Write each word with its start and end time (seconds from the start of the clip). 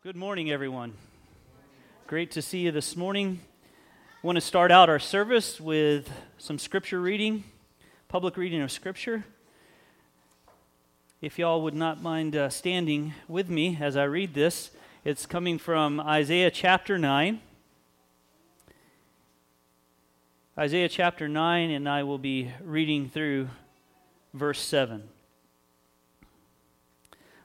Good 0.00 0.14
morning, 0.14 0.48
everyone. 0.48 0.92
Great 2.06 2.30
to 2.30 2.40
see 2.40 2.60
you 2.60 2.70
this 2.70 2.94
morning. 2.94 3.40
I 4.22 4.26
want 4.28 4.36
to 4.36 4.40
start 4.40 4.70
out 4.70 4.88
our 4.88 5.00
service 5.00 5.60
with 5.60 6.08
some 6.38 6.56
scripture 6.60 7.00
reading, 7.00 7.42
public 8.06 8.36
reading 8.36 8.60
of 8.60 8.70
scripture. 8.70 9.24
If 11.20 11.36
y'all 11.36 11.62
would 11.62 11.74
not 11.74 12.00
mind 12.00 12.36
uh, 12.36 12.48
standing 12.48 13.12
with 13.26 13.50
me 13.50 13.76
as 13.80 13.96
I 13.96 14.04
read 14.04 14.34
this, 14.34 14.70
it's 15.04 15.26
coming 15.26 15.58
from 15.58 15.98
Isaiah 15.98 16.52
chapter 16.52 16.96
9. 16.96 17.40
Isaiah 20.56 20.88
chapter 20.88 21.26
9, 21.26 21.70
and 21.72 21.88
I 21.88 22.04
will 22.04 22.18
be 22.18 22.52
reading 22.62 23.08
through 23.08 23.48
verse 24.32 24.60
7. 24.60 25.08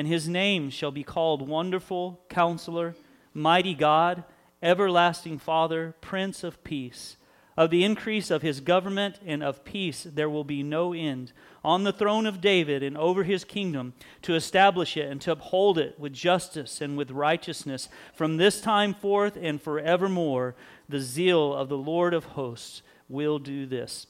and 0.00 0.08
his 0.08 0.26
name 0.26 0.70
shall 0.70 0.90
be 0.90 1.02
called 1.02 1.46
Wonderful, 1.46 2.22
Counselor, 2.30 2.94
Mighty 3.34 3.74
God, 3.74 4.24
Everlasting 4.62 5.38
Father, 5.38 5.94
Prince 6.00 6.42
of 6.42 6.64
Peace. 6.64 7.18
Of 7.54 7.68
the 7.68 7.84
increase 7.84 8.30
of 8.30 8.40
his 8.40 8.60
government 8.60 9.20
and 9.26 9.42
of 9.42 9.62
peace 9.62 10.04
there 10.04 10.30
will 10.30 10.42
be 10.42 10.62
no 10.62 10.94
end 10.94 11.34
on 11.62 11.84
the 11.84 11.92
throne 11.92 12.24
of 12.24 12.40
David 12.40 12.82
and 12.82 12.96
over 12.96 13.24
his 13.24 13.44
kingdom 13.44 13.92
to 14.22 14.34
establish 14.34 14.96
it 14.96 15.06
and 15.06 15.20
to 15.20 15.32
uphold 15.32 15.76
it 15.76 16.00
with 16.00 16.14
justice 16.14 16.80
and 16.80 16.96
with 16.96 17.10
righteousness 17.10 17.90
from 18.14 18.38
this 18.38 18.62
time 18.62 18.94
forth 18.94 19.36
and 19.38 19.60
forevermore. 19.60 20.56
The 20.88 21.00
zeal 21.00 21.52
of 21.52 21.68
the 21.68 21.76
Lord 21.76 22.14
of 22.14 22.24
hosts 22.24 22.80
will 23.06 23.38
do 23.38 23.66
this. 23.66 24.06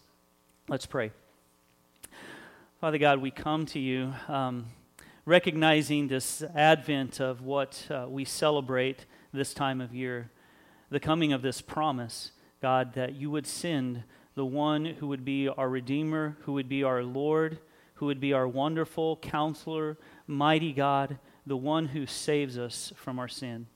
Let's 0.69 0.87
pray. 0.87 1.11
Father 2.81 2.99
God, 2.99 3.19
we 3.19 3.33
come 3.33 3.67
to 3.67 3.81
you. 3.81 4.15
Um, 4.29 4.67
recognizing 5.31 6.09
this 6.09 6.43
advent 6.57 7.21
of 7.21 7.41
what 7.41 7.87
uh, 7.89 8.05
we 8.09 8.25
celebrate 8.25 9.07
this 9.33 9.55
time 9.55 9.81
of 9.81 9.95
year, 9.95 10.29
the 10.91 10.99
coming 10.99 11.33
of 11.33 11.41
this 11.41 11.61
promise, 11.61 12.33
God, 12.61 12.95
that 12.95 13.15
you 13.15 13.31
would 13.31 13.47
send 13.47 14.03
the 14.35 14.45
one 14.45 14.85
who 14.85 15.07
would 15.07 15.25
be 15.25 15.47
our 15.47 15.69
Redeemer, 15.69 16.37
who 16.41 16.55
would 16.55 16.69
be 16.69 16.83
our 16.83 17.05
Lord, 17.05 17.61
who 17.95 18.07
would 18.07 18.19
be 18.19 18.33
our 18.33 18.49
wonderful 18.49 19.19
counselor, 19.19 19.97
mighty 20.27 20.73
God, 20.73 21.17
the 21.47 21.57
one 21.57 21.87
who 21.87 22.07
saves 22.07 22.59
us 22.59 22.93
from 22.97 23.21
our 23.21 23.29
sin. 23.29 23.69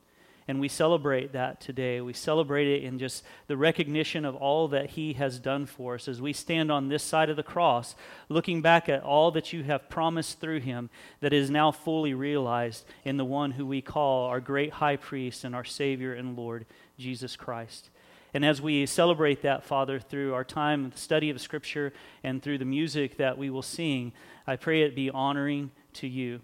And 0.46 0.60
we 0.60 0.68
celebrate 0.68 1.32
that 1.32 1.60
today. 1.60 2.02
We 2.02 2.12
celebrate 2.12 2.68
it 2.68 2.84
in 2.84 2.98
just 2.98 3.24
the 3.46 3.56
recognition 3.56 4.26
of 4.26 4.36
all 4.36 4.68
that 4.68 4.90
He 4.90 5.14
has 5.14 5.38
done 5.38 5.64
for 5.64 5.94
us 5.94 6.06
as 6.06 6.20
we 6.20 6.34
stand 6.34 6.70
on 6.70 6.88
this 6.88 7.02
side 7.02 7.30
of 7.30 7.36
the 7.36 7.42
cross, 7.42 7.94
looking 8.28 8.60
back 8.60 8.88
at 8.88 9.02
all 9.02 9.30
that 9.30 9.54
you 9.54 9.62
have 9.64 9.88
promised 9.88 10.40
through 10.40 10.60
Him 10.60 10.90
that 11.20 11.32
is 11.32 11.50
now 11.50 11.70
fully 11.70 12.12
realized 12.12 12.84
in 13.04 13.16
the 13.16 13.24
one 13.24 13.52
who 13.52 13.64
we 13.64 13.80
call 13.80 14.26
our 14.26 14.40
great 14.40 14.74
high 14.74 14.96
priest 14.96 15.44
and 15.44 15.54
our 15.54 15.64
Savior 15.64 16.12
and 16.12 16.36
Lord, 16.36 16.66
Jesus 16.98 17.36
Christ. 17.36 17.88
And 18.34 18.44
as 18.44 18.60
we 18.60 18.84
celebrate 18.84 19.42
that, 19.42 19.64
Father, 19.64 19.98
through 19.98 20.34
our 20.34 20.44
time 20.44 20.84
of 20.84 20.98
study 20.98 21.30
of 21.30 21.40
Scripture 21.40 21.92
and 22.22 22.42
through 22.42 22.58
the 22.58 22.64
music 22.66 23.16
that 23.16 23.38
we 23.38 23.48
will 23.48 23.62
sing, 23.62 24.12
I 24.46 24.56
pray 24.56 24.82
it 24.82 24.94
be 24.94 25.08
honoring 25.08 25.70
to 25.94 26.08
you 26.08 26.40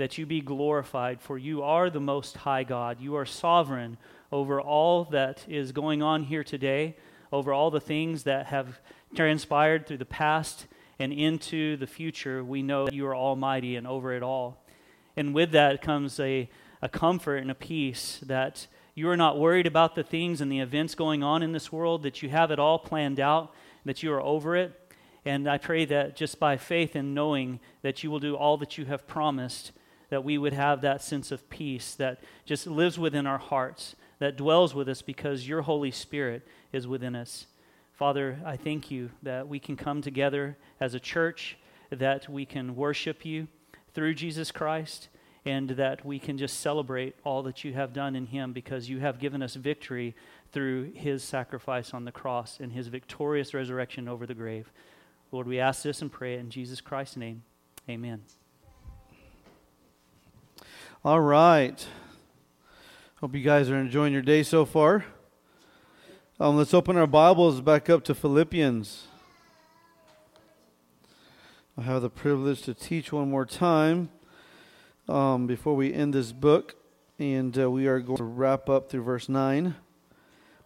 that 0.00 0.16
you 0.16 0.24
be 0.24 0.40
glorified, 0.40 1.20
for 1.20 1.36
you 1.36 1.62
are 1.62 1.90
the 1.90 2.00
Most 2.00 2.38
High 2.38 2.64
God. 2.64 3.02
You 3.02 3.16
are 3.16 3.26
sovereign 3.26 3.98
over 4.32 4.58
all 4.58 5.04
that 5.04 5.44
is 5.46 5.72
going 5.72 6.02
on 6.02 6.22
here 6.22 6.42
today, 6.42 6.96
over 7.30 7.52
all 7.52 7.70
the 7.70 7.82
things 7.82 8.22
that 8.22 8.46
have 8.46 8.80
transpired 9.14 9.86
through 9.86 9.98
the 9.98 10.06
past 10.06 10.66
and 10.98 11.12
into 11.12 11.76
the 11.76 11.86
future. 11.86 12.42
We 12.42 12.62
know 12.62 12.86
that 12.86 12.94
you 12.94 13.06
are 13.08 13.14
almighty 13.14 13.76
and 13.76 13.86
over 13.86 14.14
it 14.14 14.22
all. 14.22 14.64
And 15.18 15.34
with 15.34 15.52
that 15.52 15.82
comes 15.82 16.18
a, 16.18 16.48
a 16.80 16.88
comfort 16.88 17.36
and 17.36 17.50
a 17.50 17.54
peace 17.54 18.20
that 18.24 18.68
you 18.94 19.06
are 19.10 19.18
not 19.18 19.38
worried 19.38 19.66
about 19.66 19.96
the 19.96 20.02
things 20.02 20.40
and 20.40 20.50
the 20.50 20.60
events 20.60 20.94
going 20.94 21.22
on 21.22 21.42
in 21.42 21.52
this 21.52 21.70
world, 21.70 22.04
that 22.04 22.22
you 22.22 22.30
have 22.30 22.50
it 22.50 22.58
all 22.58 22.78
planned 22.78 23.20
out, 23.20 23.54
that 23.84 24.02
you 24.02 24.10
are 24.14 24.22
over 24.22 24.56
it. 24.56 24.94
And 25.26 25.46
I 25.46 25.58
pray 25.58 25.84
that 25.84 26.16
just 26.16 26.40
by 26.40 26.56
faith 26.56 26.94
and 26.94 27.14
knowing 27.14 27.60
that 27.82 28.02
you 28.02 28.10
will 28.10 28.18
do 28.18 28.34
all 28.34 28.56
that 28.56 28.78
you 28.78 28.86
have 28.86 29.06
promised, 29.06 29.72
that 30.10 30.24
we 30.24 30.36
would 30.36 30.52
have 30.52 30.80
that 30.80 31.02
sense 31.02 31.32
of 31.32 31.48
peace 31.48 31.94
that 31.94 32.20
just 32.44 32.66
lives 32.66 32.98
within 32.98 33.26
our 33.26 33.38
hearts, 33.38 33.96
that 34.18 34.36
dwells 34.36 34.74
with 34.74 34.88
us 34.88 35.02
because 35.02 35.48
your 35.48 35.62
Holy 35.62 35.90
Spirit 35.90 36.46
is 36.72 36.86
within 36.86 37.16
us. 37.16 37.46
Father, 37.92 38.38
I 38.44 38.56
thank 38.56 38.90
you 38.90 39.10
that 39.22 39.48
we 39.48 39.58
can 39.58 39.76
come 39.76 40.02
together 40.02 40.56
as 40.80 40.94
a 40.94 41.00
church, 41.00 41.56
that 41.90 42.28
we 42.28 42.44
can 42.44 42.76
worship 42.76 43.24
you 43.24 43.48
through 43.94 44.14
Jesus 44.14 44.50
Christ, 44.50 45.08
and 45.44 45.70
that 45.70 46.04
we 46.04 46.18
can 46.18 46.36
just 46.36 46.60
celebrate 46.60 47.14
all 47.24 47.42
that 47.42 47.64
you 47.64 47.72
have 47.72 47.92
done 47.92 48.14
in 48.14 48.26
him 48.26 48.52
because 48.52 48.88
you 48.88 49.00
have 49.00 49.18
given 49.18 49.42
us 49.42 49.54
victory 49.54 50.14
through 50.52 50.92
his 50.94 51.22
sacrifice 51.22 51.94
on 51.94 52.04
the 52.04 52.12
cross 52.12 52.58
and 52.60 52.72
his 52.72 52.88
victorious 52.88 53.54
resurrection 53.54 54.08
over 54.08 54.26
the 54.26 54.34
grave. 54.34 54.70
Lord, 55.32 55.46
we 55.46 55.60
ask 55.60 55.82
this 55.82 56.02
and 56.02 56.10
pray 56.10 56.36
in 56.36 56.50
Jesus 56.50 56.80
Christ's 56.80 57.16
name. 57.16 57.42
Amen. 57.88 58.22
All 61.02 61.22
right. 61.22 61.86
Hope 63.22 63.34
you 63.34 63.40
guys 63.40 63.70
are 63.70 63.78
enjoying 63.78 64.12
your 64.12 64.20
day 64.20 64.42
so 64.42 64.66
far. 64.66 65.06
Um, 66.38 66.58
let's 66.58 66.74
open 66.74 66.98
our 66.98 67.06
Bibles 67.06 67.62
back 67.62 67.88
up 67.88 68.04
to 68.04 68.14
Philippians. 68.14 69.06
I 71.78 71.82
have 71.84 72.02
the 72.02 72.10
privilege 72.10 72.60
to 72.64 72.74
teach 72.74 73.14
one 73.14 73.30
more 73.30 73.46
time 73.46 74.10
um, 75.08 75.46
before 75.46 75.74
we 75.74 75.90
end 75.90 76.12
this 76.12 76.32
book, 76.32 76.76
and 77.18 77.58
uh, 77.58 77.70
we 77.70 77.86
are 77.86 78.00
going 78.00 78.18
to 78.18 78.24
wrap 78.24 78.68
up 78.68 78.90
through 78.90 79.04
verse 79.04 79.26
9, 79.26 79.76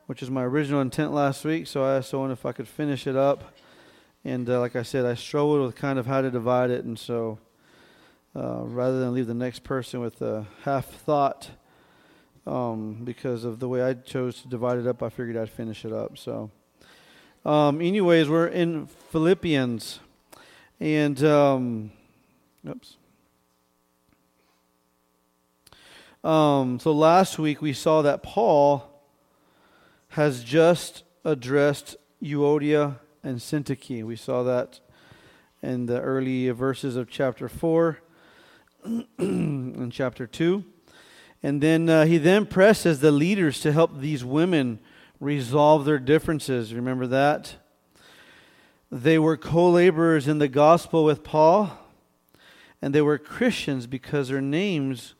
which 0.07 0.21
is 0.21 0.33
my 0.33 0.43
original 0.43 0.81
intent 0.81 1.13
last 1.13 1.45
week. 1.45 1.69
So 1.69 1.85
I 1.85 1.99
asked 1.99 2.13
Owen 2.13 2.33
if 2.33 2.45
I 2.45 2.51
could 2.51 2.67
finish 2.67 3.07
it 3.07 3.15
up. 3.15 3.55
And 4.25 4.51
uh, 4.51 4.59
like 4.59 4.75
I 4.75 4.83
said, 4.83 5.07
I 5.07 5.15
struggled 5.15 5.61
with 5.61 5.77
kind 5.77 5.97
of 5.97 6.07
how 6.07 6.23
to 6.23 6.31
divide 6.33 6.71
it, 6.71 6.85
and 6.85 6.99
so 6.99 7.39
uh, 8.37 8.63
rather 8.65 9.01
than 9.01 9.15
leave 9.15 9.27
the 9.27 9.35
next 9.35 9.65
person 9.65 10.01
with 10.01 10.21
a 10.23 10.47
half 10.65 10.87
thought. 10.87 11.51
Um, 12.47 13.05
because 13.05 13.45
of 13.45 13.59
the 13.59 13.69
way 13.69 13.83
I 13.83 13.95
chose 13.95 14.43
to 14.43 14.49
divide 14.49 14.79
it 14.79 14.87
up, 14.87 15.03
I 15.03 15.09
figured 15.09 15.37
I'd 15.37 15.49
finish 15.49 15.85
it 15.87 15.93
up. 15.93 16.19
So, 16.19 16.51
um, 17.47 17.81
anyways, 17.81 18.29
we're 18.29 18.49
in 18.49 18.87
Philippians, 18.87 20.01
and 20.79 21.25
um, 21.25 21.91
oops. 22.69 22.99
Um, 26.23 26.79
so 26.81 26.93
last 26.93 27.39
week 27.39 27.61
we 27.63 27.73
saw 27.73 28.03
that 28.03 28.23
Paul 28.23 28.91
has 30.09 30.45
just 30.45 31.03
addressed 31.25 31.97
Euodia 32.23 32.97
and 33.23 33.39
Syntyche. 33.39 34.05
We 34.05 34.17
saw 34.17 34.43
that 34.43 34.81
in 35.63 35.87
the 35.87 36.01
early 36.01 36.49
verses 36.51 36.97
of 36.97 37.11
chapter 37.11 37.49
four. 37.49 38.01
in 39.19 39.91
chapter 39.93 40.27
2. 40.27 40.65
And 41.43 41.61
then 41.61 41.89
uh, 41.89 42.07
he 42.07 42.19
then 42.19 42.47
presses 42.47 43.01
the 43.01 43.11
leaders 43.11 43.61
to 43.61 43.73
help 43.73 44.01
these 44.01 44.25
women 44.25 44.79
resolve 45.21 45.85
their 45.85 45.99
differences. 45.99 46.75
Remember 46.75 47.07
that? 47.07 47.57
They 48.91 49.19
were 49.19 49.37
co 49.37 49.71
laborers 49.71 50.29
in 50.29 50.39
the 50.39 50.49
gospel 50.49 51.05
with 51.05 51.25
Paul, 51.25 51.71
and 52.81 52.95
they 52.95 53.03
were 53.03 53.19
Christians 53.19 53.87
because 53.87 54.29
their 54.29 54.41
names 54.41 55.15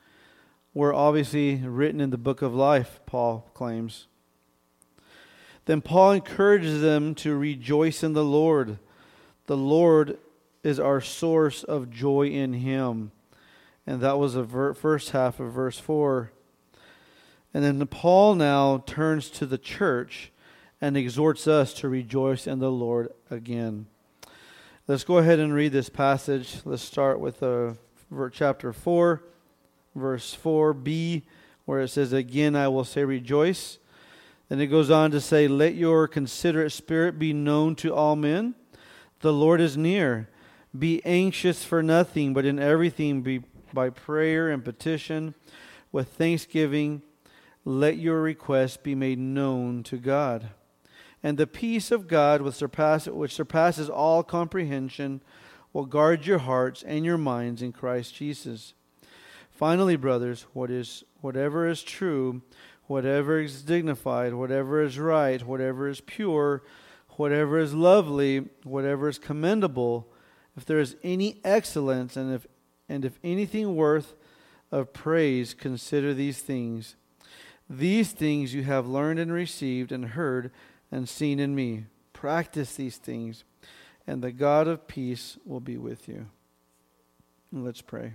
were 0.73 0.95
obviously 0.95 1.57
written 1.57 2.01
in 2.01 2.11
the 2.11 2.19
book 2.19 2.43
of 2.43 2.55
life, 2.55 3.01
Paul 3.07 3.51
claims. 3.55 4.07
Then 5.67 5.81
Paul 5.81 6.13
encourages 6.13 6.83
them 6.83 7.15
to 7.17 7.37
rejoice 7.37 8.03
in 8.03 8.13
the 8.13 8.25
Lord. 8.25 8.79
The 9.47 9.57
Lord 9.57 10.19
is 10.63 10.79
our 10.79 11.01
source 11.01 11.65
of 11.65 11.91
joy 11.91 12.29
in 12.29 12.55
Him. 12.55 13.13
And 13.87 14.01
that 14.01 14.19
was 14.19 14.35
the 14.35 14.43
ver- 14.43 14.75
first 14.75 15.11
half 15.11 15.41
of 15.41 15.53
verse 15.53 15.79
4. 15.79 16.33
And 17.53 17.63
then 17.63 17.87
Paul 17.87 18.35
now 18.35 18.83
turns 18.87 19.31
to 19.31 19.47
the 19.47 19.59
church 19.59 20.33
and 20.81 20.97
exhorts 20.97 21.47
us 21.47 21.73
to 21.75 21.89
rejoice 21.89 22.47
in 22.47 22.59
the 22.59 22.71
Lord 22.71 23.11
again. 23.31 23.87
Let's 24.87 25.05
go 25.05 25.19
ahead 25.19 25.39
and 25.39 25.55
read 25.55 25.73
this 25.73 25.89
passage. 25.89 26.57
Let's 26.65 26.83
start 26.83 27.21
with 27.21 27.43
uh, 27.43 27.75
chapter 28.33 28.73
4, 28.73 29.23
verse 29.95 30.37
4b, 30.43 31.23
where 31.65 31.81
it 31.81 31.89
says, 31.89 32.13
Again 32.13 32.57
I 32.57 32.69
will 32.69 32.85
say 32.85 33.05
rejoice. 33.05 33.79
Then 34.49 34.61
it 34.61 34.67
goes 34.67 34.91
on 34.91 35.11
to 35.13 35.21
say, 35.21 35.49
Let 35.49 35.75
your 35.75 36.07
considerate 36.07 36.73
spirit 36.73 37.19
be 37.19 37.33
known 37.33 37.77
to 37.77 37.95
all 37.95 38.17
men. 38.17 38.55
The 39.21 39.33
Lord 39.33 39.61
is 39.61 39.77
near. 39.77 40.29
Be 40.79 41.01
anxious 41.05 41.65
for 41.65 41.83
nothing, 41.83 42.35
but 42.35 42.45
in 42.45 42.59
everything 42.59 43.23
be 43.23 43.43
by 43.75 43.91
prayer 43.91 44.49
and 44.49 44.65
petition 44.65 45.35
with 45.93 46.09
thanksgiving. 46.09 47.03
Let 47.65 47.99
your 47.99 48.23
requests 48.23 48.77
be 48.77 48.95
made 48.95 49.19
known 49.19 49.83
to 49.85 49.97
God. 49.97 50.51
And 51.23 51.39
the 51.39 51.47
peace 51.47 51.91
of 51.91 52.07
God, 52.07 52.43
which, 52.43 52.55
surpasses 52.55 53.89
all 53.89 54.23
comprehension, 54.23 55.23
will 55.73 55.87
guard 55.87 56.27
your 56.27 56.39
hearts 56.39 56.83
and 56.83 57.05
your 57.05 57.19
minds 57.19 57.63
in 57.63 57.73
Christ 57.73 58.15
Jesus. 58.15 58.75
Finally, 59.51 59.97
brothers, 59.97 60.47
what 60.53 60.71
is, 60.71 61.05
whatever 61.21 61.67
is 61.67 61.83
true, 61.83 62.43
whatever 62.87 63.41
is 63.41 63.63
dignified, 63.63 64.35
whatever 64.35 64.83
is 64.83 64.99
right, 64.99 65.43
whatever 65.45 65.89
is 65.89 66.01
pure, 66.01 66.63
whatever 67.11 67.59
is 67.59 67.73
lovely, 67.73 68.49
whatever 68.63 69.09
is 69.09 69.19
commendable, 69.19 70.13
if 70.57 70.65
there 70.65 70.79
is 70.79 70.97
any 71.03 71.41
excellence, 71.45 72.17
and 72.17 72.35
if, 72.35 72.47
and 72.89 73.05
if 73.05 73.19
anything 73.23 73.77
worth 73.77 74.15
of 74.71 74.93
praise, 74.93 75.55
consider 75.55 76.15
these 76.15 76.41
things. 76.41 76.97
These 77.69 78.13
things 78.13 78.53
you 78.53 78.65
have 78.65 78.87
learned 78.87 79.19
and 79.19 79.33
received 79.33 79.93
and 79.93 80.07
heard 80.07 80.51
and 80.91 81.09
seen 81.09 81.39
in 81.39 81.55
me. 81.55 81.87
Practice 82.13 82.75
these 82.75 82.97
things, 82.97 83.45
and 84.07 84.23
the 84.23 84.33
God 84.33 84.69
of 84.69 84.87
peace 84.87 85.39
will 85.45 85.61
be 85.61 85.77
with 85.77 86.09
you. 86.09 86.27
Let's 87.53 87.81
pray. 87.81 88.15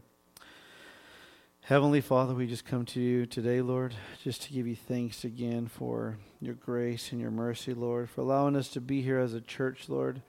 Heavenly 1.62 2.02
Father, 2.02 2.34
we 2.34 2.48
just 2.48 2.66
come 2.66 2.84
to 2.88 3.00
you 3.00 3.28
today, 3.28 3.62
Lord, 3.62 3.94
just 4.24 4.42
to 4.42 4.54
give 4.54 4.66
you 4.66 4.76
thanks 4.76 5.24
again 5.24 5.68
for 5.68 6.18
your 6.42 6.56
grace 6.56 7.12
and 7.12 7.22
your 7.22 7.30
mercy, 7.30 7.76
Lord, 7.76 8.10
for 8.10 8.22
allowing 8.22 8.56
us 8.56 8.70
to 8.70 8.82
be 8.82 9.04
here 9.04 9.20
as 9.20 9.36
a 9.36 9.42
church, 9.42 9.88
Lord, 9.88 10.24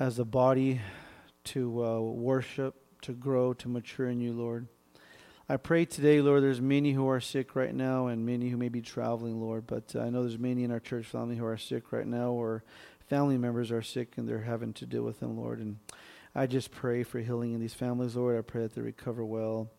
as 0.00 0.18
a 0.18 0.24
body 0.24 0.80
to 1.44 1.84
uh, 1.84 2.00
worship, 2.00 2.76
to 3.06 3.12
grow, 3.12 3.52
to 3.54 3.68
mature 3.68 4.08
in 4.08 4.20
you, 4.20 4.32
Lord. 4.32 4.66
I 5.48 5.58
pray 5.58 5.84
today, 5.84 6.20
Lord, 6.20 6.42
there's 6.42 6.60
many 6.60 6.92
who 6.92 7.08
are 7.08 7.20
sick 7.20 7.54
right 7.54 7.72
now 7.72 8.08
and 8.08 8.26
many 8.26 8.48
who 8.48 8.56
may 8.56 8.68
be 8.68 8.82
traveling, 8.82 9.40
Lord, 9.40 9.64
but 9.64 9.94
uh, 9.94 10.00
I 10.00 10.10
know 10.10 10.22
there's 10.22 10.40
many 10.40 10.64
in 10.64 10.72
our 10.72 10.80
church 10.80 11.06
family 11.06 11.36
who 11.36 11.46
are 11.46 11.56
sick 11.56 11.92
right 11.92 12.06
now 12.06 12.32
or 12.32 12.64
family 13.08 13.38
members 13.38 13.70
are 13.70 13.80
sick 13.80 14.14
and 14.16 14.28
they're 14.28 14.40
having 14.40 14.72
to 14.72 14.86
deal 14.86 15.04
with 15.04 15.20
them, 15.20 15.36
Lord. 15.36 15.60
And 15.60 15.76
I 16.34 16.48
just 16.48 16.72
pray 16.72 17.04
for 17.04 17.20
healing 17.20 17.52
in 17.52 17.60
these 17.60 17.74
families, 17.74 18.16
Lord. 18.16 18.36
I 18.36 18.40
pray 18.40 18.62
that 18.62 18.74
they 18.74 18.82
recover 18.82 19.24
well. 19.24 19.70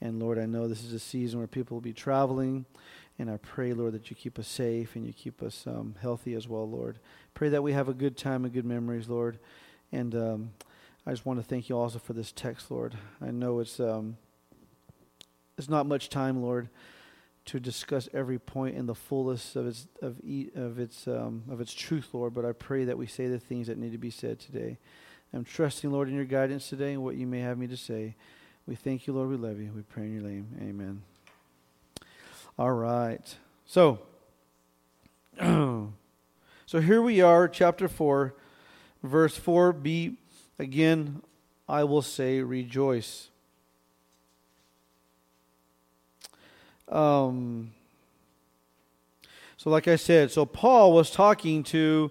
And 0.00 0.18
Lord, 0.18 0.38
I 0.38 0.46
know 0.46 0.66
this 0.66 0.82
is 0.82 0.94
a 0.94 0.98
season 0.98 1.40
where 1.40 1.48
people 1.48 1.74
will 1.74 1.82
be 1.82 1.92
traveling. 1.92 2.64
And 3.18 3.30
I 3.30 3.36
pray, 3.36 3.74
Lord, 3.74 3.92
that 3.92 4.08
you 4.08 4.16
keep 4.16 4.38
us 4.38 4.48
safe 4.48 4.96
and 4.96 5.06
you 5.06 5.12
keep 5.12 5.42
us 5.42 5.66
um, 5.66 5.96
healthy 6.00 6.32
as 6.32 6.48
well, 6.48 6.66
Lord. 6.66 7.00
Pray 7.34 7.50
that 7.50 7.62
we 7.62 7.74
have 7.74 7.90
a 7.90 7.94
good 7.94 8.16
time 8.16 8.46
and 8.46 8.54
good 8.54 8.64
memories, 8.64 9.10
Lord. 9.10 9.38
And 9.92 10.14
um, 10.14 10.50
I 11.04 11.10
just 11.10 11.26
want 11.26 11.40
to 11.40 11.44
thank 11.44 11.68
you 11.68 11.76
also 11.76 11.98
for 11.98 12.12
this 12.12 12.30
text, 12.30 12.70
Lord. 12.70 12.94
I 13.20 13.32
know 13.32 13.58
it's 13.58 13.80
um, 13.80 14.16
it's 15.58 15.68
not 15.68 15.84
much 15.84 16.08
time, 16.08 16.40
Lord, 16.40 16.68
to 17.46 17.58
discuss 17.58 18.08
every 18.14 18.38
point 18.38 18.76
in 18.76 18.86
the 18.86 18.94
fullest 18.94 19.56
of 19.56 19.66
its 19.66 19.88
of, 20.00 20.20
of 20.54 20.78
its 20.78 21.08
um, 21.08 21.42
of 21.50 21.60
its 21.60 21.74
truth, 21.74 22.10
Lord. 22.12 22.34
But 22.34 22.44
I 22.44 22.52
pray 22.52 22.84
that 22.84 22.96
we 22.96 23.08
say 23.08 23.26
the 23.26 23.40
things 23.40 23.66
that 23.66 23.78
need 23.78 23.90
to 23.90 23.98
be 23.98 24.10
said 24.10 24.38
today. 24.38 24.78
I'm 25.34 25.44
trusting, 25.44 25.90
Lord, 25.90 26.08
in 26.08 26.14
your 26.14 26.24
guidance 26.24 26.68
today 26.68 26.92
and 26.92 27.02
what 27.02 27.16
you 27.16 27.26
may 27.26 27.40
have 27.40 27.58
me 27.58 27.66
to 27.66 27.76
say. 27.76 28.14
We 28.66 28.76
thank 28.76 29.08
you, 29.08 29.12
Lord. 29.12 29.28
We 29.28 29.36
love 29.36 29.58
you. 29.58 29.72
We 29.74 29.82
pray 29.82 30.04
in 30.04 30.12
your 30.12 30.22
name. 30.22 30.46
Amen. 30.60 31.02
All 32.56 32.70
right. 32.70 33.34
So, 33.64 33.98
so 35.40 35.90
here 36.80 37.02
we 37.02 37.22
are, 37.22 37.48
chapter 37.48 37.88
4, 37.88 38.34
verse 39.02 39.36
4b. 39.36 40.16
Again, 40.58 41.22
I 41.68 41.84
will 41.84 42.02
say 42.02 42.40
rejoice. 42.40 43.28
Um, 46.88 47.72
so, 49.56 49.70
like 49.70 49.88
I 49.88 49.96
said, 49.96 50.30
so 50.30 50.44
Paul 50.44 50.92
was 50.92 51.10
talking 51.10 51.62
to 51.64 52.10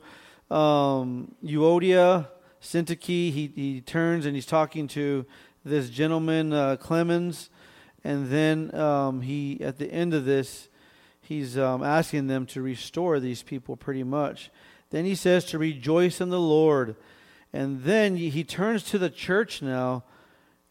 um, 0.49 1.35
Euodia, 1.43 2.27
Syntyche. 2.61 3.31
He, 3.31 3.51
he 3.53 3.81
turns 3.81 4.25
and 4.25 4.35
he's 4.35 4.45
talking 4.45 4.87
to 4.89 5.25
this 5.63 5.89
gentleman, 5.89 6.53
uh, 6.53 6.77
Clemens, 6.77 7.49
and 8.03 8.29
then 8.29 8.73
um, 8.73 9.21
he, 9.21 9.59
at 9.61 9.77
the 9.77 9.91
end 9.91 10.13
of 10.13 10.25
this, 10.25 10.69
he's 11.21 11.57
um, 11.57 11.83
asking 11.83 12.27
them 12.27 12.45
to 12.47 12.61
restore 12.61 13.19
these 13.19 13.43
people 13.43 13.75
pretty 13.75 14.03
much. 14.03 14.49
Then 14.89 15.05
he 15.05 15.15
says 15.15 15.45
to 15.45 15.59
rejoice 15.59 16.19
in 16.19 16.29
the 16.29 16.39
Lord. 16.39 16.95
And 17.53 17.83
then 17.83 18.15
he 18.15 18.43
turns 18.43 18.83
to 18.83 18.97
the 18.97 19.09
church 19.09 19.61
now 19.61 20.03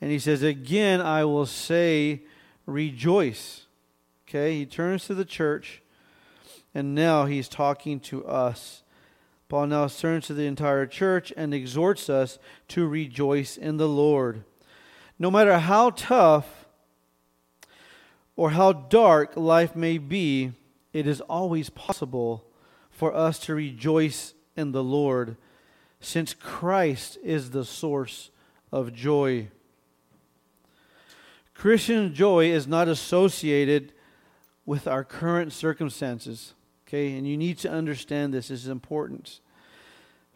and 0.01 0.11
he 0.11 0.19
says, 0.19 0.43
Again, 0.43 1.01
I 1.01 1.25
will 1.25 1.47
say, 1.47 2.23
rejoice. 2.67 3.67
Okay, 4.29 4.59
he 4.59 4.67
turns 4.67 5.07
to 5.07 5.15
the 5.15 5.25
church 5.25 5.83
and 6.75 6.95
now 6.95 7.27
he's 7.27 7.49
talking 7.49 8.01
to 8.01 8.25
us. 8.27 8.83
Paul 9.49 9.67
now 9.67 9.89
turns 9.89 10.29
to 10.29 10.35
the 10.35 10.47
entire 10.47 10.87
church 10.87 11.33
and 11.37 11.53
exhorts 11.53 12.09
us 12.09 12.39
to 12.69 12.87
rejoice 12.87 13.57
in 13.57 13.77
the 13.77 13.89
Lord 13.89 14.45
no 15.21 15.31
matter 15.31 15.59
how 15.59 15.91
tough 15.91 16.67
or 18.35 18.53
how 18.53 18.73
dark 18.73 19.37
life 19.37 19.77
may 19.77 19.99
be, 19.99 20.53
it 20.95 21.07
is 21.07 21.21
always 21.21 21.69
possible 21.69 22.47
for 22.91 23.15
us 23.15 23.39
to 23.41 23.55
rejoice 23.55 24.33
in 24.57 24.73
the 24.73 24.83
Lord, 24.83 25.37
since 26.01 26.35
Christ 26.35 27.19
is 27.23 27.51
the 27.51 27.65
source 27.65 28.31
of 28.73 28.93
joy. 28.93 29.49
Christian 31.55 32.15
joy 32.15 32.47
is 32.47 32.67
not 32.67 32.89
associated 32.89 33.93
with 34.65 34.89
our 34.89 35.05
current 35.05 35.53
circumstances. 35.53 36.55
Okay, 36.89 37.17
and 37.17 37.27
you 37.29 37.37
need 37.37 37.59
to 37.59 37.71
understand 37.71 38.35
this, 38.35 38.49
this 38.49 38.63
is 38.63 38.69
important. 38.69 39.41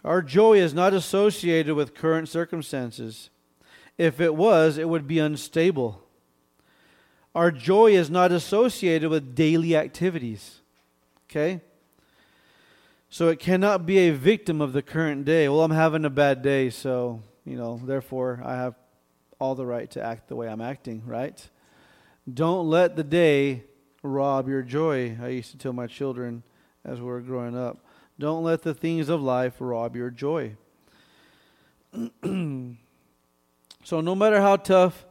Our 0.05 0.21
joy 0.21 0.59
is 0.59 0.75
not 0.75 0.93
associated 0.93 1.75
with 1.75 1.95
current 1.95 2.29
circumstances. 2.29 3.31
If 3.97 4.21
it 4.21 4.35
was, 4.35 4.77
it 4.77 4.89
would 4.89 5.07
be 5.07 5.19
unstable. 5.19 6.03
Our 7.35 7.51
joy 7.51 7.93
is 7.93 8.11
not 8.11 8.31
associated 8.31 9.09
with 9.09 9.35
daily 9.35 9.75
activities. 9.75 10.61
Okay? 11.29 11.61
So 13.15 13.29
it 13.29 13.39
cannot 13.39 13.87
be 13.87 13.99
a 13.99 14.11
victim 14.11 14.61
of 14.61 14.73
the 14.73 14.83
current 14.83 15.25
day. 15.25 15.49
Well, 15.49 15.63
I'm 15.63 15.71
having 15.71 16.05
a 16.05 16.11
bad 16.11 16.43
day, 16.43 16.69
so, 16.69 17.23
you 17.45 17.57
know, 17.57 17.81
therefore 17.81 18.43
I 18.45 18.57
have 18.57 18.75
all 19.39 19.55
the 19.55 19.65
right 19.65 19.89
to 19.93 20.03
act 20.03 20.27
the 20.27 20.35
way 20.35 20.49
I'm 20.49 20.61
acting, 20.61 21.01
right? 21.07 21.49
Don't 22.29 22.69
let 22.69 22.97
the 22.97 23.05
day 23.05 23.63
rob 24.03 24.49
your 24.49 24.63
joy. 24.63 25.17
I 25.23 25.29
used 25.29 25.53
to 25.53 25.57
tell 25.57 25.73
my 25.73 25.87
children 25.87 26.43
as 26.85 26.99
we 26.99 27.07
were 27.07 27.21
growing 27.21 27.57
up 27.57 27.79
don't 28.19 28.43
let 28.43 28.63
the 28.63 28.75
things 28.75 29.09
of 29.09 29.23
life 29.23 29.55
rob 29.61 29.95
your 29.95 30.11
joy. 30.11 30.57
So, 33.85 34.01
no 34.01 34.15
matter 34.15 34.41
how 34.41 34.57
tough 34.57 35.07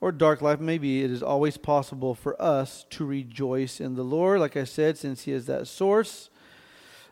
or 0.00 0.12
dark 0.12 0.42
life 0.42 0.60
may 0.60 0.76
be, 0.78 1.02
it 1.02 1.10
is 1.10 1.22
always 1.24 1.56
possible 1.56 2.14
for 2.14 2.40
us 2.40 2.84
to 2.90 3.04
rejoice 3.04 3.80
in 3.80 3.94
the 3.96 4.02
Lord. 4.04 4.38
Like 4.38 4.56
I 4.56 4.64
said, 4.64 4.96
since 4.98 5.22
He 5.22 5.32
is 5.32 5.46
that 5.46 5.66
source. 5.66 6.28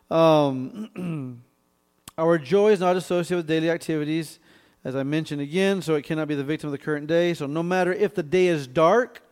Um, 0.09 1.41
our 2.17 2.37
joy 2.37 2.71
is 2.71 2.79
not 2.79 2.95
associated 2.95 3.37
with 3.37 3.47
daily 3.47 3.69
activities, 3.69 4.39
as 4.83 4.95
I 4.95 5.03
mentioned 5.03 5.41
again, 5.41 5.81
so 5.81 5.95
it 5.95 6.03
cannot 6.03 6.27
be 6.27 6.35
the 6.35 6.43
victim 6.43 6.67
of 6.67 6.71
the 6.71 6.77
current 6.77 7.07
day. 7.07 7.33
So, 7.33 7.47
no 7.47 7.63
matter 7.63 7.91
if 7.91 8.13
the 8.13 8.23
day 8.23 8.47
is 8.47 8.67
dark 8.67 9.23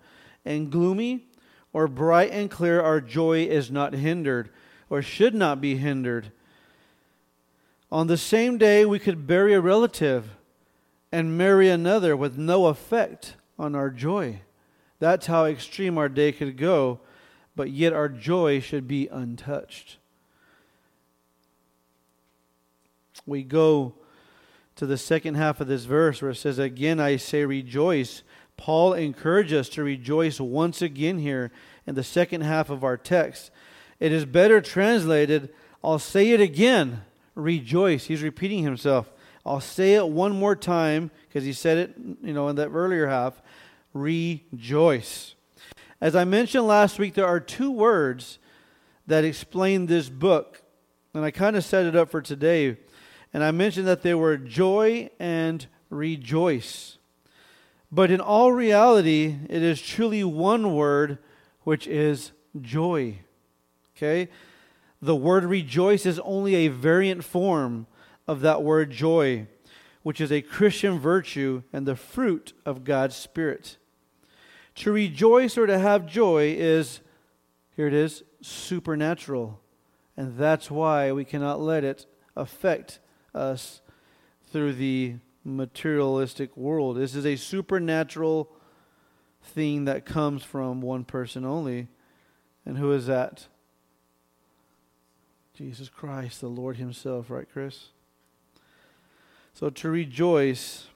and 0.46 0.72
gloomy 0.72 1.28
or 1.72 1.88
bright 1.88 2.32
and 2.32 2.50
clear, 2.50 2.82
our 2.82 3.00
joy 3.00 3.44
is 3.44 3.70
not 3.70 3.94
hindered 3.94 4.50
or 4.90 5.02
should 5.02 5.36
not 5.36 5.62
be 5.62 5.78
hindered. 5.78 6.32
On 7.92 8.08
the 8.08 8.18
same 8.18 8.58
day, 8.58 8.86
we 8.86 8.98
could 8.98 9.28
bury 9.28 9.54
a 9.54 9.62
relative 9.62 10.36
and 11.12 11.38
marry 11.38 11.70
another 11.70 12.18
with 12.18 12.40
no 12.40 12.66
effect 12.66 13.36
on 13.60 13.76
our 13.76 13.92
joy. 13.92 14.42
That's 15.00 15.28
how 15.28 15.46
extreme 15.46 15.98
our 16.00 16.10
day 16.10 16.32
could 16.32 16.58
go, 16.58 17.02
but 17.56 17.70
yet 17.70 17.94
our 17.94 18.10
joy 18.10 18.60
should 18.60 18.88
be 18.88 19.08
untouched. 19.10 19.98
We 23.26 23.44
go 23.44 23.94
to 24.76 24.86
the 24.86 24.98
second 24.98 25.36
half 25.36 25.62
of 25.62 25.68
this 25.68 25.86
verse 25.86 26.22
where 26.22 26.32
it 26.32 26.36
says, 26.36 26.60
Again 26.60 27.00
I 27.00 27.18
say 27.18 27.46
rejoice. 27.46 28.24
Paul 28.58 28.94
encourages 28.94 29.60
us 29.60 29.70
to 29.70 29.84
rejoice 29.84 30.40
once 30.40 30.82
again 30.82 31.20
here 31.20 31.52
in 31.86 31.96
the 31.96 32.04
second 32.04 32.42
half 32.42 32.70
of 32.70 32.84
our 32.84 32.98
text. 32.98 33.52
It 34.00 34.12
is 34.12 34.26
better 34.26 34.62
translated, 34.62 35.50
I'll 35.84 36.00
say 36.00 36.32
it 36.32 36.42
again, 36.42 37.04
rejoice. 37.36 38.06
He's 38.06 38.22
repeating 38.22 38.64
himself. 38.64 39.12
I'll 39.46 39.62
say 39.62 39.96
it 39.96 40.08
one 40.08 40.38
more 40.38 40.56
time 40.56 41.12
because 41.28 41.44
he 41.44 41.54
said 41.54 41.78
it, 41.78 41.96
you 42.22 42.34
know, 42.34 42.48
in 42.48 42.56
that 42.56 42.70
earlier 42.70 43.08
half. 43.08 43.42
Rejoice. 43.94 45.36
As 46.00 46.16
I 46.16 46.24
mentioned 46.24 46.68
last 46.68 47.00
week, 47.00 47.14
there 47.14 47.28
are 47.28 47.40
two 47.40 47.72
words 47.72 48.40
that 49.08 49.26
explain 49.26 49.86
this 49.86 50.10
book, 50.10 50.62
and 51.14 51.26
I 51.26 51.32
kind 51.32 51.56
of 51.56 51.64
set 51.64 51.86
it 51.86 51.96
up 51.96 52.10
for 52.10 52.22
today. 52.22 52.78
And 53.34 53.44
I 53.44 53.52
mentioned 53.52 53.88
that 53.88 54.04
they 54.04 54.14
were 54.14 54.38
joy 54.38 55.10
and 55.20 55.66
rejoice. 55.90 56.98
But 57.92 58.12
in 58.12 58.22
all 58.22 58.52
reality, 58.52 59.38
it 59.50 59.62
is 59.62 59.82
truly 59.82 60.24
one 60.24 60.76
word, 60.76 61.18
which 61.64 61.88
is 61.88 62.32
joy. 62.62 63.20
Okay? 63.96 64.30
The 65.02 65.16
word 65.16 65.46
rejoice 65.46 66.06
is 66.06 66.20
only 66.20 66.56
a 66.56 66.68
variant 66.70 67.24
form 67.24 67.88
of 68.28 68.42
that 68.42 68.64
word 68.64 68.92
joy, 68.92 69.48
which 70.02 70.22
is 70.22 70.32
a 70.32 70.42
Christian 70.42 71.00
virtue 71.00 71.64
and 71.72 71.86
the 71.86 71.96
fruit 71.96 72.54
of 72.66 72.84
God's 72.84 73.16
Spirit. 73.16 73.78
To 74.76 74.92
rejoice 74.92 75.58
or 75.58 75.68
to 75.68 75.78
have 75.78 76.08
joy 76.08 76.56
is, 76.58 77.02
here 77.76 77.88
it 77.88 77.94
is, 77.94 78.24
supernatural. 78.42 79.60
And 80.18 80.38
that's 80.38 80.72
why 80.72 81.12
we 81.12 81.26
cannot 81.26 81.62
let 81.62 81.84
it 81.84 82.06
affect 82.36 83.00
us 83.34 83.82
through 84.52 84.74
the 84.74 85.16
materialistic 85.44 86.56
world. 86.56 86.98
This 86.98 87.16
is 87.16 87.26
a 87.26 87.36
supernatural 87.36 88.50
thing 89.42 89.86
that 89.86 90.06
comes 90.06 90.44
from 90.44 90.82
one 90.82 91.04
person 91.04 91.46
only. 91.46 91.88
And 92.66 92.78
who 92.78 92.92
is 92.94 93.08
that? 93.08 93.48
Jesus 95.54 95.90
Christ, 95.90 96.42
the 96.42 96.48
Lord 96.48 96.78
Himself, 96.78 97.30
right, 97.30 97.48
Chris? 97.52 97.90
So 99.54 99.70
to 99.70 99.90
rejoice 99.90 100.88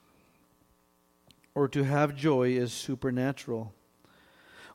or 1.54 1.68
to 1.68 1.84
have 1.84 2.16
joy 2.16 2.50
is 2.50 2.72
supernatural. 2.72 3.74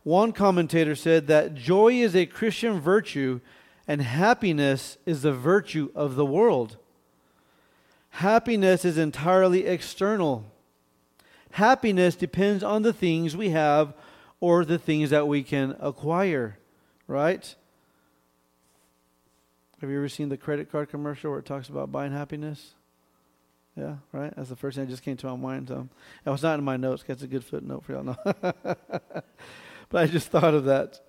One 0.02 0.33
commentator 0.33 0.95
said 0.95 1.28
that 1.28 1.54
joy 1.54 1.95
is 1.95 2.14
a 2.14 2.26
Christian 2.26 2.81
virtue 2.81 3.40
and 3.87 4.02
happiness 4.02 4.99
is 5.07 5.23
the 5.23 5.33
virtue 5.33 5.90
of 5.95 6.14
the 6.14 6.26
world. 6.26 6.76
Happiness 8.12 8.85
is 8.85 8.99
entirely 8.99 9.64
external. 9.64 10.45
Happiness 11.52 12.14
depends 12.14 12.62
on 12.62 12.83
the 12.83 12.92
things 12.92 13.35
we 13.35 13.50
have 13.50 13.95
or 14.38 14.66
the 14.66 14.78
things 14.78 15.11
that 15.11 15.26
we 15.26 15.42
can 15.42 15.75
acquire, 15.81 16.59
right? 17.07 17.54
Have 19.81 19.88
you 19.88 19.97
ever 19.97 20.11
seen 20.11 20.28
the 20.28 20.37
credit 20.37 20.71
card 20.71 20.90
commercial 20.90 21.31
where 21.31 21.40
it 21.40 21.47
talks 21.47 21.71
about 21.71 21.90
buying 21.90 22.12
happiness? 22.12 22.75
Yeah, 23.76 23.97
right? 24.12 24.33
That's 24.37 24.50
the 24.50 24.57
first 24.57 24.76
thing 24.76 24.85
that 24.85 24.90
just 24.90 25.02
came 25.02 25.16
to 25.16 25.26
my 25.28 25.37
mind. 25.37 25.69
So 25.69 25.88
it 26.25 26.31
was 26.31 26.42
not 26.42 26.59
in 26.59 26.64
my 26.64 26.76
notes. 26.76 27.02
That's 27.07 27.23
a 27.23 27.26
good 27.26 27.45
footnote 27.45 27.85
for 27.85 27.92
y'all. 27.92 28.04
No. 28.04 28.16
but 28.35 29.25
I 29.95 30.07
just 30.07 30.28
thought 30.28 30.52
of 30.52 30.66
that. 30.66 31.00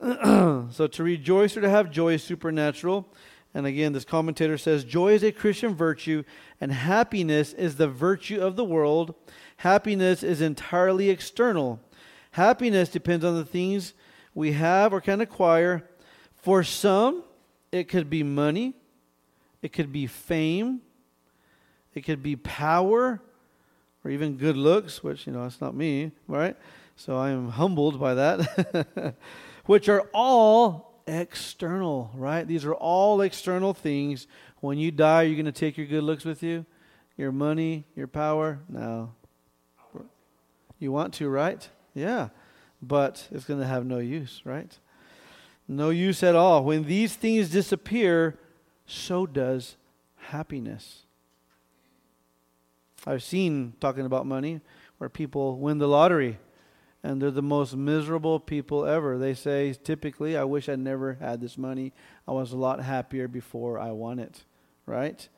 so 0.72 0.86
to 0.86 1.02
rejoice 1.02 1.58
or 1.58 1.60
to 1.60 1.68
have 1.68 1.90
joy 1.90 2.14
is 2.14 2.22
supernatural. 2.22 3.06
And 3.54 3.66
again, 3.66 3.92
this 3.92 4.04
commentator 4.04 4.58
says 4.58 4.84
joy 4.84 5.14
is 5.14 5.22
a 5.22 5.32
Christian 5.32 5.74
virtue, 5.74 6.22
and 6.60 6.70
happiness 6.70 7.52
is 7.52 7.76
the 7.76 7.88
virtue 7.88 8.40
of 8.40 8.56
the 8.56 8.64
world. 8.64 9.14
Happiness 9.58 10.22
is 10.22 10.40
entirely 10.40 11.10
external. 11.10 11.80
Happiness 12.32 12.88
depends 12.88 13.24
on 13.24 13.34
the 13.34 13.44
things 13.44 13.94
we 14.34 14.52
have 14.52 14.92
or 14.92 15.00
can 15.00 15.20
acquire. 15.20 15.88
For 16.34 16.62
some, 16.62 17.24
it 17.72 17.88
could 17.88 18.08
be 18.08 18.22
money, 18.22 18.74
it 19.62 19.72
could 19.72 19.92
be 19.92 20.06
fame, 20.06 20.80
it 21.94 22.02
could 22.02 22.22
be 22.22 22.36
power, 22.36 23.20
or 24.04 24.10
even 24.10 24.36
good 24.36 24.56
looks, 24.56 25.02
which, 25.02 25.26
you 25.26 25.32
know, 25.32 25.44
it's 25.44 25.60
not 25.60 25.74
me, 25.74 26.12
right? 26.28 26.56
So 26.96 27.16
I 27.16 27.30
am 27.30 27.48
humbled 27.48 27.98
by 27.98 28.14
that, 28.14 29.14
which 29.66 29.88
are 29.88 30.08
all 30.14 30.87
external, 31.08 32.10
right? 32.14 32.46
These 32.46 32.64
are 32.64 32.74
all 32.74 33.20
external 33.22 33.74
things. 33.74 34.26
When 34.60 34.78
you 34.78 34.90
die, 34.90 35.22
you're 35.22 35.36
going 35.36 35.46
to 35.46 35.52
take 35.52 35.78
your 35.78 35.86
good 35.86 36.04
looks 36.04 36.24
with 36.24 36.42
you, 36.42 36.66
your 37.16 37.32
money, 37.32 37.86
your 37.96 38.06
power. 38.06 38.60
No. 38.68 39.12
You 40.78 40.92
want 40.92 41.14
to, 41.14 41.28
right? 41.28 41.68
Yeah. 41.94 42.28
But 42.80 43.26
it's 43.32 43.44
going 43.44 43.60
to 43.60 43.66
have 43.66 43.84
no 43.84 43.98
use, 43.98 44.42
right? 44.44 44.78
No 45.66 45.90
use 45.90 46.22
at 46.22 46.36
all. 46.36 46.62
When 46.64 46.84
these 46.84 47.14
things 47.14 47.50
disappear, 47.50 48.38
so 48.86 49.26
does 49.26 49.76
happiness. 50.16 51.02
I've 53.06 53.22
seen, 53.22 53.74
talking 53.80 54.06
about 54.06 54.26
money, 54.26 54.60
where 54.98 55.08
people 55.08 55.58
win 55.58 55.78
the 55.78 55.88
lottery 55.88 56.38
and 57.02 57.22
they're 57.22 57.30
the 57.30 57.42
most 57.42 57.76
miserable 57.76 58.40
people 58.40 58.84
ever. 58.84 59.18
They 59.18 59.34
say 59.34 59.72
typically, 59.72 60.36
I 60.36 60.44
wish 60.44 60.68
I 60.68 60.76
never 60.76 61.14
had 61.14 61.40
this 61.40 61.56
money. 61.56 61.92
I 62.26 62.32
was 62.32 62.52
a 62.52 62.56
lot 62.56 62.82
happier 62.82 63.28
before 63.28 63.78
I 63.78 63.92
won 63.92 64.18
it, 64.18 64.44
right? 64.86 65.28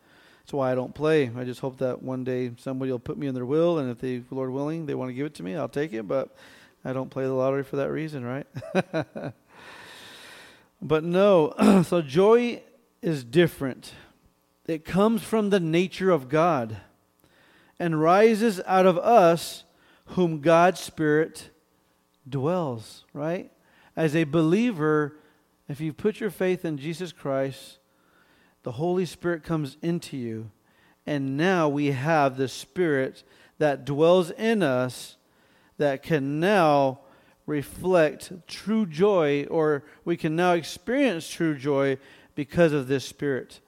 That's 0.40 0.52
why 0.52 0.72
I 0.72 0.74
don't 0.74 0.94
play. 0.94 1.30
I 1.36 1.44
just 1.44 1.60
hope 1.60 1.78
that 1.78 2.02
one 2.02 2.24
day 2.24 2.52
somebody 2.58 2.90
will 2.90 2.98
put 2.98 3.18
me 3.18 3.26
in 3.26 3.34
their 3.34 3.46
will, 3.46 3.78
and 3.78 3.90
if 3.90 3.98
the 4.00 4.22
Lord 4.30 4.50
willing, 4.50 4.86
they 4.86 4.94
want 4.94 5.10
to 5.10 5.14
give 5.14 5.26
it 5.26 5.34
to 5.34 5.42
me, 5.42 5.54
I'll 5.54 5.68
take 5.68 5.92
it. 5.92 6.08
But 6.08 6.34
I 6.84 6.92
don't 6.92 7.10
play 7.10 7.24
the 7.24 7.34
lottery 7.34 7.62
for 7.62 7.76
that 7.76 7.90
reason, 7.90 8.24
right? 8.24 8.46
but 10.82 11.04
no, 11.04 11.82
so 11.86 12.00
joy 12.00 12.62
is 13.02 13.22
different. 13.22 13.92
It 14.66 14.84
comes 14.84 15.22
from 15.22 15.50
the 15.50 15.60
nature 15.60 16.10
of 16.10 16.28
God 16.28 16.78
and 17.78 18.00
rises 18.00 18.60
out 18.66 18.86
of 18.86 18.98
us 18.98 19.64
whom 20.10 20.40
God's 20.40 20.80
Spirit 20.80 21.50
dwells, 22.28 23.04
right? 23.12 23.50
As 23.96 24.16
a 24.16 24.24
believer, 24.24 25.16
if 25.68 25.80
you 25.80 25.92
put 25.92 26.20
your 26.20 26.30
faith 26.30 26.64
in 26.64 26.78
Jesus 26.78 27.12
Christ, 27.12 27.78
the 28.62 28.72
Holy 28.72 29.06
Spirit 29.06 29.44
comes 29.44 29.76
into 29.82 30.16
you. 30.16 30.50
And 31.06 31.36
now 31.36 31.68
we 31.68 31.92
have 31.92 32.36
the 32.36 32.48
Spirit 32.48 33.22
that 33.58 33.84
dwells 33.84 34.30
in 34.32 34.62
us 34.62 35.16
that 35.78 36.02
can 36.02 36.40
now 36.40 37.00
reflect 37.46 38.32
true 38.46 38.86
joy, 38.86 39.44
or 39.44 39.84
we 40.04 40.16
can 40.16 40.36
now 40.36 40.52
experience 40.52 41.28
true 41.28 41.56
joy 41.56 41.98
because 42.34 42.72
of 42.72 42.88
this 42.88 43.04
Spirit. 43.04 43.60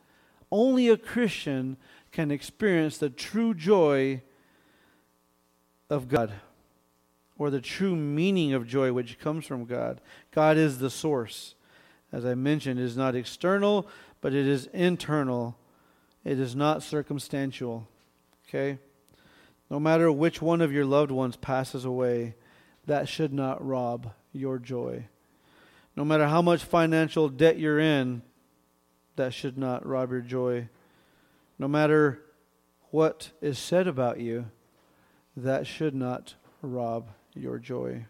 Only 0.51 0.89
a 0.89 0.97
Christian 0.97 1.77
can 2.11 2.31
experience 2.31 2.99
the 2.99 3.11
true 3.11 3.55
joy 3.55 4.23
of 5.93 6.09
God 6.09 6.33
or 7.39 7.51
the 7.51 7.61
true 7.61 7.95
meaning 7.95 8.53
of 8.53 8.67
joy 8.67 8.93
which 8.93 9.19
comes 9.19 9.45
from 9.45 9.65
God. 9.65 10.01
God 10.31 10.57
is 10.57 10.79
the 10.79 10.91
source. 10.91 11.55
As 12.13 12.25
I 12.25 12.35
mentioned, 12.35 12.79
it 12.79 12.85
is 12.85 12.97
not 12.97 13.15
external, 13.15 13.89
but 14.21 14.35
it 14.35 14.47
is 14.47 14.67
internal. 14.73 15.57
It 16.25 16.39
is 16.39 16.55
not 16.55 16.83
circumstantial. 16.83 17.89
Okay? 18.49 18.79
No 19.71 19.81
matter 19.81 20.13
which 20.13 20.41
one 20.41 20.61
of 20.61 20.73
your 20.73 20.85
loved 20.85 21.11
ones 21.11 21.37
passes 21.37 21.85
away, 21.85 22.37
that 22.87 23.09
should 23.09 23.33
not 23.33 23.67
rob 23.67 24.13
your 24.33 24.59
joy. 24.59 25.07
No 25.97 26.05
matter 26.05 26.29
how 26.29 26.43
much 26.43 26.65
financial 26.65 27.29
debt 27.29 27.59
you're 27.59 27.81
in, 27.81 28.23
that 29.17 29.35
should 29.35 29.59
not 29.59 29.87
rob 29.87 30.11
your 30.11 30.21
joy. 30.21 30.69
No 31.59 31.69
matter 31.69 32.23
what 32.91 33.31
is 33.41 33.59
said 33.59 33.87
about 33.87 34.21
you, 34.21 34.47
that 35.37 35.67
should 35.67 35.95
not 35.95 36.35
rob 36.61 37.09
your 37.35 37.59
joy. 37.59 38.07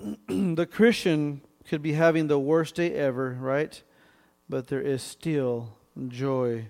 the 0.28 0.68
Christian 0.70 1.42
could 1.68 1.82
be 1.82 1.92
having 1.92 2.26
the 2.26 2.38
worst 2.38 2.74
day 2.74 2.92
ever, 2.94 3.36
right? 3.40 3.82
But 4.48 4.68
there 4.68 4.80
is 4.80 5.02
still 5.02 5.76
joy. 6.08 6.68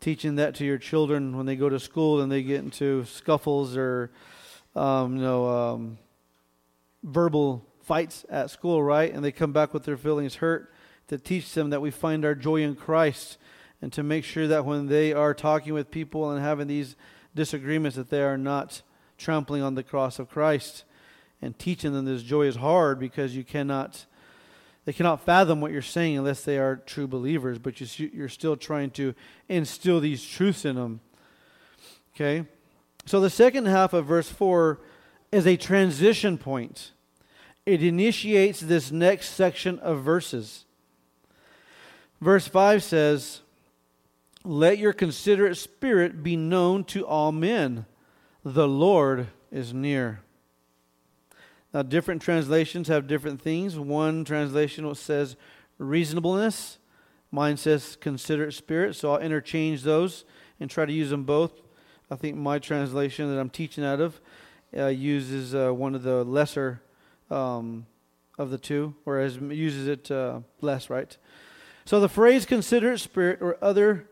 Teaching 0.00 0.36
that 0.36 0.54
to 0.56 0.64
your 0.64 0.78
children 0.78 1.36
when 1.36 1.46
they 1.46 1.56
go 1.56 1.68
to 1.68 1.80
school 1.80 2.20
and 2.20 2.30
they 2.30 2.42
get 2.42 2.60
into 2.60 3.04
scuffles 3.04 3.76
or, 3.76 4.10
um, 4.76 5.16
you 5.16 5.22
know, 5.22 5.48
um, 5.48 5.98
verbal 7.02 7.64
fights 7.82 8.24
at 8.28 8.50
school, 8.50 8.82
right? 8.82 9.12
And 9.12 9.24
they 9.24 9.32
come 9.32 9.52
back 9.52 9.74
with 9.74 9.84
their 9.84 9.96
feelings 9.96 10.36
hurt. 10.36 10.72
To 11.08 11.16
teach 11.16 11.54
them 11.54 11.70
that 11.70 11.80
we 11.80 11.90
find 11.90 12.22
our 12.26 12.34
joy 12.34 12.56
in 12.56 12.76
Christ 12.76 13.38
and 13.80 13.92
to 13.92 14.02
make 14.02 14.24
sure 14.24 14.46
that 14.48 14.64
when 14.64 14.86
they 14.86 15.12
are 15.12 15.34
talking 15.34 15.72
with 15.72 15.90
people 15.90 16.30
and 16.30 16.42
having 16.42 16.66
these 16.66 16.96
disagreements 17.34 17.96
that 17.96 18.10
they 18.10 18.22
are 18.22 18.38
not 18.38 18.82
trampling 19.16 19.62
on 19.62 19.74
the 19.74 19.82
cross 19.82 20.18
of 20.18 20.28
Christ 20.28 20.84
and 21.40 21.58
teaching 21.58 21.92
them 21.92 22.04
this 22.04 22.22
joy 22.22 22.46
is 22.46 22.56
hard 22.56 22.98
because 22.98 23.36
you 23.36 23.44
cannot 23.44 24.06
they 24.84 24.94
cannot 24.94 25.20
fathom 25.20 25.60
what 25.60 25.70
you're 25.70 25.82
saying 25.82 26.16
unless 26.16 26.44
they 26.44 26.56
are 26.56 26.76
true 26.76 27.06
believers, 27.06 27.58
but 27.58 27.78
you, 27.78 28.10
you're 28.10 28.30
still 28.30 28.56
trying 28.56 28.90
to 28.92 29.14
instill 29.46 30.00
these 30.00 30.24
truths 30.26 30.64
in 30.64 30.76
them. 30.76 31.00
Okay? 32.14 32.46
So 33.04 33.20
the 33.20 33.28
second 33.28 33.66
half 33.66 33.92
of 33.92 34.06
verse 34.06 34.30
4 34.30 34.80
is 35.30 35.46
a 35.46 35.58
transition 35.58 36.38
point. 36.38 36.92
It 37.66 37.82
initiates 37.82 38.60
this 38.60 38.90
next 38.90 39.34
section 39.34 39.78
of 39.80 40.02
verses. 40.02 40.64
Verse 42.22 42.48
5 42.48 42.82
says, 42.82 43.42
Let 44.48 44.78
your 44.78 44.94
considerate 44.94 45.58
spirit 45.58 46.22
be 46.22 46.34
known 46.34 46.84
to 46.84 47.06
all 47.06 47.32
men. 47.32 47.84
The 48.42 48.66
Lord 48.66 49.26
is 49.52 49.74
near. 49.74 50.22
Now, 51.74 51.82
different 51.82 52.22
translations 52.22 52.88
have 52.88 53.06
different 53.06 53.42
things. 53.42 53.78
One 53.78 54.24
translation 54.24 54.94
says 54.94 55.36
reasonableness. 55.76 56.78
Mine 57.30 57.58
says 57.58 57.98
considerate 58.00 58.54
spirit. 58.54 58.96
So 58.96 59.12
I'll 59.12 59.20
interchange 59.20 59.82
those 59.82 60.24
and 60.58 60.70
try 60.70 60.86
to 60.86 60.92
use 60.94 61.10
them 61.10 61.24
both. 61.24 61.52
I 62.10 62.16
think 62.16 62.38
my 62.38 62.58
translation 62.58 63.30
that 63.30 63.38
I'm 63.38 63.50
teaching 63.50 63.84
out 63.84 64.00
of 64.00 64.18
uh, 64.74 64.86
uses 64.86 65.54
uh, 65.54 65.72
one 65.72 65.94
of 65.94 66.02
the 66.02 66.24
lesser 66.24 66.80
um, 67.30 67.84
of 68.38 68.48
the 68.48 68.56
two, 68.56 68.94
whereas 69.04 69.36
uses 69.36 69.86
it 69.88 70.10
uh, 70.10 70.40
less, 70.62 70.88
right? 70.88 71.18
So 71.84 72.00
the 72.00 72.08
phrase 72.08 72.46
considerate 72.46 73.00
spirit 73.00 73.42
or 73.42 73.58
other 73.60 74.08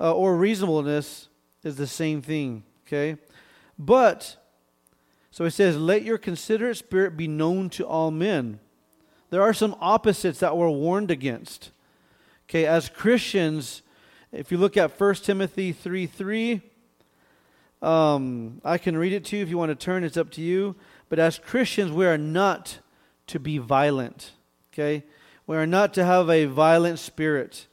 uh, 0.00 0.14
or 0.14 0.36
reasonableness 0.36 1.28
is 1.62 1.76
the 1.76 1.86
same 1.86 2.22
thing, 2.22 2.62
okay? 2.86 3.16
But 3.78 4.36
so 5.30 5.44
it 5.44 5.50
says, 5.50 5.76
Let 5.76 6.02
your 6.02 6.18
considerate 6.18 6.76
spirit 6.76 7.16
be 7.16 7.28
known 7.28 7.68
to 7.70 7.86
all 7.86 8.10
men. 8.10 8.58
There 9.30 9.42
are 9.42 9.52
some 9.52 9.76
opposites 9.80 10.40
that 10.40 10.56
we're 10.56 10.70
warned 10.70 11.10
against. 11.10 11.72
Okay, 12.48 12.64
as 12.64 12.88
Christians, 12.88 13.82
if 14.32 14.52
you 14.52 14.58
look 14.58 14.76
at 14.76 14.98
1 14.98 15.14
Timothy 15.16 15.72
3 15.72 16.06
3, 16.06 16.62
um, 17.82 18.60
I 18.64 18.78
can 18.78 18.96
read 18.96 19.12
it 19.12 19.24
to 19.26 19.36
you 19.36 19.42
if 19.42 19.50
you 19.50 19.58
want 19.58 19.70
to 19.70 19.74
turn, 19.74 20.04
it's 20.04 20.16
up 20.16 20.30
to 20.32 20.40
you. 20.40 20.76
But 21.08 21.18
as 21.18 21.38
Christians, 21.38 21.92
we 21.92 22.06
are 22.06 22.18
not 22.18 22.78
to 23.26 23.38
be 23.38 23.58
violent. 23.58 24.32
Okay? 24.72 25.04
We 25.46 25.56
are 25.56 25.66
not 25.66 25.92
to 25.94 26.04
have 26.04 26.30
a 26.30 26.46
violent 26.46 26.98
spirit. 26.98 27.66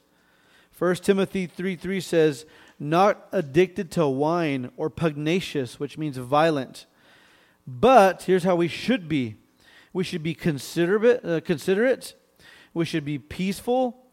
1 0.78 0.96
Timothy 0.96 1.46
3 1.46 1.76
3 1.76 2.00
says, 2.00 2.46
Not 2.78 3.28
addicted 3.32 3.90
to 3.92 4.06
wine 4.06 4.70
or 4.76 4.90
pugnacious, 4.90 5.78
which 5.78 5.96
means 5.98 6.16
violent 6.16 6.86
but 7.66 8.24
here's 8.24 8.44
how 8.44 8.56
we 8.56 8.68
should 8.68 9.08
be 9.08 9.36
we 9.92 10.02
should 10.02 10.24
be 10.24 10.34
considerate, 10.34 11.24
uh, 11.24 11.40
considerate. 11.40 12.14
We 12.72 12.84
should 12.84 13.04
be 13.04 13.16
peaceful, 13.16 14.04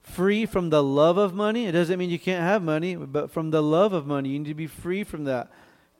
free 0.00 0.46
from 0.46 0.70
the 0.70 0.80
love 0.80 1.18
of 1.18 1.34
money. 1.34 1.66
It 1.66 1.72
doesn't 1.72 1.98
mean 1.98 2.08
you 2.08 2.20
can't 2.20 2.44
have 2.44 2.62
money, 2.62 2.94
but 2.94 3.32
from 3.32 3.50
the 3.50 3.60
love 3.60 3.92
of 3.92 4.06
money, 4.06 4.28
you 4.28 4.38
need 4.38 4.46
to 4.46 4.54
be 4.54 4.68
free 4.68 5.02
from 5.02 5.24
that. 5.24 5.50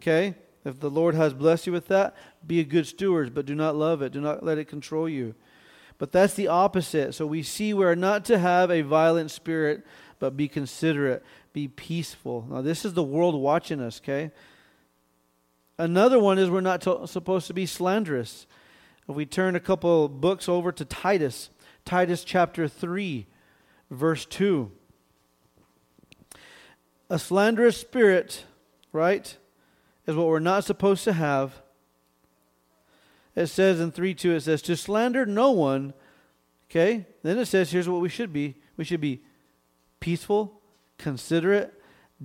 Okay? 0.00 0.36
If 0.64 0.78
the 0.78 0.88
Lord 0.88 1.16
has 1.16 1.34
blessed 1.34 1.66
you 1.66 1.72
with 1.72 1.88
that, 1.88 2.14
be 2.46 2.60
a 2.60 2.64
good 2.64 2.86
steward, 2.86 3.34
but 3.34 3.44
do 3.44 3.56
not 3.56 3.74
love 3.74 4.02
it. 4.02 4.12
Do 4.12 4.20
not 4.20 4.44
let 4.44 4.56
it 4.56 4.68
control 4.68 5.08
you. 5.08 5.34
But 5.98 6.12
that's 6.12 6.34
the 6.34 6.46
opposite. 6.46 7.12
So 7.16 7.26
we 7.26 7.42
see 7.42 7.74
we 7.74 7.84
are 7.84 7.96
not 7.96 8.24
to 8.26 8.38
have 8.38 8.70
a 8.70 8.82
violent 8.82 9.32
spirit, 9.32 9.84
but 10.24 10.38
be 10.38 10.48
considerate, 10.48 11.22
be 11.52 11.68
peaceful. 11.68 12.46
Now, 12.48 12.62
this 12.62 12.86
is 12.86 12.94
the 12.94 13.02
world 13.02 13.34
watching 13.34 13.78
us, 13.78 14.00
okay? 14.02 14.30
Another 15.76 16.18
one 16.18 16.38
is 16.38 16.48
we're 16.48 16.62
not 16.62 16.80
to, 16.80 17.06
supposed 17.06 17.46
to 17.48 17.52
be 17.52 17.66
slanderous. 17.66 18.46
If 19.06 19.14
we 19.14 19.26
turn 19.26 19.54
a 19.54 19.60
couple 19.60 20.08
books 20.08 20.48
over 20.48 20.72
to 20.72 20.84
Titus, 20.86 21.50
Titus 21.84 22.24
chapter 22.24 22.68
3, 22.68 23.26
verse 23.90 24.24
2. 24.24 24.72
A 27.10 27.18
slanderous 27.18 27.76
spirit, 27.76 28.46
right, 28.92 29.36
is 30.06 30.16
what 30.16 30.28
we're 30.28 30.38
not 30.38 30.64
supposed 30.64 31.04
to 31.04 31.12
have. 31.12 31.60
It 33.36 33.48
says 33.48 33.78
in 33.78 33.92
3 33.92 34.14
2, 34.14 34.36
it 34.36 34.40
says, 34.40 34.62
to 34.62 34.74
slander 34.74 35.26
no 35.26 35.50
one. 35.50 35.92
Okay? 36.70 37.04
Then 37.22 37.36
it 37.36 37.44
says, 37.44 37.70
here's 37.70 37.90
what 37.90 38.00
we 38.00 38.08
should 38.08 38.32
be 38.32 38.54
we 38.78 38.84
should 38.84 39.02
be 39.02 39.20
peaceful, 40.04 40.60
considerate, 40.98 41.72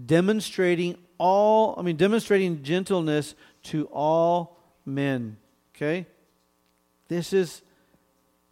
demonstrating 0.06 0.98
all, 1.18 1.76
I 1.78 1.82
mean, 1.82 1.96
demonstrating 1.96 2.62
gentleness 2.62 3.36
to 3.64 3.86
all 3.86 4.58
men. 4.86 5.38
Okay? 5.74 6.06
This 7.08 7.32
is 7.32 7.62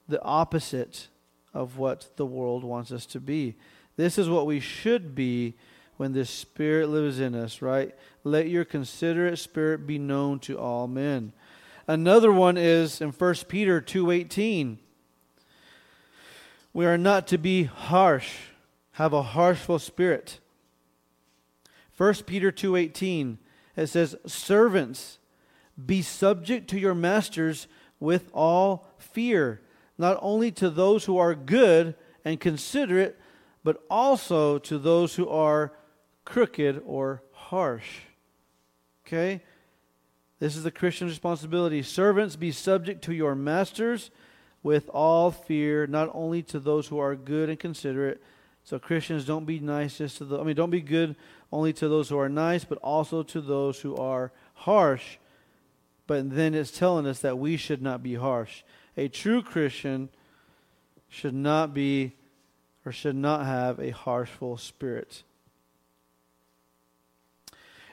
the 0.07 0.23
opposite 0.23 1.09
of 1.53 1.77
what 1.77 2.07
the 2.15 2.25
world 2.25 2.63
wants 2.63 2.89
us 2.93 3.05
to 3.07 3.19
be. 3.19 3.57
This 3.97 4.17
is 4.17 4.29
what 4.29 4.45
we 4.45 4.61
should 4.61 5.13
be 5.13 5.55
when 5.97 6.13
the 6.13 6.23
Spirit 6.23 6.87
lives 6.87 7.19
in 7.19 7.35
us, 7.35 7.61
right? 7.61 7.93
Let 8.23 8.47
your 8.47 8.63
considerate 8.63 9.39
spirit 9.39 9.85
be 9.85 9.97
known 9.97 10.39
to 10.41 10.57
all 10.57 10.87
men. 10.87 11.33
Another 11.85 12.31
one 12.31 12.55
is 12.55 13.01
in 13.01 13.11
1 13.11 13.49
Peter 13.49 13.81
2:18. 13.81 14.77
We 16.71 16.85
are 16.85 16.97
not 16.97 17.27
to 17.27 17.37
be 17.37 17.63
harsh, 17.63 18.37
have 18.97 19.13
a 19.13 19.21
harshful 19.21 19.77
spirit. 19.77 20.39
1 21.95 22.25
Peter 22.25 22.51
2:18 22.51 23.37
it 23.75 23.85
says 23.85 24.15
servants 24.25 25.19
be 25.85 26.01
subject 26.01 26.67
to 26.67 26.79
your 26.79 26.95
masters 26.95 27.67
with 27.99 28.31
all 28.33 28.87
fear 28.97 29.61
not 29.99 30.17
only 30.19 30.51
to 30.51 30.71
those 30.71 31.05
who 31.05 31.15
are 31.15 31.35
good 31.35 31.93
and 32.25 32.39
considerate 32.39 33.19
but 33.63 33.83
also 33.87 34.57
to 34.57 34.79
those 34.79 35.13
who 35.13 35.29
are 35.29 35.73
crooked 36.25 36.81
or 36.83 37.21
harsh. 37.33 37.99
Okay? 39.05 39.43
This 40.39 40.55
is 40.55 40.63
the 40.63 40.71
Christian 40.71 41.07
responsibility. 41.07 41.83
Servants 41.83 42.35
be 42.35 42.51
subject 42.51 43.03
to 43.03 43.13
your 43.13 43.35
masters 43.35 44.09
with 44.63 44.89
all 44.89 45.29
fear 45.29 45.85
not 45.85 46.09
only 46.15 46.41
to 46.41 46.59
those 46.59 46.87
who 46.87 46.97
are 46.97 47.15
good 47.15 47.47
and 47.47 47.59
considerate 47.59 48.23
so 48.67 48.77
Christians 48.77 49.23
don't 49.23 49.45
be 49.45 49.61
nice 49.61 49.99
just 49.99 50.17
to 50.17 50.25
the 50.25 50.41
I 50.41 50.43
mean 50.43 50.57
don't 50.57 50.69
be 50.69 50.81
good 50.81 51.15
only 51.53 51.71
to 51.71 51.87
those 51.87 52.09
who 52.09 52.19
are 52.19 52.27
nice, 52.27 52.65
but 52.65 52.77
also 52.79 53.23
to 53.23 53.39
those 53.39 53.79
who 53.79 53.95
are 53.95 54.33
harsh. 54.55 55.19
But 56.05 56.35
then 56.35 56.53
it's 56.53 56.77
telling 56.77 57.07
us 57.07 57.19
that 57.19 57.39
we 57.39 57.55
should 57.55 57.81
not 57.81 58.03
be 58.03 58.15
harsh. 58.15 58.63
A 58.97 59.07
true 59.07 59.41
Christian 59.41 60.09
should 61.07 61.33
not 61.33 61.73
be 61.73 62.17
or 62.85 62.91
should 62.91 63.15
not 63.15 63.45
have 63.45 63.79
a 63.79 63.91
harshful 63.91 64.57
spirit. 64.57 65.23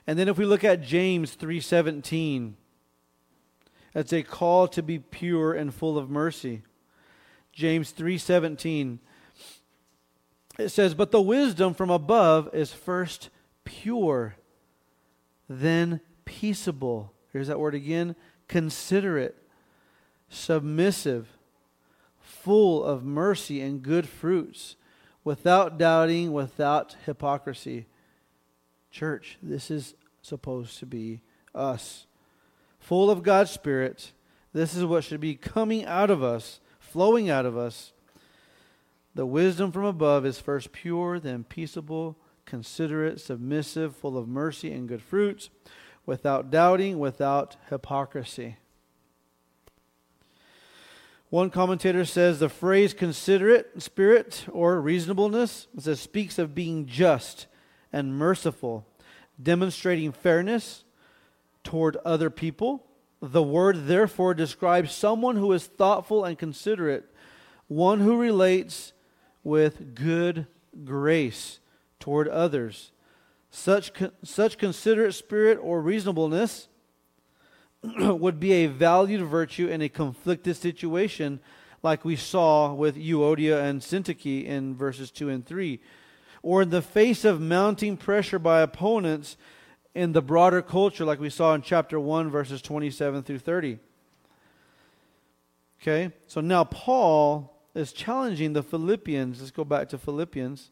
And 0.08 0.18
then 0.18 0.28
if 0.28 0.37
we 0.37 0.44
look 0.44 0.64
at 0.64 0.82
James 0.82 1.37
3:17, 1.37 2.56
it's 3.94 4.12
a 4.12 4.24
call 4.24 4.66
to 4.66 4.82
be 4.82 4.98
pure 4.98 5.52
and 5.52 5.72
full 5.72 5.96
of 5.96 6.10
mercy. 6.10 6.64
James 7.52 7.92
3:17 7.92 8.98
it 10.58 10.68
says, 10.68 10.94
"But 10.94 11.10
the 11.10 11.20
wisdom 11.20 11.74
from 11.74 11.90
above 11.90 12.48
is 12.54 12.72
first 12.72 13.30
pure, 13.64 14.36
then 15.48 16.00
peaceable. 16.24 17.12
Here's 17.32 17.48
that 17.48 17.58
word 17.58 17.74
again 17.74 18.16
considerate, 18.46 19.36
submissive, 20.28 21.28
full 22.20 22.84
of 22.84 23.04
mercy 23.04 23.60
and 23.60 23.82
good 23.82 24.06
fruits, 24.06 24.76
without 25.24 25.78
doubting, 25.78 26.32
without 26.32 26.94
hypocrisy. 27.06 27.86
Church, 28.90 29.38
this 29.42 29.70
is 29.70 29.94
supposed 30.20 30.78
to 30.78 30.86
be 30.86 31.22
us. 31.54 32.06
Full 32.78 33.10
of 33.10 33.22
God's 33.22 33.50
Spirit. 33.50 34.12
This 34.52 34.76
is 34.76 34.84
what 34.84 35.04
should 35.04 35.20
be 35.20 35.34
coming 35.34 35.86
out 35.86 36.10
of 36.10 36.22
us, 36.22 36.60
flowing 36.78 37.30
out 37.30 37.46
of 37.46 37.56
us. 37.56 37.93
The 39.14 39.27
wisdom 39.27 39.70
from 39.70 39.85
above 39.85 40.27
is 40.27 40.40
first 40.40 40.72
pure, 40.72 41.20
then 41.20 41.44
peaceable 41.44 42.18
considerate, 42.46 43.20
submissive, 43.20 43.96
full 43.96 44.18
of 44.18 44.29
mercy 44.29 44.72
and 44.72 44.88
good 44.88 45.03
fruits, 45.03 45.50
without 46.07 46.50
doubting, 46.50 46.98
without 46.98 47.57
hypocrisy. 47.70 48.57
One 51.31 51.50
commentator 51.50 52.05
says 52.05 52.38
the 52.38 52.48
phrase 52.48 52.94
considerate 52.94 53.83
spirit 53.83 54.44
or 54.53 54.81
reasonableness 54.81 55.66
says, 55.79 56.00
speaks 56.00 56.38
of 56.38 56.55
being 56.55 56.87
just 56.87 57.46
and 57.92 58.16
merciful, 58.16 58.87
demonstrating 59.42 60.12
fairness 60.12 60.85
toward 61.64 61.96
other 62.05 62.31
people. 62.31 62.87
The 63.20 63.42
word, 63.42 63.87
therefore, 63.87 64.35
describes 64.35 64.92
someone 64.92 65.37
who 65.37 65.50
is 65.53 65.66
thoughtful 65.66 66.24
and 66.24 66.38
considerate, 66.38 67.11
one 67.68 68.00
who 68.00 68.20
relates 68.20 68.92
with 69.44 69.94
good 69.94 70.46
grace 70.85 71.61
toward 72.00 72.26
others. 72.26 72.90
Such, 73.50 73.92
such 74.24 74.59
considerate 74.59 75.14
spirit 75.14 75.59
or 75.62 75.80
reasonableness 75.80 76.66
would 77.83 78.40
be 78.40 78.52
a 78.52 78.66
valued 78.66 79.22
virtue 79.22 79.68
in 79.68 79.80
a 79.80 79.88
conflicted 79.88 80.57
situation 80.57 81.38
like 81.85 82.04
we 82.04 82.16
saw 82.16 82.72
with 82.72 82.96
Euodia 82.96 83.62
and 83.62 83.83
Syntyche 83.83 84.44
in 84.44 84.74
verses 84.74 85.11
2 85.11 85.28
and 85.28 85.46
3, 85.46 85.78
or 86.42 86.62
in 86.62 86.70
the 86.70 86.83
face 86.83 87.24
of 87.24 87.40
mounting 87.40 87.98
pressure 87.98 88.38
by 88.38 88.62
opponents 88.62 89.37
in 89.94 90.12
the 90.12 90.22
broader 90.22 90.62
culture, 90.62 91.04
like 91.04 91.20
we 91.20 91.30
saw 91.30 91.54
in 91.54 91.61
chapter 91.61 92.00
1, 92.00 92.30
verses 92.30 92.62
27 92.62 93.22
through 93.22 93.38
30. 93.38 93.78
Okay, 95.80 96.11
so 96.26 96.40
now 96.40 96.64
Paul 96.64 97.53
is 97.74 97.92
challenging 97.92 98.52
the 98.52 98.62
Philippians. 98.62 99.40
Let's 99.40 99.50
go 99.50 99.64
back 99.64 99.88
to 99.90 99.98
Philippians 99.98 100.70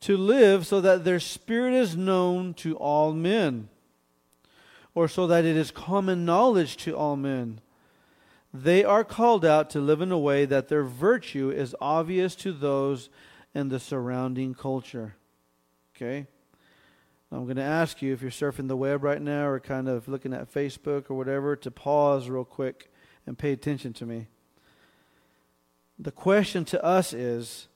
to 0.00 0.16
live 0.16 0.66
so 0.66 0.80
that 0.80 1.04
their 1.04 1.20
spirit 1.20 1.74
is 1.74 1.96
known 1.96 2.54
to 2.54 2.76
all 2.76 3.12
men, 3.12 3.68
or 4.94 5.06
so 5.06 5.26
that 5.26 5.44
it 5.44 5.56
is 5.56 5.70
common 5.70 6.24
knowledge 6.24 6.76
to 6.78 6.96
all 6.96 7.16
men. 7.16 7.60
They 8.52 8.82
are 8.82 9.04
called 9.04 9.44
out 9.44 9.70
to 9.70 9.80
live 9.80 10.00
in 10.00 10.10
a 10.10 10.18
way 10.18 10.44
that 10.46 10.68
their 10.68 10.82
virtue 10.82 11.50
is 11.50 11.76
obvious 11.80 12.34
to 12.36 12.52
those 12.52 13.08
in 13.54 13.68
the 13.68 13.78
surrounding 13.78 14.54
culture. 14.54 15.14
Okay? 15.94 16.26
I'm 17.30 17.44
going 17.44 17.56
to 17.56 17.62
ask 17.62 18.02
you, 18.02 18.12
if 18.12 18.22
you're 18.22 18.30
surfing 18.30 18.66
the 18.66 18.76
web 18.76 19.04
right 19.04 19.22
now 19.22 19.46
or 19.46 19.60
kind 19.60 19.88
of 19.88 20.08
looking 20.08 20.32
at 20.32 20.52
Facebook 20.52 21.10
or 21.10 21.14
whatever, 21.14 21.54
to 21.54 21.70
pause 21.70 22.28
real 22.28 22.44
quick 22.44 22.90
and 23.24 23.38
pay 23.38 23.52
attention 23.52 23.92
to 23.92 24.06
me. 24.06 24.26
The 26.02 26.10
question 26.10 26.64
to 26.66 26.82
us 26.82 27.12
is 27.12 27.68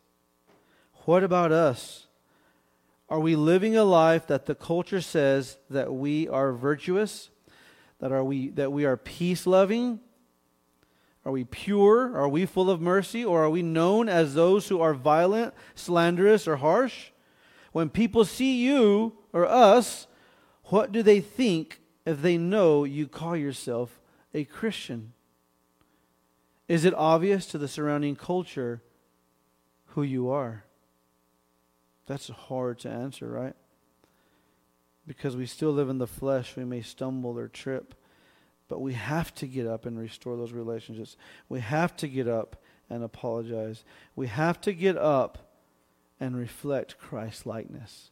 what 1.05 1.23
about 1.23 1.53
us? 1.53 2.07
Are 3.11 3.21
we 3.21 3.37
living 3.37 3.77
a 3.77 3.85
life 3.85 4.27
that 4.29 4.47
the 4.47 4.55
culture 4.55 5.03
says 5.03 5.59
that 5.69 5.93
we 5.93 6.27
are 6.29 6.53
virtuous? 6.53 7.29
That, 8.01 8.13
are 8.13 8.25
we, 8.25 8.49
that 8.51 8.73
we 8.73 8.87
are 8.87 8.97
peace 8.97 9.47
loving? 9.47 10.01
Are 11.27 11.33
we 11.33 11.45
pure? 11.45 12.17
Are 12.17 12.29
we 12.29 12.47
full 12.47 12.71
of 12.71 12.81
mercy? 12.81 13.23
Or 13.23 13.45
are 13.45 13.51
we 13.51 13.63
known 13.63 14.09
as 14.09 14.33
those 14.33 14.69
who 14.69 14.81
are 14.81 14.95
violent, 14.95 15.53
slanderous, 15.75 16.49
or 16.49 16.57
harsh? 16.57 17.11
When 17.73 17.91
people 17.91 18.25
see 18.25 18.57
you 18.65 19.19
or 19.35 19.47
us, 19.47 20.07
what 20.65 20.93
do 20.93 21.03
they 21.03 21.21
think 21.21 21.79
if 22.07 22.23
they 22.23 22.39
know 22.39 22.85
you 22.85 23.07
call 23.07 23.37
yourself 23.37 24.01
a 24.33 24.45
Christian? 24.45 25.13
Is 26.67 26.85
it 26.85 26.95
obvious 26.95 27.47
to 27.47 27.59
the 27.59 27.69
surrounding 27.69 28.17
culture 28.17 28.83
who 29.89 30.03
you 30.03 30.31
are? 30.31 30.65
That's 32.07 32.29
hard 32.29 32.79
to 32.81 32.91
answer, 32.91 33.29
right? 33.29 33.55
Because 35.07 35.37
we 35.37 35.47
still 35.47 35.73
live 35.73 35.89
in 35.89 35.99
the 35.99 36.07
flesh, 36.07 36.57
we 36.57 36.65
may 36.65 36.81
stumble 36.81 37.39
or 37.39 37.49
trip. 37.49 37.95
But 38.69 38.81
we 38.81 38.95
have 38.95 39.35
to 39.37 39.47
get 39.47 39.67
up 39.67 39.85
and 39.85 39.99
restore 39.99 40.37
those 40.37 40.53
relationships. 40.53 41.17
We 41.49 41.61
have 41.61 41.95
to 41.97 42.09
get 42.09 42.27
up 42.27 42.63
and 42.89 43.05
apologize. 43.05 43.85
We 44.17 44.27
have 44.29 44.61
to 44.63 44.73
get 44.73 44.97
up 44.97 45.51
and 46.19 46.37
reflect 46.37 46.99
Christ 46.99 47.45
likeness. 47.45 48.11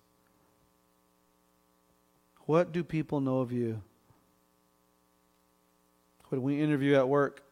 What 2.46 2.72
do 2.72 2.84
people 2.84 3.20
know 3.20 3.38
of 3.38 3.52
you? 3.52 3.82
When 6.28 6.42
we 6.42 6.60
interview 6.60 6.96
at 6.96 7.08
work, 7.08 7.42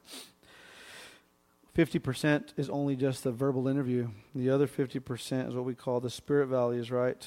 50% 1.76 2.52
is 2.56 2.68
only 2.68 2.96
just 2.96 3.22
the 3.22 3.32
verbal 3.32 3.68
interview. 3.68 4.08
The 4.34 4.50
other 4.50 4.66
50% 4.66 5.48
is 5.48 5.54
what 5.54 5.64
we 5.64 5.74
call 5.74 6.00
the 6.00 6.10
spirit 6.10 6.48
values, 6.48 6.90
right? 6.90 7.26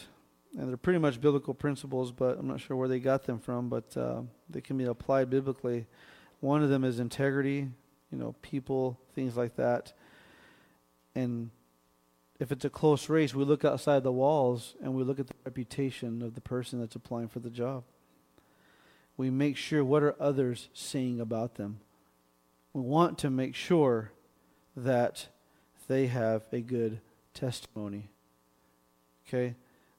And 0.57 0.69
they're 0.69 0.77
pretty 0.77 0.99
much 0.99 1.21
biblical 1.21 1.53
principles, 1.53 2.11
but 2.11 2.37
I'm 2.37 2.47
not 2.47 2.59
sure 2.59 2.75
where 2.75 2.89
they 2.89 2.99
got 2.99 3.23
them 3.23 3.39
from, 3.39 3.69
but 3.69 3.95
uh, 3.95 4.21
they 4.49 4.61
can 4.61 4.77
be 4.77 4.83
applied 4.83 5.29
biblically. 5.29 5.87
One 6.41 6.61
of 6.61 6.69
them 6.69 6.83
is 6.83 6.99
integrity, 6.99 7.69
you 8.11 8.17
know, 8.17 8.35
people, 8.41 8.99
things 9.15 9.37
like 9.37 9.55
that. 9.55 9.93
And 11.15 11.49
if 12.39 12.51
it's 12.51 12.65
a 12.65 12.69
close 12.69 13.09
race, 13.09 13.33
we 13.33 13.45
look 13.45 13.63
outside 13.63 14.03
the 14.03 14.11
walls 14.11 14.75
and 14.83 14.93
we 14.93 15.03
look 15.03 15.19
at 15.19 15.27
the 15.27 15.33
reputation 15.45 16.21
of 16.21 16.35
the 16.35 16.41
person 16.41 16.79
that's 16.79 16.95
applying 16.95 17.29
for 17.29 17.39
the 17.39 17.49
job. 17.49 17.83
We 19.15 19.29
make 19.29 19.55
sure 19.55 19.85
what 19.85 20.03
are 20.03 20.15
others 20.19 20.69
saying 20.73 21.21
about 21.21 21.55
them. 21.55 21.79
We 22.73 22.81
want 22.81 23.17
to 23.19 23.29
make 23.29 23.55
sure 23.55 24.11
that 24.75 25.27
they 25.87 26.07
have 26.07 26.43
a 26.51 26.59
good 26.59 26.99
testimony. 27.33 28.09
Okay? 29.27 29.55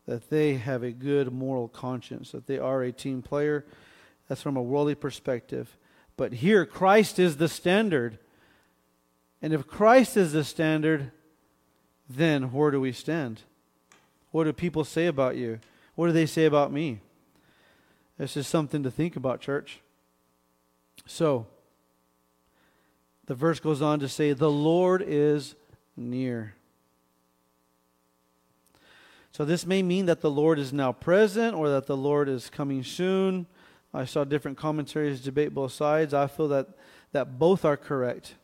That 0.06 0.30
they 0.30 0.54
have 0.54 0.82
a 0.82 0.90
good 0.90 1.32
moral 1.32 1.68
conscience, 1.68 2.32
that 2.32 2.46
they 2.46 2.58
are 2.58 2.82
a 2.82 2.92
team 2.92 3.22
player. 3.22 3.64
That's 4.28 4.42
from 4.42 4.56
a 4.56 4.62
worldly 4.62 4.94
perspective. 4.94 5.76
But 6.16 6.34
here, 6.34 6.64
Christ 6.64 7.18
is 7.18 7.36
the 7.36 7.48
standard. 7.48 8.18
And 9.42 9.52
if 9.52 9.66
Christ 9.66 10.16
is 10.16 10.32
the 10.32 10.44
standard, 10.44 11.10
then 12.08 12.52
where 12.52 12.70
do 12.70 12.80
we 12.80 12.92
stand? 12.92 13.42
What 14.30 14.44
do 14.44 14.52
people 14.52 14.84
say 14.84 15.06
about 15.06 15.36
you? 15.36 15.60
What 15.94 16.06
do 16.06 16.12
they 16.12 16.26
say 16.26 16.44
about 16.44 16.72
me? 16.72 17.00
This 18.18 18.36
is 18.36 18.46
something 18.46 18.82
to 18.82 18.90
think 18.90 19.16
about, 19.16 19.40
church. 19.40 19.80
So, 21.06 21.46
the 23.26 23.34
verse 23.34 23.60
goes 23.60 23.82
on 23.82 24.00
to 24.00 24.08
say, 24.08 24.32
The 24.32 24.50
Lord 24.50 25.02
is 25.06 25.54
near. 25.96 26.54
So, 29.32 29.44
this 29.44 29.66
may 29.66 29.82
mean 29.82 30.06
that 30.06 30.20
the 30.20 30.30
Lord 30.30 30.58
is 30.58 30.72
now 30.72 30.92
present 30.92 31.56
or 31.56 31.68
that 31.68 31.86
the 31.86 31.96
Lord 31.96 32.28
is 32.28 32.50
coming 32.50 32.84
soon. 32.84 33.46
I 33.92 34.04
saw 34.04 34.24
different 34.24 34.58
commentaries 34.58 35.20
debate 35.20 35.54
both 35.54 35.72
sides. 35.72 36.14
I 36.14 36.26
feel 36.26 36.48
that, 36.48 36.68
that 37.12 37.38
both 37.38 37.64
are 37.64 37.76
correct. 37.76 38.34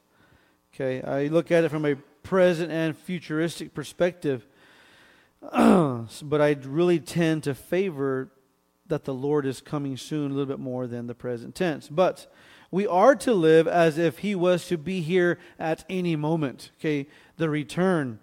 Okay, 0.74 1.02
I 1.02 1.26
look 1.26 1.50
at 1.50 1.64
it 1.64 1.68
from 1.68 1.84
a 1.84 1.96
present 2.22 2.70
and 2.70 2.96
futuristic 2.96 3.74
perspective, 3.74 4.46
but 5.42 6.40
I 6.40 6.56
really 6.62 7.00
tend 7.00 7.44
to 7.44 7.54
favor 7.54 8.30
that 8.86 9.04
the 9.04 9.14
Lord 9.14 9.46
is 9.46 9.60
coming 9.60 9.96
soon 9.96 10.30
a 10.30 10.34
little 10.34 10.46
bit 10.46 10.58
more 10.58 10.86
than 10.86 11.06
the 11.06 11.14
present 11.14 11.54
tense. 11.54 11.88
But 11.88 12.32
we 12.70 12.86
are 12.86 13.16
to 13.16 13.34
live 13.34 13.66
as 13.66 13.98
if 13.98 14.18
he 14.18 14.34
was 14.34 14.66
to 14.68 14.78
be 14.78 15.00
here 15.00 15.38
at 15.58 15.84
any 15.88 16.16
moment. 16.16 16.70
Okay, 16.78 17.08
the 17.36 17.50
return. 17.50 18.20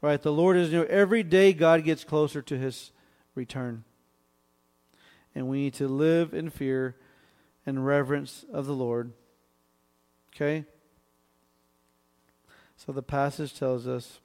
Right? 0.00 0.20
The 0.20 0.32
Lord 0.32 0.56
is, 0.56 0.72
know, 0.72 0.82
every 0.84 1.22
day 1.22 1.52
God 1.52 1.84
gets 1.84 2.02
closer 2.02 2.42
to 2.42 2.58
his 2.58 2.90
return. 3.34 3.84
And 5.34 5.48
we 5.48 5.58
need 5.58 5.74
to 5.74 5.86
live 5.86 6.34
in 6.34 6.50
fear 6.50 6.96
and 7.64 7.86
reverence 7.86 8.44
of 8.52 8.66
the 8.66 8.74
Lord. 8.74 9.12
Okay? 10.34 10.64
So 12.76 12.90
the 12.90 13.02
passage 13.02 13.56
tells 13.56 13.86
us 13.86 14.20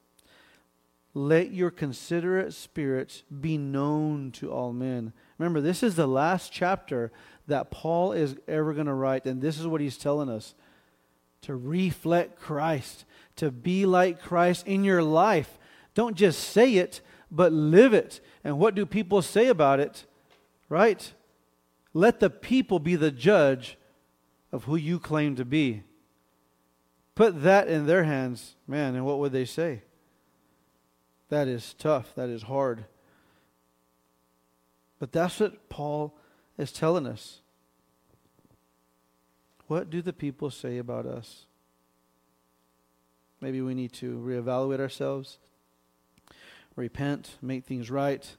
let 1.14 1.52
your 1.52 1.72
considerate 1.72 2.54
spirits 2.54 3.24
be 3.42 3.58
known 3.58 4.32
to 4.32 4.52
all 4.52 4.72
men. 4.72 5.14
Remember, 5.38 5.62
this 5.62 5.82
is 5.82 5.96
the 5.96 6.08
last 6.08 6.52
chapter 6.52 7.12
that 7.48 7.72
Paul 7.72 8.12
is 8.12 8.36
ever 8.48 8.74
going 8.74 8.88
to 8.88 8.94
write, 8.94 9.26
and 9.26 9.42
this 9.42 9.60
is 9.60 9.68
what 9.68 9.82
he's 9.82 9.98
telling 9.98 10.30
us 10.30 10.54
to 11.42 11.56
reflect 11.56 12.40
Christ, 12.40 13.06
to 13.38 13.52
be 13.52 13.86
like 13.86 14.22
Christ 14.22 14.68
in 14.68 14.84
your 14.84 15.04
life. 15.04 15.58
Don't 15.94 16.16
just 16.16 16.40
say 16.40 16.76
it, 16.76 17.02
but 17.32 17.54
live 17.54 17.94
it. 17.94 18.20
And 18.44 18.60
what 18.60 18.76
do 18.76 18.86
people 18.86 19.22
say 19.22 19.48
about 19.48 19.80
it? 19.80 20.06
Right? 20.70 21.14
Let 21.94 22.20
the 22.20 22.30
people 22.30 22.80
be 22.80 22.96
the 22.96 23.12
judge 23.12 23.78
of 24.52 24.66
who 24.66 24.76
you 24.76 25.00
claim 25.00 25.36
to 25.36 25.46
be. 25.46 25.84
Put 27.16 27.44
that 27.44 27.68
in 27.68 27.88
their 27.88 28.04
hands, 28.04 28.56
man, 28.68 28.96
and 28.96 29.06
what 29.06 29.20
would 29.20 29.32
they 29.32 29.46
say? 29.46 29.84
That 31.30 31.48
is 31.48 31.74
tough. 31.78 32.14
That 32.16 32.30
is 32.30 32.44
hard. 32.44 32.86
But 35.00 35.12
that's 35.12 35.40
what 35.40 35.70
Paul 35.70 36.18
is 36.58 36.72
telling 36.72 37.06
us. 37.06 37.42
What 39.68 39.90
do 39.90 40.02
the 40.02 40.14
people 40.14 40.50
say 40.50 40.78
about 40.78 41.06
us? 41.06 41.46
Maybe 43.42 43.62
we 43.62 43.76
need 43.76 43.94
to 43.94 44.18
reevaluate 44.18 44.80
ourselves, 44.80 45.38
repent, 46.76 47.36
make 47.42 47.66
things 47.66 47.92
right, 47.92 48.36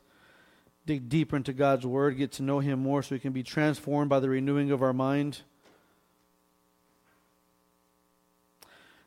dig 0.86 1.08
deeper 1.08 1.36
into 1.36 1.52
God's 1.52 1.86
Word, 1.86 2.16
get 2.16 2.32
to 2.32 2.42
know 2.42 2.58
Him 2.58 2.80
more 2.80 3.02
so 3.02 3.14
we 3.14 3.20
can 3.20 3.32
be 3.32 3.42
transformed 3.42 4.08
by 4.08 4.20
the 4.20 4.28
renewing 4.28 4.70
of 4.70 4.82
our 4.82 4.92
mind. 4.92 5.42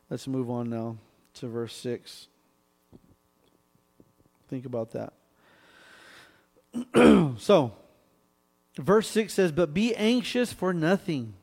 Let's 0.08 0.26
move 0.26 0.48
on 0.48 0.70
now 0.70 0.96
to 1.34 1.48
verse 1.48 1.74
6. 1.74 2.28
Think 4.48 4.64
about 4.64 4.92
that. 4.92 5.12
so, 7.38 7.72
verse 8.76 9.08
6 9.08 9.32
says, 9.32 9.52
But 9.52 9.74
be 9.74 9.94
anxious 9.94 10.52
for 10.52 10.72
nothing, 10.72 11.34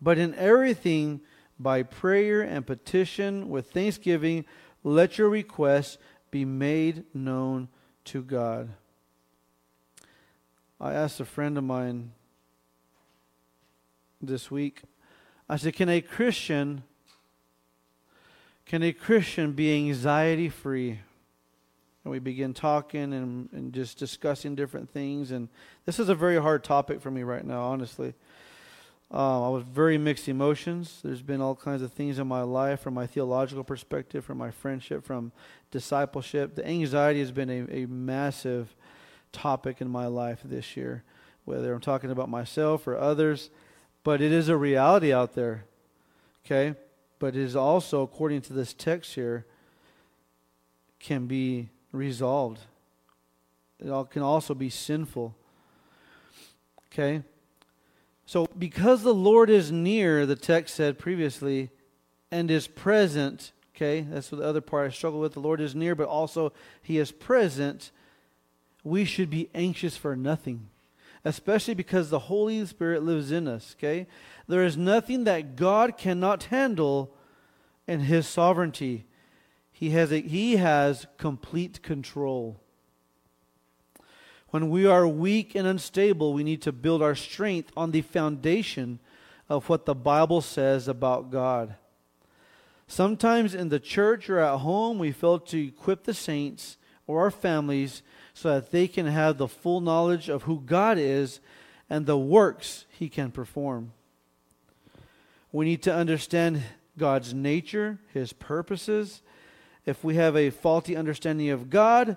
but 0.00 0.18
in 0.18 0.34
everything 0.34 1.20
by 1.58 1.82
prayer 1.82 2.40
and 2.40 2.66
petition 2.66 3.48
with 3.50 3.70
thanksgiving, 3.70 4.44
let 4.82 5.18
your 5.18 5.28
requests 5.28 5.98
be 6.30 6.44
made 6.44 7.04
known 7.12 7.68
to 8.06 8.22
God. 8.22 8.70
I 10.80 10.94
asked 10.94 11.20
a 11.20 11.26
friend 11.26 11.58
of 11.58 11.64
mine 11.64 12.12
this 14.22 14.50
week, 14.50 14.82
I 15.48 15.56
said, 15.56 15.74
Can 15.74 15.88
a 15.88 16.00
Christian 16.00 16.84
Can 18.64 18.84
a 18.84 18.92
Christian 18.92 19.52
be 19.52 19.74
anxiety 19.74 20.48
free? 20.48 21.00
And 22.04 22.10
we 22.10 22.18
begin 22.18 22.54
talking 22.54 23.12
and, 23.12 23.48
and 23.52 23.72
just 23.72 23.98
discussing 23.98 24.54
different 24.54 24.90
things. 24.90 25.30
And 25.30 25.48
this 25.84 25.98
is 25.98 26.08
a 26.08 26.14
very 26.14 26.40
hard 26.40 26.64
topic 26.64 27.00
for 27.00 27.10
me 27.10 27.22
right 27.22 27.44
now, 27.44 27.62
honestly. 27.62 28.14
Uh, 29.12 29.46
I 29.46 29.48
was 29.48 29.64
very 29.64 29.98
mixed 29.98 30.28
emotions. 30.28 31.00
There's 31.02 31.20
been 31.20 31.40
all 31.40 31.56
kinds 31.56 31.82
of 31.82 31.92
things 31.92 32.18
in 32.18 32.28
my 32.28 32.42
life 32.42 32.80
from 32.80 32.94
my 32.94 33.06
theological 33.06 33.64
perspective, 33.64 34.24
from 34.24 34.38
my 34.38 34.50
friendship, 34.52 35.04
from 35.04 35.32
discipleship. 35.72 36.54
The 36.54 36.66
anxiety 36.66 37.18
has 37.18 37.32
been 37.32 37.50
a, 37.50 37.82
a 37.82 37.86
massive 37.86 38.74
topic 39.32 39.80
in 39.80 39.88
my 39.88 40.06
life 40.06 40.40
this 40.44 40.76
year, 40.76 41.02
whether 41.44 41.72
I'm 41.74 41.80
talking 41.80 42.10
about 42.10 42.28
myself 42.28 42.86
or 42.86 42.96
others. 42.96 43.50
But 44.04 44.22
it 44.22 44.32
is 44.32 44.48
a 44.48 44.56
reality 44.56 45.12
out 45.12 45.34
there, 45.34 45.64
okay? 46.46 46.78
But 47.18 47.34
it 47.34 47.42
is 47.42 47.56
also, 47.56 48.02
according 48.02 48.42
to 48.42 48.52
this 48.52 48.72
text 48.72 49.14
here, 49.14 49.44
can 51.00 51.26
be 51.26 51.68
resolved. 51.92 52.60
It 53.78 53.90
all, 53.90 54.04
can 54.04 54.22
also 54.22 54.54
be 54.54 54.70
sinful. 54.70 55.34
Okay? 56.92 57.22
So, 58.26 58.46
because 58.58 59.02
the 59.02 59.14
Lord 59.14 59.50
is 59.50 59.72
near, 59.72 60.26
the 60.26 60.36
text 60.36 60.74
said 60.74 60.98
previously, 60.98 61.70
and 62.30 62.50
is 62.50 62.68
present, 62.68 63.52
okay, 63.74 64.02
that's 64.02 64.28
the 64.28 64.42
other 64.42 64.60
part 64.60 64.86
I 64.86 64.94
struggle 64.94 65.20
with. 65.20 65.32
The 65.32 65.40
Lord 65.40 65.60
is 65.60 65.74
near, 65.74 65.94
but 65.94 66.06
also 66.06 66.52
He 66.82 66.98
is 66.98 67.10
present. 67.10 67.90
We 68.84 69.04
should 69.04 69.30
be 69.30 69.50
anxious 69.54 69.96
for 69.96 70.14
nothing, 70.14 70.68
especially 71.24 71.74
because 71.74 72.10
the 72.10 72.20
Holy 72.20 72.64
Spirit 72.66 73.02
lives 73.02 73.32
in 73.32 73.48
us, 73.48 73.74
okay? 73.78 74.06
There 74.46 74.64
is 74.64 74.76
nothing 74.76 75.24
that 75.24 75.56
God 75.56 75.96
cannot 75.96 76.44
handle 76.44 77.12
in 77.86 78.00
His 78.00 78.28
sovereignty. 78.28 79.06
He 79.80 79.90
has, 79.90 80.12
a, 80.12 80.20
he 80.20 80.56
has 80.56 81.06
complete 81.16 81.82
control. 81.82 82.60
When 84.50 84.68
we 84.68 84.84
are 84.84 85.08
weak 85.08 85.54
and 85.54 85.66
unstable, 85.66 86.34
we 86.34 86.44
need 86.44 86.60
to 86.62 86.70
build 86.70 87.00
our 87.00 87.14
strength 87.14 87.72
on 87.78 87.90
the 87.90 88.02
foundation 88.02 88.98
of 89.48 89.70
what 89.70 89.86
the 89.86 89.94
Bible 89.94 90.42
says 90.42 90.86
about 90.86 91.30
God. 91.30 91.76
Sometimes 92.88 93.54
in 93.54 93.70
the 93.70 93.80
church 93.80 94.28
or 94.28 94.40
at 94.40 94.58
home, 94.58 94.98
we 94.98 95.12
fail 95.12 95.38
to 95.38 95.68
equip 95.68 96.04
the 96.04 96.12
saints 96.12 96.76
or 97.06 97.22
our 97.22 97.30
families 97.30 98.02
so 98.34 98.50
that 98.50 98.72
they 98.72 98.86
can 98.86 99.06
have 99.06 99.38
the 99.38 99.48
full 99.48 99.80
knowledge 99.80 100.28
of 100.28 100.42
who 100.42 100.60
God 100.60 100.98
is 100.98 101.40
and 101.88 102.04
the 102.04 102.18
works 102.18 102.84
he 102.90 103.08
can 103.08 103.30
perform. 103.30 103.92
We 105.52 105.64
need 105.64 105.82
to 105.84 105.94
understand 105.94 106.64
God's 106.98 107.32
nature, 107.32 107.98
his 108.12 108.34
purposes, 108.34 109.22
if 109.90 110.04
we 110.04 110.14
have 110.14 110.36
a 110.36 110.50
faulty 110.50 110.96
understanding 110.96 111.50
of 111.50 111.68
God, 111.68 112.16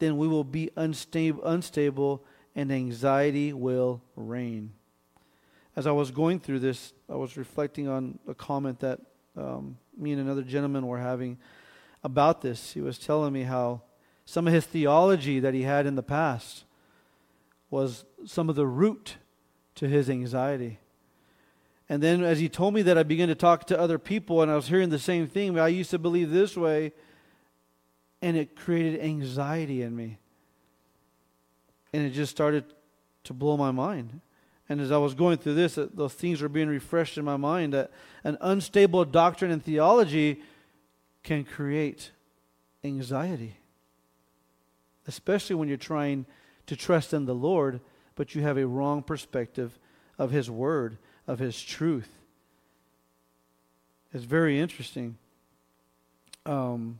then 0.00 0.18
we 0.18 0.26
will 0.26 0.44
be 0.44 0.70
unstable, 0.76 1.42
unstable 1.44 2.24
and 2.54 2.70
anxiety 2.70 3.52
will 3.52 4.02
reign. 4.16 4.72
As 5.74 5.86
I 5.86 5.92
was 5.92 6.10
going 6.10 6.40
through 6.40 6.58
this, 6.58 6.92
I 7.08 7.14
was 7.14 7.36
reflecting 7.36 7.88
on 7.88 8.18
a 8.28 8.34
comment 8.34 8.80
that 8.80 9.00
um, 9.36 9.78
me 9.96 10.12
and 10.12 10.20
another 10.20 10.42
gentleman 10.42 10.86
were 10.86 10.98
having 10.98 11.38
about 12.04 12.42
this. 12.42 12.72
He 12.72 12.80
was 12.80 12.98
telling 12.98 13.32
me 13.32 13.44
how 13.44 13.82
some 14.26 14.46
of 14.46 14.52
his 14.52 14.66
theology 14.66 15.40
that 15.40 15.54
he 15.54 15.62
had 15.62 15.86
in 15.86 15.94
the 15.94 16.02
past 16.02 16.64
was 17.70 18.04
some 18.26 18.50
of 18.50 18.56
the 18.56 18.66
root 18.66 19.16
to 19.76 19.88
his 19.88 20.10
anxiety. 20.10 20.78
And 21.88 22.02
then 22.02 22.22
as 22.22 22.38
he 22.38 22.48
told 22.48 22.74
me 22.74 22.82
that, 22.82 22.98
I 22.98 23.02
began 23.02 23.28
to 23.28 23.34
talk 23.34 23.66
to 23.66 23.78
other 23.78 23.98
people, 23.98 24.42
and 24.42 24.50
I 24.50 24.56
was 24.56 24.68
hearing 24.68 24.90
the 24.90 24.98
same 24.98 25.26
thing. 25.26 25.58
I 25.58 25.68
used 25.68 25.90
to 25.90 25.98
believe 25.98 26.30
this 26.30 26.56
way, 26.56 26.92
and 28.22 28.36
it 28.36 28.56
created 28.56 29.00
anxiety 29.00 29.82
in 29.82 29.94
me. 29.94 30.18
And 31.92 32.06
it 32.06 32.10
just 32.10 32.30
started 32.30 32.64
to 33.24 33.34
blow 33.34 33.56
my 33.56 33.70
mind. 33.70 34.20
And 34.68 34.80
as 34.80 34.90
I 34.90 34.96
was 34.96 35.12
going 35.12 35.36
through 35.36 35.54
this, 35.54 35.78
those 35.92 36.14
things 36.14 36.40
were 36.40 36.48
being 36.48 36.68
refreshed 36.68 37.18
in 37.18 37.24
my 37.24 37.36
mind 37.36 37.74
that 37.74 37.90
an 38.24 38.38
unstable 38.40 39.04
doctrine 39.04 39.50
and 39.50 39.62
theology 39.62 40.40
can 41.22 41.44
create 41.44 42.10
anxiety, 42.82 43.56
especially 45.06 45.56
when 45.56 45.68
you're 45.68 45.76
trying 45.76 46.24
to 46.66 46.76
trust 46.76 47.12
in 47.12 47.26
the 47.26 47.34
Lord, 47.34 47.80
but 48.14 48.34
you 48.34 48.42
have 48.42 48.56
a 48.56 48.66
wrong 48.66 49.02
perspective 49.02 49.78
of 50.16 50.30
His 50.30 50.50
Word 50.50 50.96
of 51.26 51.38
his 51.38 51.60
truth. 51.60 52.08
It's 54.12 54.24
very 54.24 54.60
interesting. 54.60 55.16
Um, 56.44 56.98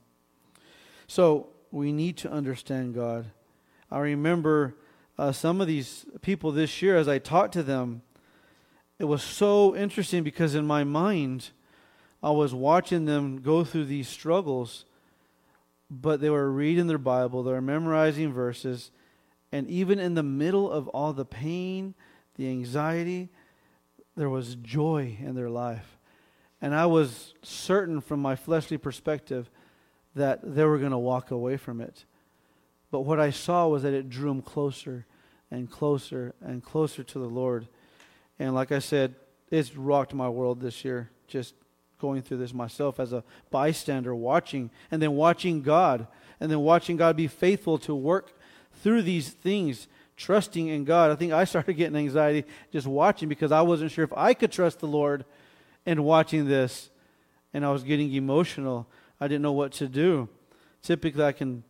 so 1.12 1.50
we 1.70 1.92
need 1.92 2.16
to 2.16 2.32
understand 2.32 2.94
God. 2.94 3.26
I 3.90 3.98
remember 3.98 4.76
uh, 5.18 5.30
some 5.30 5.60
of 5.60 5.66
these 5.66 6.06
people 6.22 6.52
this 6.52 6.80
year 6.80 6.96
as 6.96 7.06
I 7.06 7.18
talked 7.18 7.52
to 7.52 7.62
them. 7.62 8.00
It 8.98 9.04
was 9.04 9.22
so 9.22 9.76
interesting 9.76 10.22
because 10.22 10.54
in 10.54 10.66
my 10.66 10.84
mind, 10.84 11.50
I 12.22 12.30
was 12.30 12.54
watching 12.54 13.04
them 13.04 13.42
go 13.42 13.62
through 13.62 13.84
these 13.84 14.08
struggles, 14.08 14.86
but 15.90 16.22
they 16.22 16.30
were 16.30 16.50
reading 16.50 16.86
their 16.86 16.96
Bible, 16.96 17.42
they 17.42 17.52
were 17.52 17.60
memorizing 17.60 18.32
verses, 18.32 18.90
and 19.52 19.68
even 19.68 19.98
in 19.98 20.14
the 20.14 20.22
middle 20.22 20.70
of 20.70 20.88
all 20.88 21.12
the 21.12 21.26
pain, 21.26 21.92
the 22.36 22.48
anxiety, 22.48 23.28
there 24.16 24.30
was 24.30 24.54
joy 24.54 25.18
in 25.20 25.34
their 25.34 25.50
life. 25.50 25.98
And 26.62 26.74
I 26.74 26.86
was 26.86 27.34
certain 27.42 28.00
from 28.00 28.20
my 28.20 28.34
fleshly 28.34 28.78
perspective 28.78 29.50
that 30.14 30.40
they 30.42 30.64
were 30.64 30.78
going 30.78 30.92
to 30.92 30.98
walk 30.98 31.30
away 31.30 31.56
from 31.56 31.80
it. 31.80 32.04
But 32.90 33.00
what 33.00 33.18
I 33.18 33.30
saw 33.30 33.68
was 33.68 33.82
that 33.82 33.94
it 33.94 34.10
drew 34.10 34.28
them 34.28 34.42
closer 34.42 35.06
and 35.50 35.70
closer 35.70 36.34
and 36.40 36.62
closer 36.62 37.02
to 37.02 37.18
the 37.18 37.26
Lord. 37.26 37.68
And 38.38 38.54
like 38.54 38.72
I 38.72 38.78
said, 38.78 39.14
it's 39.50 39.76
rocked 39.76 40.14
my 40.14 40.28
world 40.28 40.60
this 40.60 40.84
year, 40.84 41.10
just 41.26 41.54
going 41.98 42.22
through 42.22 42.38
this 42.38 42.52
myself 42.52 42.98
as 42.98 43.12
a 43.12 43.22
bystander, 43.50 44.14
watching, 44.14 44.70
and 44.90 45.00
then 45.00 45.12
watching 45.12 45.62
God, 45.62 46.06
and 46.40 46.50
then 46.50 46.60
watching 46.60 46.96
God 46.96 47.16
be 47.16 47.28
faithful 47.28 47.78
to 47.78 47.94
work 47.94 48.32
through 48.82 49.02
these 49.02 49.30
things 49.30 49.86
trusting 50.16 50.68
in 50.68 50.84
God. 50.84 51.10
I 51.10 51.16
think 51.16 51.32
I 51.32 51.44
started 51.44 51.74
getting 51.74 51.96
anxiety 51.96 52.44
just 52.72 52.86
watching 52.86 53.28
because 53.28 53.52
I 53.52 53.62
wasn't 53.62 53.90
sure 53.90 54.04
if 54.04 54.12
I 54.14 54.34
could 54.34 54.52
trust 54.52 54.80
the 54.80 54.86
Lord 54.86 55.24
and 55.86 56.04
watching 56.04 56.46
this. 56.46 56.90
And 57.54 57.66
I 57.66 57.70
was 57.70 57.82
getting 57.82 58.12
emotional. 58.14 58.86
I 59.22 59.28
didn't 59.28 59.42
know 59.42 59.52
what 59.52 59.70
to 59.74 59.86
do. 59.86 60.28
Typically, 60.82 61.24
I 61.24 61.30
can 61.30 61.62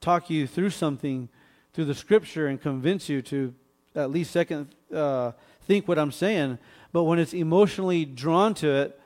talk 0.00 0.30
you 0.30 0.46
through 0.46 0.70
something 0.70 1.28
through 1.72 1.86
the 1.86 1.96
scripture 1.96 2.46
and 2.46 2.62
convince 2.62 3.08
you 3.08 3.20
to 3.22 3.52
at 3.96 4.12
least 4.12 4.30
second 4.30 4.68
uh, 4.94 5.32
think 5.62 5.88
what 5.88 5.98
I'm 5.98 6.12
saying. 6.12 6.58
But 6.92 7.02
when 7.02 7.18
it's 7.18 7.34
emotionally 7.34 8.04
drawn 8.04 8.54
to 8.54 8.70
it, 8.70 9.00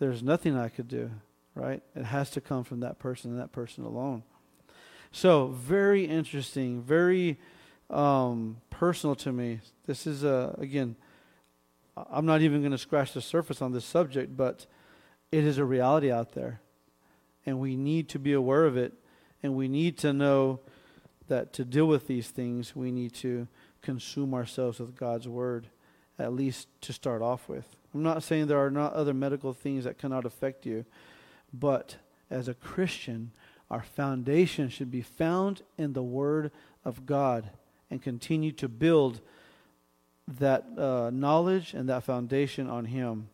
there's 0.00 0.20
nothing 0.20 0.56
I 0.56 0.68
could 0.68 0.88
do, 0.88 1.12
right? 1.54 1.80
It 1.94 2.06
has 2.06 2.28
to 2.30 2.40
come 2.40 2.64
from 2.64 2.80
that 2.80 2.98
person 2.98 3.30
and 3.30 3.38
that 3.38 3.52
person 3.52 3.84
alone. 3.84 4.24
So, 5.12 5.46
very 5.46 6.06
interesting, 6.06 6.82
very 6.82 7.38
um, 7.88 8.56
personal 8.68 9.14
to 9.14 9.32
me. 9.32 9.60
This 9.86 10.08
is, 10.08 10.24
uh, 10.24 10.56
again, 10.58 10.96
I'm 12.10 12.26
not 12.26 12.40
even 12.40 12.62
going 12.62 12.72
to 12.72 12.78
scratch 12.78 13.12
the 13.12 13.22
surface 13.22 13.62
on 13.62 13.70
this 13.70 13.84
subject, 13.84 14.36
but 14.36 14.66
it 15.30 15.44
is 15.44 15.58
a 15.58 15.64
reality 15.64 16.10
out 16.10 16.32
there. 16.32 16.60
And 17.46 17.58
we 17.58 17.76
need 17.76 18.08
to 18.10 18.18
be 18.18 18.32
aware 18.32 18.64
of 18.64 18.76
it. 18.76 18.92
And 19.42 19.54
we 19.54 19.68
need 19.68 19.96
to 19.98 20.12
know 20.12 20.60
that 21.28 21.52
to 21.54 21.64
deal 21.64 21.86
with 21.86 22.06
these 22.06 22.28
things, 22.28 22.74
we 22.74 22.90
need 22.90 23.14
to 23.14 23.46
consume 23.82 24.34
ourselves 24.34 24.80
with 24.80 24.96
God's 24.96 25.28
Word, 25.28 25.68
at 26.18 26.32
least 26.32 26.68
to 26.82 26.92
start 26.92 27.22
off 27.22 27.48
with. 27.48 27.76
I'm 27.94 28.02
not 28.02 28.22
saying 28.22 28.46
there 28.46 28.64
are 28.64 28.70
not 28.70 28.92
other 28.92 29.14
medical 29.14 29.52
things 29.52 29.84
that 29.84 29.98
cannot 29.98 30.24
affect 30.24 30.66
you, 30.66 30.84
but 31.52 31.96
as 32.30 32.48
a 32.48 32.54
Christian, 32.54 33.30
our 33.70 33.82
foundation 33.82 34.68
should 34.68 34.90
be 34.90 35.02
found 35.02 35.62
in 35.76 35.92
the 35.92 36.02
Word 36.02 36.50
of 36.84 37.06
God 37.06 37.50
and 37.90 38.02
continue 38.02 38.52
to 38.52 38.68
build 38.68 39.20
that 40.26 40.66
uh, 40.76 41.10
knowledge 41.10 41.72
and 41.72 41.88
that 41.88 42.04
foundation 42.04 42.68
on 42.68 42.86
Him. 42.86 43.28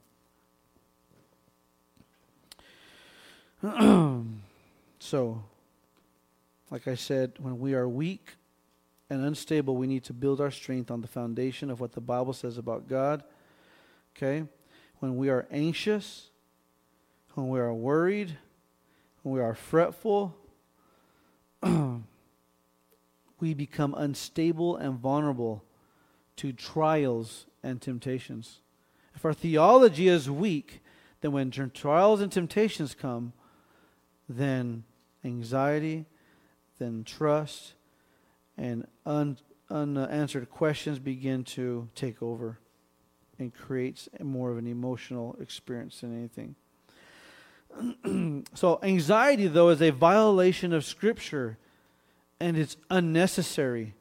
so, 4.98 5.42
like 6.70 6.86
I 6.86 6.96
said, 6.96 7.32
when 7.38 7.58
we 7.58 7.72
are 7.72 7.88
weak 7.88 8.32
and 9.08 9.24
unstable, 9.24 9.76
we 9.76 9.86
need 9.86 10.04
to 10.04 10.12
build 10.12 10.40
our 10.40 10.50
strength 10.50 10.90
on 10.90 11.00
the 11.00 11.08
foundation 11.08 11.70
of 11.70 11.80
what 11.80 11.92
the 11.92 12.00
Bible 12.00 12.34
says 12.34 12.58
about 12.58 12.88
God. 12.88 13.22
Okay? 14.14 14.44
When 14.98 15.16
we 15.16 15.30
are 15.30 15.46
anxious, 15.50 16.28
when 17.34 17.48
we 17.48 17.58
are 17.58 17.72
worried, 17.72 18.36
when 19.22 19.34
we 19.34 19.40
are 19.40 19.54
fretful, 19.54 20.36
we 21.62 23.54
become 23.54 23.94
unstable 23.96 24.76
and 24.76 24.98
vulnerable 24.98 25.64
to 26.36 26.52
trials 26.52 27.46
and 27.62 27.80
temptations. 27.80 28.60
If 29.14 29.24
our 29.24 29.32
theology 29.32 30.08
is 30.08 30.28
weak, 30.28 30.82
then 31.22 31.32
when 31.32 31.50
trials 31.50 32.20
and 32.20 32.30
temptations 32.30 32.94
come, 32.94 33.32
then 34.28 34.84
anxiety, 35.24 36.06
then 36.78 37.04
trust, 37.04 37.74
and 38.56 38.86
un, 39.06 39.38
unanswered 39.70 40.50
questions 40.50 40.98
begin 40.98 41.44
to 41.44 41.88
take 41.94 42.22
over 42.22 42.58
and 43.38 43.54
creates 43.54 44.08
more 44.20 44.50
of 44.50 44.58
an 44.58 44.66
emotional 44.66 45.36
experience 45.40 46.00
than 46.00 46.16
anything. 46.16 46.54
so, 48.54 48.78
anxiety, 48.82 49.48
though, 49.48 49.70
is 49.70 49.82
a 49.82 49.90
violation 49.90 50.72
of 50.72 50.84
Scripture 50.84 51.58
and 52.40 52.56
it's 52.56 52.76
unnecessary. 52.90 53.94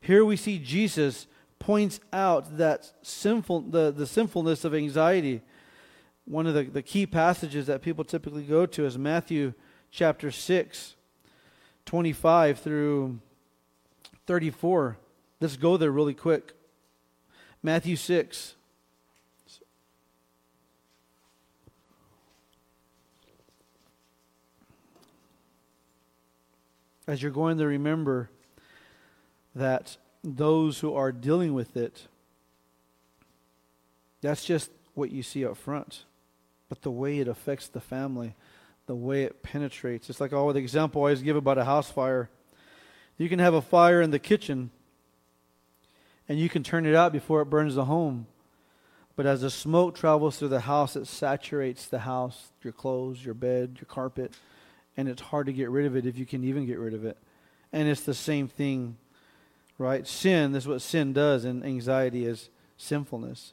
Here 0.00 0.24
we 0.24 0.36
see 0.36 0.58
Jesus 0.58 1.26
points 1.58 2.00
out 2.12 2.58
that 2.58 2.92
sinful, 3.02 3.62
the, 3.62 3.90
the 3.90 4.06
sinfulness 4.06 4.64
of 4.64 4.74
anxiety. 4.74 5.42
One 6.26 6.46
of 6.46 6.54
the, 6.54 6.64
the 6.64 6.82
key 6.82 7.06
passages 7.06 7.66
that 7.66 7.82
people 7.82 8.04
typically 8.04 8.44
go 8.44 8.64
to 8.66 8.86
is 8.86 8.96
Matthew 8.96 9.52
chapter 9.90 10.30
6, 10.30 10.94
25 11.84 12.58
through 12.58 13.18
34. 14.26 14.96
Let's 15.40 15.56
go 15.56 15.76
there 15.76 15.90
really 15.90 16.14
quick. 16.14 16.54
Matthew 17.62 17.96
6. 17.96 18.54
As 27.06 27.20
you're 27.20 27.30
going 27.30 27.58
to 27.58 27.66
remember 27.66 28.30
that 29.54 29.98
those 30.22 30.80
who 30.80 30.94
are 30.94 31.12
dealing 31.12 31.52
with 31.52 31.76
it, 31.76 32.08
that's 34.22 34.42
just 34.42 34.70
what 34.94 35.10
you 35.10 35.22
see 35.22 35.44
up 35.44 35.58
front. 35.58 36.04
But 36.74 36.82
the 36.82 36.90
way 36.90 37.20
it 37.20 37.28
affects 37.28 37.68
the 37.68 37.80
family, 37.80 38.34
the 38.86 38.96
way 38.96 39.22
it 39.22 39.44
penetrates. 39.44 40.10
It's 40.10 40.20
like 40.20 40.32
all 40.32 40.52
the 40.52 40.58
example 40.58 41.02
I 41.02 41.04
always 41.04 41.22
give 41.22 41.36
about 41.36 41.56
a 41.56 41.64
house 41.64 41.88
fire. 41.88 42.28
You 43.16 43.28
can 43.28 43.38
have 43.38 43.54
a 43.54 43.62
fire 43.62 44.02
in 44.02 44.10
the 44.10 44.18
kitchen 44.18 44.72
and 46.28 46.36
you 46.36 46.48
can 46.48 46.64
turn 46.64 46.84
it 46.84 46.96
out 46.96 47.12
before 47.12 47.42
it 47.42 47.44
burns 47.44 47.76
the 47.76 47.84
home. 47.84 48.26
But 49.14 49.24
as 49.24 49.42
the 49.42 49.50
smoke 49.50 49.94
travels 49.94 50.36
through 50.36 50.48
the 50.48 50.62
house, 50.62 50.96
it 50.96 51.06
saturates 51.06 51.86
the 51.86 52.00
house, 52.00 52.50
your 52.64 52.72
clothes, 52.72 53.24
your 53.24 53.34
bed, 53.34 53.76
your 53.76 53.86
carpet, 53.86 54.34
and 54.96 55.08
it's 55.08 55.22
hard 55.22 55.46
to 55.46 55.52
get 55.52 55.70
rid 55.70 55.86
of 55.86 55.94
it 55.94 56.06
if 56.06 56.18
you 56.18 56.26
can 56.26 56.42
even 56.42 56.66
get 56.66 56.80
rid 56.80 56.92
of 56.94 57.04
it. 57.04 57.16
And 57.72 57.86
it's 57.86 58.02
the 58.02 58.14
same 58.14 58.48
thing, 58.48 58.96
right? 59.78 60.04
Sin, 60.08 60.50
this 60.50 60.64
is 60.64 60.68
what 60.68 60.82
sin 60.82 61.12
does, 61.12 61.44
and 61.44 61.64
anxiety 61.64 62.26
is 62.26 62.50
sinfulness. 62.76 63.52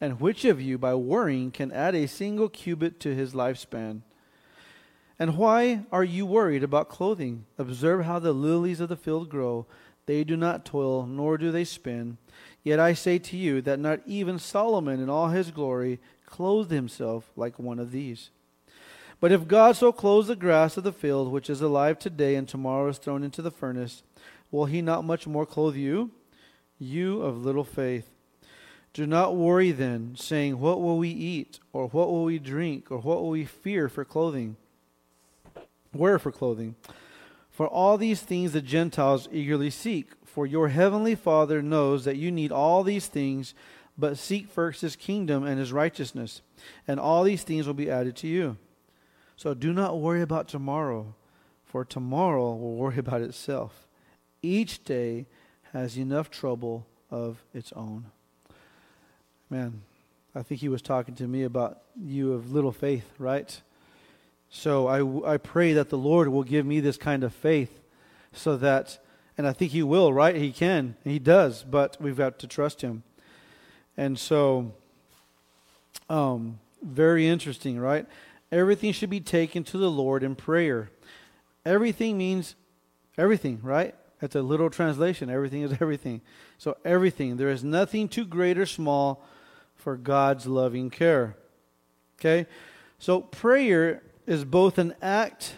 And 0.00 0.20
which 0.20 0.44
of 0.44 0.60
you, 0.60 0.78
by 0.78 0.94
worrying, 0.94 1.50
can 1.50 1.72
add 1.72 1.94
a 1.94 2.06
single 2.06 2.48
cubit 2.48 3.00
to 3.00 3.14
his 3.14 3.32
lifespan? 3.32 4.02
And 5.18 5.36
why 5.36 5.84
are 5.90 6.04
you 6.04 6.24
worried 6.24 6.62
about 6.62 6.88
clothing? 6.88 7.44
Observe 7.58 8.04
how 8.04 8.20
the 8.20 8.32
lilies 8.32 8.78
of 8.78 8.88
the 8.88 8.96
field 8.96 9.28
grow. 9.28 9.66
They 10.06 10.22
do 10.22 10.36
not 10.36 10.64
toil, 10.64 11.06
nor 11.06 11.36
do 11.36 11.50
they 11.50 11.64
spin. 11.64 12.18
Yet 12.62 12.78
I 12.78 12.94
say 12.94 13.18
to 13.18 13.36
you 13.36 13.60
that 13.62 13.80
not 13.80 14.00
even 14.06 14.38
Solomon 14.38 15.00
in 15.00 15.10
all 15.10 15.28
his 15.28 15.50
glory 15.50 15.98
clothed 16.24 16.70
himself 16.70 17.30
like 17.36 17.58
one 17.58 17.80
of 17.80 17.90
these. 17.90 18.30
But 19.20 19.32
if 19.32 19.48
God 19.48 19.74
so 19.74 19.90
clothes 19.90 20.28
the 20.28 20.36
grass 20.36 20.76
of 20.76 20.84
the 20.84 20.92
field, 20.92 21.32
which 21.32 21.50
is 21.50 21.60
alive 21.60 21.98
today 21.98 22.36
and 22.36 22.48
tomorrow 22.48 22.88
is 22.88 22.98
thrown 22.98 23.24
into 23.24 23.42
the 23.42 23.50
furnace, 23.50 24.04
will 24.52 24.66
he 24.66 24.80
not 24.80 25.04
much 25.04 25.26
more 25.26 25.44
clothe 25.44 25.74
you? 25.74 26.12
You 26.78 27.22
of 27.22 27.44
little 27.44 27.64
faith. 27.64 28.08
Do 28.98 29.06
not 29.06 29.36
worry 29.36 29.70
then, 29.70 30.16
saying, 30.16 30.58
What 30.58 30.80
will 30.82 30.98
we 30.98 31.10
eat? 31.10 31.60
Or 31.72 31.86
what 31.86 32.08
will 32.08 32.24
we 32.24 32.40
drink? 32.40 32.90
Or 32.90 32.98
what 32.98 33.22
will 33.22 33.30
we 33.30 33.44
fear 33.44 33.88
for 33.88 34.04
clothing? 34.04 34.56
Wear 35.94 36.18
for 36.18 36.32
clothing. 36.32 36.74
For 37.48 37.68
all 37.68 37.96
these 37.96 38.22
things 38.22 38.50
the 38.50 38.60
Gentiles 38.60 39.28
eagerly 39.30 39.70
seek. 39.70 40.10
For 40.24 40.48
your 40.48 40.70
heavenly 40.70 41.14
Father 41.14 41.62
knows 41.62 42.04
that 42.06 42.16
you 42.16 42.32
need 42.32 42.50
all 42.50 42.82
these 42.82 43.06
things, 43.06 43.54
but 43.96 44.18
seek 44.18 44.50
first 44.50 44.80
his 44.80 44.96
kingdom 44.96 45.44
and 45.44 45.60
his 45.60 45.72
righteousness, 45.72 46.42
and 46.88 46.98
all 46.98 47.22
these 47.22 47.44
things 47.44 47.68
will 47.68 47.74
be 47.74 47.88
added 47.88 48.16
to 48.16 48.26
you. 48.26 48.56
So 49.36 49.54
do 49.54 49.72
not 49.72 50.00
worry 50.00 50.22
about 50.22 50.48
tomorrow, 50.48 51.14
for 51.64 51.84
tomorrow 51.84 52.52
will 52.52 52.74
worry 52.74 52.98
about 52.98 53.22
itself. 53.22 53.86
Each 54.42 54.82
day 54.82 55.26
has 55.72 55.96
enough 55.96 56.32
trouble 56.32 56.84
of 57.12 57.44
its 57.54 57.72
own. 57.74 58.06
Man, 59.50 59.82
I 60.34 60.42
think 60.42 60.60
he 60.60 60.68
was 60.68 60.82
talking 60.82 61.14
to 61.16 61.26
me 61.26 61.44
about 61.44 61.82
you 61.98 62.32
of 62.34 62.52
little 62.52 62.72
faith, 62.72 63.10
right? 63.18 63.60
So 64.50 64.86
I, 64.86 65.34
I 65.34 65.36
pray 65.36 65.72
that 65.74 65.88
the 65.88 65.98
Lord 65.98 66.28
will 66.28 66.42
give 66.42 66.64
me 66.66 66.80
this 66.80 66.96
kind 66.96 67.24
of 67.24 67.34
faith 67.34 67.80
so 68.32 68.56
that 68.58 68.98
and 69.38 69.46
I 69.46 69.52
think 69.52 69.70
he 69.70 69.84
will, 69.84 70.12
right? 70.12 70.34
He 70.34 70.50
can. 70.50 70.96
He 71.04 71.20
does, 71.20 71.62
but 71.62 71.96
we've 72.00 72.16
got 72.16 72.40
to 72.40 72.48
trust 72.48 72.82
him. 72.82 73.04
And 73.96 74.18
so, 74.18 74.74
um, 76.10 76.58
very 76.82 77.28
interesting, 77.28 77.78
right? 77.78 78.04
Everything 78.50 78.92
should 78.92 79.10
be 79.10 79.20
taken 79.20 79.62
to 79.64 79.78
the 79.78 79.90
Lord 79.90 80.24
in 80.24 80.34
prayer. 80.34 80.90
Everything 81.64 82.18
means 82.18 82.56
everything, 83.16 83.60
right? 83.62 83.94
That's 84.20 84.34
a 84.34 84.42
literal 84.42 84.70
translation. 84.70 85.30
Everything 85.30 85.62
is 85.62 85.72
everything. 85.80 86.20
So, 86.58 86.76
everything. 86.84 87.36
There 87.36 87.50
is 87.50 87.62
nothing 87.62 88.08
too 88.08 88.24
great 88.24 88.58
or 88.58 88.66
small 88.66 89.24
for 89.78 89.96
God's 89.96 90.46
loving 90.46 90.90
care. 90.90 91.36
Okay? 92.18 92.46
So, 92.98 93.20
prayer 93.20 94.02
is 94.26 94.44
both 94.44 94.76
an 94.76 94.94
act 95.00 95.54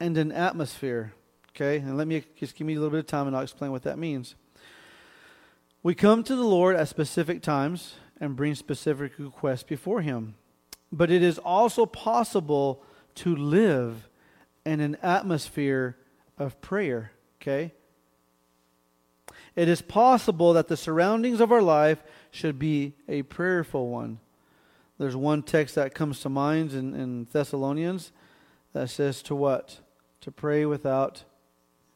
and 0.00 0.18
an 0.18 0.32
atmosphere. 0.32 1.12
Okay, 1.54 1.76
and 1.76 1.98
let 1.98 2.08
me 2.08 2.24
just 2.36 2.56
give 2.56 2.66
me 2.66 2.74
a 2.74 2.76
little 2.76 2.90
bit 2.90 3.00
of 3.00 3.06
time 3.06 3.26
and 3.26 3.36
I'll 3.36 3.42
explain 3.42 3.70
what 3.70 3.82
that 3.82 3.98
means. 3.98 4.34
We 5.82 5.94
come 5.94 6.24
to 6.24 6.34
the 6.34 6.42
Lord 6.42 6.76
at 6.76 6.88
specific 6.88 7.42
times 7.42 7.94
and 8.18 8.34
bring 8.34 8.54
specific 8.54 9.12
requests 9.18 9.62
before 9.62 10.00
Him. 10.00 10.34
But 10.90 11.10
it 11.10 11.22
is 11.22 11.38
also 11.38 11.86
possible 11.86 12.82
to 13.16 13.36
live 13.36 14.08
in 14.64 14.80
an 14.80 14.96
atmosphere 15.02 15.96
of 16.38 16.60
prayer. 16.60 17.12
Okay? 17.40 17.72
It 19.54 19.68
is 19.68 19.82
possible 19.82 20.52
that 20.54 20.68
the 20.68 20.76
surroundings 20.76 21.40
of 21.40 21.52
our 21.52 21.62
life 21.62 22.02
should 22.30 22.58
be 22.58 22.94
a 23.08 23.22
prayerful 23.22 23.88
one. 23.88 24.18
There's 24.98 25.16
one 25.16 25.42
text 25.42 25.74
that 25.74 25.94
comes 25.94 26.20
to 26.20 26.28
mind 26.28 26.72
in, 26.72 26.94
in 26.94 27.26
Thessalonians 27.32 28.12
that 28.72 28.88
says 28.88 29.22
to 29.22 29.34
what? 29.34 29.80
To 30.22 30.30
pray 30.30 30.64
without 30.64 31.24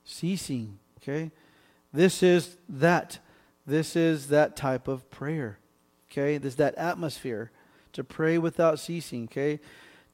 ceasing. 0.04 0.78
Okay? 0.98 1.30
This 1.92 2.22
is 2.22 2.56
that. 2.68 3.18
This 3.66 3.96
is 3.96 4.28
that 4.28 4.56
type 4.56 4.88
of 4.88 5.10
prayer. 5.10 5.58
Okay? 6.10 6.38
This 6.38 6.56
that 6.56 6.74
atmosphere 6.76 7.50
to 7.92 8.04
pray 8.04 8.38
without 8.38 8.78
ceasing. 8.78 9.24
Okay? 9.24 9.60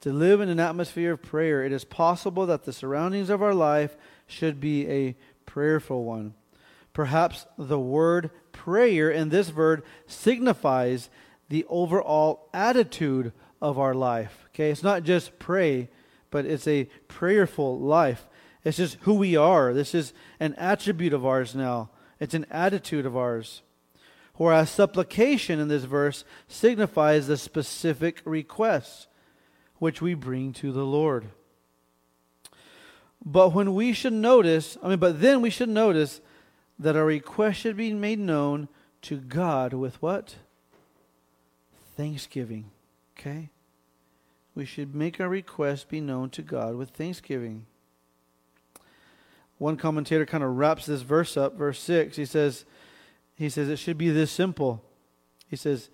To 0.01 0.13
live 0.13 0.39
in 0.41 0.49
an 0.49 0.59
atmosphere 0.59 1.13
of 1.13 1.21
prayer, 1.21 1.63
it 1.63 1.71
is 1.71 1.83
possible 1.83 2.45
that 2.45 2.63
the 2.63 2.73
surroundings 2.73 3.29
of 3.29 3.41
our 3.41 3.53
life 3.53 3.97
should 4.27 4.59
be 4.59 4.87
a 4.87 5.15
prayerful 5.45 6.03
one. 6.03 6.33
Perhaps 6.93 7.47
the 7.57 7.79
word 7.79 8.29
prayer 8.51 9.09
in 9.09 9.29
this 9.29 9.53
word 9.53 9.83
signifies 10.07 11.09
the 11.49 11.65
overall 11.67 12.47
attitude 12.53 13.33
of 13.61 13.79
our 13.79 13.93
life. 13.93 14.45
Okay? 14.49 14.71
It's 14.71 14.83
not 14.83 15.03
just 15.03 15.39
pray, 15.39 15.89
but 16.29 16.45
it's 16.45 16.67
a 16.67 16.85
prayerful 17.07 17.79
life. 17.79 18.27
It's 18.63 18.77
just 18.77 18.97
who 19.01 19.15
we 19.15 19.35
are. 19.35 19.73
This 19.73 19.93
is 19.93 20.13
an 20.39 20.53
attribute 20.55 21.13
of 21.13 21.25
ours 21.25 21.55
now, 21.55 21.89
it's 22.19 22.33
an 22.33 22.45
attitude 22.49 23.05
of 23.05 23.17
ours. 23.17 23.61
Whereas 24.35 24.71
supplication 24.71 25.59
in 25.59 25.67
this 25.67 25.83
verse 25.83 26.25
signifies 26.47 27.27
the 27.27 27.37
specific 27.37 28.21
requests 28.25 29.07
which 29.77 30.01
we 30.01 30.15
bring 30.15 30.53
to 30.53 30.71
the 30.71 30.85
Lord. 30.85 31.25
But 33.23 33.53
when 33.53 33.75
we 33.75 33.93
should 33.93 34.13
notice, 34.13 34.77
I 34.81 34.89
mean, 34.89 34.99
but 34.99 35.21
then 35.21 35.41
we 35.41 35.49
should 35.49 35.69
notice 35.69 36.19
that 36.79 36.95
our 36.95 37.05
request 37.05 37.59
should 37.59 37.77
be 37.77 37.93
made 37.93 38.19
known 38.19 38.67
to 39.03 39.17
God 39.17 39.73
with 39.73 40.01
what? 40.01 40.35
Thanksgiving. 41.95 42.71
Okay? 43.17 43.49
We 44.55 44.65
should 44.65 44.93
make 44.93 45.19
our 45.19 45.29
request 45.29 45.89
be 45.89 46.01
known 46.01 46.29
to 46.31 46.41
God 46.41 46.75
with 46.75 46.89
thanksgiving. 46.89 47.65
one 49.57 49.77
commentator 49.77 50.25
kind 50.25 50.43
of 50.43 50.55
wraps 50.57 50.85
this 50.85 51.01
verse 51.01 51.37
up, 51.37 51.57
verse 51.57 51.79
6. 51.79 52.17
He 52.17 52.25
says, 52.25 52.65
he 53.35 53.49
says 53.49 53.69
it 53.69 53.77
should 53.77 53.97
be 53.97 54.09
this 54.09 54.31
simple. 54.31 54.83
He 55.47 55.55
says, 55.55 55.89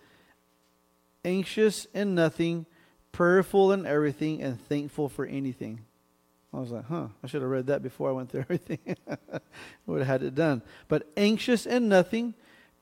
anxious 1.24 1.86
in 1.94 2.16
nothing, 2.16 2.66
prayerful 3.12 3.72
in 3.72 3.86
everything, 3.86 4.42
and 4.42 4.60
thankful 4.60 5.10
for 5.10 5.26
anything. 5.26 5.82
I 6.54 6.60
was 6.60 6.72
like, 6.72 6.86
huh, 6.86 7.08
I 7.24 7.28
should 7.28 7.42
have 7.42 7.52
read 7.52 7.68
that 7.68 7.84
before 7.84 8.10
I 8.10 8.14
went 8.14 8.32
through 8.32 8.42
everything. 8.50 8.80
would 9.86 10.00
have 10.00 10.08
had 10.08 10.24
it 10.24 10.36
done. 10.36 10.62
But 10.88 11.08
anxious 11.16 11.66
in 11.66 11.90
nothing, 11.90 12.34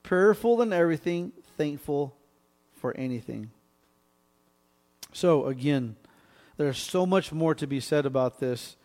prayerful 0.04 0.62
in 0.62 0.72
everything, 0.72 1.34
thankful 1.58 2.16
for 2.76 2.96
anything. 2.96 3.52
So, 5.12 5.48
again, 5.48 5.96
there's 6.58 6.78
so 6.78 7.06
much 7.06 7.32
more 7.32 7.56
to 7.56 7.68
be 7.68 7.80
said 7.80 8.06
about 8.06 8.40
this. 8.40 8.78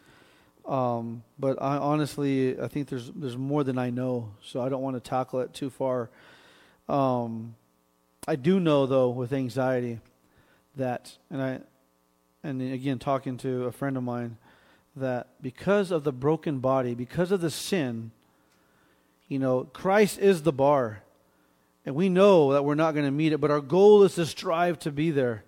Um, 0.67 1.25
but 1.39 1.61
I 1.61 1.77
honestly, 1.77 2.59
I 2.61 2.69
think 2.69 2.89
there's 2.89 3.11
there's 3.11 3.37
more 3.37 3.65
than 3.65 3.79
I 3.79 3.91
know, 3.91 4.31
so 4.43 4.61
I 4.63 4.69
don't 4.69 4.83
want 4.83 4.95
to 4.95 5.01
tackle 5.01 5.41
it 5.41 5.53
too 5.53 5.71
far. 5.71 6.09
Um, 6.89 7.57
I 8.29 8.37
do 8.37 8.61
know 8.61 8.87
though 8.87 9.11
with 9.11 9.33
anxiety 9.33 9.99
that, 10.77 11.17
and 11.31 11.43
I, 11.43 11.61
and 12.45 12.63
again 12.63 13.01
talking 13.01 13.39
to 13.39 13.65
a 13.65 13.73
friend 13.73 13.97
of 13.97 14.05
mine, 14.05 14.37
that 14.97 15.29
because 15.41 15.91
of 15.91 16.05
the 16.05 16.13
broken 16.13 16.59
body, 16.59 16.95
because 16.95 17.33
of 17.33 17.41
the 17.41 17.51
sin, 17.51 18.11
you 19.29 19.39
know, 19.39 19.65
Christ 19.73 20.19
is 20.19 20.43
the 20.43 20.53
bar, 20.53 21.03
and 21.87 21.95
we 21.95 22.09
know 22.09 22.53
that 22.53 22.65
we're 22.65 22.75
not 22.75 22.93
going 22.93 23.07
to 23.07 23.11
meet 23.11 23.33
it, 23.33 23.41
but 23.41 23.51
our 23.51 23.61
goal 23.61 24.03
is 24.03 24.15
to 24.17 24.27
strive 24.27 24.79
to 24.81 24.93
be 24.93 25.11
there. 25.11 25.45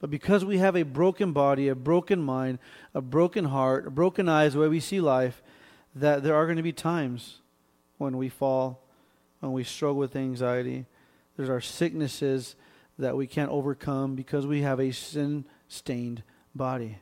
But 0.00 0.10
because 0.10 0.44
we 0.44 0.58
have 0.58 0.76
a 0.76 0.82
broken 0.82 1.32
body, 1.32 1.68
a 1.68 1.74
broken 1.74 2.22
mind, 2.22 2.58
a 2.94 3.00
broken 3.00 3.46
heart, 3.46 3.86
a 3.86 3.90
broken 3.90 4.28
eyes, 4.28 4.54
the 4.54 4.60
way 4.60 4.68
we 4.68 4.80
see 4.80 5.00
life, 5.00 5.42
that 5.94 6.22
there 6.22 6.34
are 6.34 6.46
going 6.46 6.56
to 6.56 6.62
be 6.62 6.72
times 6.72 7.40
when 7.98 8.16
we 8.16 8.28
fall, 8.28 8.82
when 9.40 9.52
we 9.52 9.64
struggle 9.64 9.96
with 9.96 10.16
anxiety. 10.16 10.86
There's 11.36 11.48
our 11.48 11.60
sicknesses 11.60 12.56
that 12.98 13.16
we 13.16 13.26
can't 13.26 13.50
overcome 13.50 14.14
because 14.14 14.46
we 14.46 14.62
have 14.62 14.80
a 14.80 14.92
sin 14.92 15.44
stained 15.68 16.22
body. 16.54 16.98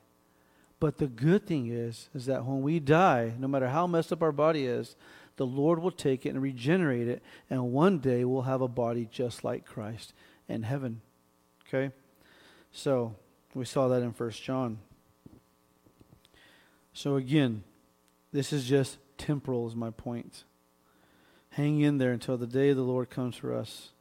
But 0.85 0.99
the 0.99 1.07
good 1.07 1.47
thing 1.47 1.68
is, 1.68 2.11
is 2.14 2.26
that 2.26 2.45
when 2.45 2.61
we 2.61 2.78
die, 2.78 3.32
no 3.39 3.49
matter 3.49 3.68
how 3.68 3.87
messed 3.87 4.12
up 4.12 4.22
our 4.22 4.32
body 4.32 4.66
is, 4.66 4.97
the 5.37 5.47
Lord 5.47 5.78
will 5.78 5.91
take 5.91 6.26
it 6.26 6.28
and 6.28 6.43
regenerate 6.43 7.09
it, 7.09 7.22
and 7.49 7.72
one 7.72 8.01
day 8.01 8.22
we'll 8.22 8.43
have 8.43 8.61
a 8.61 8.68
body 8.68 9.09
just 9.11 9.45
like 9.45 9.64
Christ 9.64 10.12
in 10.47 10.62
heaven. 10.62 11.01
Okay? 11.66 11.91
So 12.70 13.16
we 13.55 13.64
saw 13.64 13.89
that 13.89 14.03
in 14.03 14.12
First 14.12 14.43
John. 14.43 14.76
So 16.93 17.16
again, 17.16 17.64
this 18.30 18.53
is 18.53 18.66
just 18.66 18.99
temporal, 19.16 19.66
is 19.66 19.74
my 19.74 19.89
point. 19.89 20.45
Hang 21.53 21.80
in 21.80 21.97
there 21.97 22.12
until 22.12 22.37
the 22.37 22.47
day 22.47 22.74
the 22.74 22.82
Lord 22.82 23.09
comes 23.09 23.37
for 23.37 23.55
us. 23.55 23.93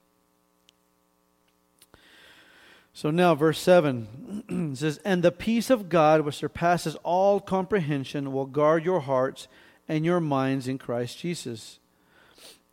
So 2.94 3.10
now, 3.10 3.34
verse 3.34 3.60
7 3.60 4.76
says, 4.76 5.00
And 5.00 5.24
the 5.24 5.32
peace 5.32 5.72
of 5.72 5.90
God, 5.90 6.22
which 6.22 6.36
surpasses 6.36 6.96
all 7.04 7.40
comprehension, 7.40 8.32
will 8.32 8.46
guard 8.46 8.86
your 8.86 9.02
hearts 9.02 9.48
and 9.88 10.06
your 10.06 10.20
minds 10.20 10.68
in 10.68 10.78
Christ 10.78 11.18
Jesus. 11.18 11.80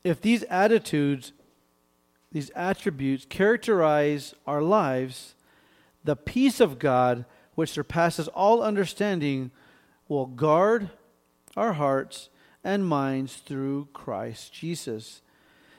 If 0.05 0.21
these 0.21 0.43
attitudes, 0.45 1.33
these 2.31 2.51
attributes 2.51 3.27
characterize 3.29 4.35
our 4.47 4.63
lives, 4.63 5.35
the 6.05 6.17
peace 6.17 6.61
of 6.61 6.79
God, 6.79 7.25
which 7.55 7.71
surpasses 7.71 8.29
all 8.29 8.63
understanding, 8.63 9.51
will 10.07 10.27
guard 10.27 10.91
our 11.57 11.73
hearts 11.75 12.29
and 12.63 12.87
minds 12.87 13.37
through 13.37 13.89
Christ 13.95 14.53
Jesus. 14.53 15.23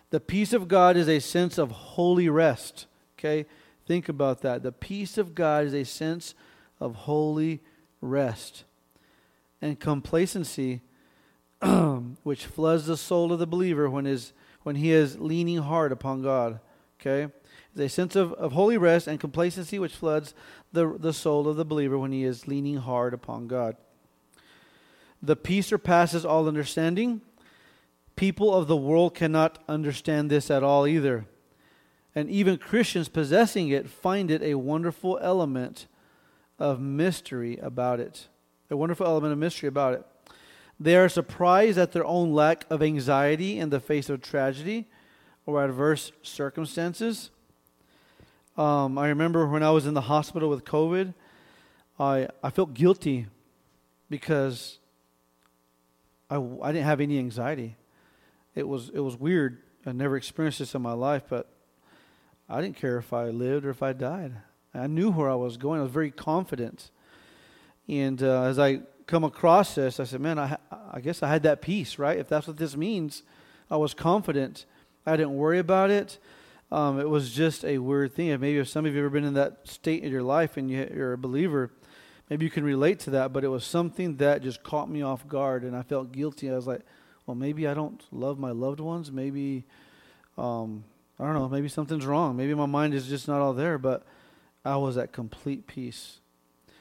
The 0.09 0.19
peace 0.19 0.51
of 0.51 0.67
God 0.67 0.97
is 0.97 1.07
a 1.07 1.19
sense 1.19 1.57
of 1.59 1.71
holy 1.71 2.27
rest. 2.27 2.87
Okay? 3.17 3.45
Think 3.91 4.07
about 4.07 4.39
that. 4.43 4.63
The 4.63 4.71
peace 4.71 5.17
of 5.17 5.35
God 5.35 5.65
is 5.65 5.73
a 5.73 5.83
sense 5.83 6.33
of 6.79 6.95
holy 6.95 7.59
rest. 7.99 8.63
And 9.61 9.77
complacency, 9.77 10.79
which 12.23 12.45
floods 12.45 12.85
the 12.85 12.95
soul 12.95 13.33
of 13.33 13.39
the 13.39 13.45
believer 13.45 13.89
when, 13.89 14.05
he 14.05 14.91
is 14.93 15.19
leaning 15.19 15.57
hard 15.57 15.91
upon 15.91 16.21
God. 16.21 16.61
Okay? 17.01 17.33
a 17.77 17.89
sense 17.89 18.15
of, 18.15 18.31
of 18.35 18.53
holy 18.53 18.77
rest 18.77 19.07
and 19.07 19.19
complacency 19.19 19.77
which 19.77 19.97
floods 19.97 20.33
the, 20.71 20.95
the 20.97 21.11
soul 21.11 21.49
of 21.49 21.57
the 21.57 21.65
believer 21.65 21.97
when 21.97 22.13
he 22.13 22.23
is 22.23 22.47
leaning 22.47 22.77
hard 22.77 23.13
upon 23.13 23.49
God. 23.49 23.75
The 25.21 25.35
peace 25.35 25.67
surpasses 25.67 26.23
all 26.23 26.47
understanding. 26.47 27.19
People 28.15 28.55
of 28.55 28.69
the 28.69 28.77
world 28.77 29.15
cannot 29.15 29.61
understand 29.67 30.31
this 30.31 30.49
at 30.49 30.63
all 30.63 30.87
either. 30.87 31.25
And 32.13 32.29
even 32.29 32.57
Christians 32.57 33.07
possessing 33.07 33.69
it 33.69 33.89
find 33.89 34.29
it 34.29 34.41
a 34.41 34.55
wonderful 34.55 35.17
element 35.21 35.87
of 36.59 36.79
mystery 36.79 37.57
about 37.57 37.99
it. 37.99 38.27
A 38.69 38.77
wonderful 38.77 39.05
element 39.05 39.33
of 39.33 39.39
mystery 39.39 39.67
about 39.67 39.93
it. 39.93 40.05
They 40.79 40.95
are 40.95 41.09
surprised 41.09 41.77
at 41.77 41.91
their 41.91 42.05
own 42.05 42.33
lack 42.33 42.65
of 42.69 42.81
anxiety 42.81 43.59
in 43.59 43.69
the 43.69 43.79
face 43.79 44.09
of 44.09 44.21
tragedy 44.21 44.87
or 45.45 45.63
adverse 45.63 46.11
circumstances. 46.23 47.29
Um, 48.57 48.97
I 48.97 49.07
remember 49.07 49.47
when 49.47 49.63
I 49.63 49.71
was 49.71 49.85
in 49.85 49.93
the 49.93 50.01
hospital 50.01 50.49
with 50.49 50.65
COVID, 50.65 51.13
I, 51.99 52.27
I 52.43 52.49
felt 52.49 52.73
guilty 52.73 53.27
because 54.09 54.79
I, 56.29 56.37
I 56.37 56.71
didn't 56.71 56.85
have 56.85 56.99
any 56.99 57.19
anxiety. 57.19 57.75
It 58.55 58.67
was, 58.67 58.89
it 58.89 58.99
was 58.99 59.15
weird. 59.15 59.61
I 59.85 59.91
never 59.91 60.17
experienced 60.17 60.59
this 60.59 60.73
in 60.73 60.81
my 60.81 60.93
life, 60.93 61.23
but 61.29 61.50
I 62.51 62.59
didn't 62.59 62.75
care 62.75 62.97
if 62.97 63.13
I 63.13 63.29
lived 63.29 63.65
or 63.65 63.69
if 63.69 63.81
I 63.81 63.93
died. 63.93 64.33
I 64.73 64.87
knew 64.87 65.09
where 65.09 65.29
I 65.29 65.35
was 65.35 65.55
going. 65.55 65.79
I 65.79 65.83
was 65.83 65.91
very 65.91 66.11
confident. 66.11 66.91
And 67.87 68.21
uh, 68.21 68.43
as 68.43 68.59
I 68.59 68.81
come 69.07 69.23
across 69.23 69.75
this, 69.75 70.01
I 70.01 70.03
said, 70.03 70.19
man, 70.19 70.37
I, 70.37 70.57
I 70.91 70.99
guess 70.99 71.23
I 71.23 71.29
had 71.29 71.43
that 71.43 71.61
peace, 71.61 71.97
right? 71.97 72.17
If 72.17 72.27
that's 72.27 72.47
what 72.47 72.57
this 72.57 72.75
means, 72.75 73.23
I 73.69 73.77
was 73.77 73.93
confident. 73.93 74.65
I 75.05 75.15
didn't 75.15 75.35
worry 75.35 75.59
about 75.59 75.91
it. 75.91 76.19
Um, 76.73 76.99
it 76.99 77.09
was 77.09 77.31
just 77.31 77.63
a 77.63 77.77
weird 77.77 78.13
thing. 78.15 78.27
Maybe 78.39 78.57
if 78.57 78.67
some 78.67 78.85
of 78.85 78.93
you 78.93 78.97
have 78.97 79.05
ever 79.05 79.13
been 79.13 79.23
in 79.23 79.33
that 79.35 79.67
state 79.67 80.03
in 80.03 80.11
your 80.11 80.23
life 80.23 80.57
and 80.57 80.69
you're 80.69 81.13
a 81.13 81.17
believer, 81.17 81.71
maybe 82.29 82.43
you 82.43 82.51
can 82.51 82.65
relate 82.65 82.99
to 83.01 83.11
that. 83.11 83.31
But 83.31 83.45
it 83.45 83.49
was 83.49 83.63
something 83.63 84.17
that 84.17 84.41
just 84.41 84.61
caught 84.61 84.89
me 84.89 85.01
off 85.01 85.25
guard, 85.25 85.63
and 85.63 85.75
I 85.75 85.83
felt 85.83 86.11
guilty. 86.11 86.49
I 86.49 86.55
was 86.55 86.67
like, 86.67 86.81
well, 87.25 87.35
maybe 87.35 87.65
I 87.65 87.73
don't 87.73 88.03
love 88.11 88.39
my 88.39 88.51
loved 88.51 88.81
ones. 88.81 89.09
Maybe, 89.09 89.63
um, 90.37 90.83
I 91.21 91.25
don't 91.25 91.35
know. 91.35 91.47
Maybe 91.47 91.69
something's 91.69 92.05
wrong. 92.05 92.35
Maybe 92.35 92.55
my 92.55 92.65
mind 92.65 92.95
is 92.95 93.07
just 93.07 93.27
not 93.27 93.41
all 93.41 93.53
there. 93.53 93.77
But 93.77 94.03
I 94.65 94.75
was 94.77 94.97
at 94.97 95.11
complete 95.11 95.67
peace. 95.67 96.19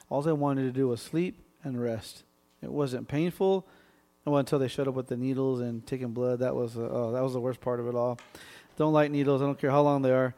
All 0.09 0.27
I 0.27 0.33
wanted 0.33 0.63
to 0.63 0.73
do 0.73 0.89
was 0.89 1.03
sleep 1.03 1.39
and 1.63 1.81
rest. 1.81 2.25
It 2.63 2.73
wasn't 2.73 3.07
painful. 3.07 3.67
Until 4.27 4.59
they 4.59 4.69
showed 4.69 4.87
up 4.87 4.95
with 4.95 5.09
the 5.09 5.17
needles 5.17 5.61
and 5.61 5.85
taking 5.87 6.13
blood, 6.13 6.39
that 6.39 6.55
was 6.55 6.77
uh, 6.77 6.89
oh, 6.91 7.13
that 7.13 7.23
was 7.23 7.33
the 7.33 7.41
worst 7.41 7.61
part 7.61 7.81
of 7.81 7.89
it 7.89 7.95
all. 7.95 8.19
Don't 8.77 8.93
like 8.93 9.11
needles. 9.11 9.43
I 9.43 9.47
don't 9.47 9.59
care 9.59 9.71
how 9.71 9.83
long 9.83 10.03
they 10.03 10.13
are. 10.13 10.35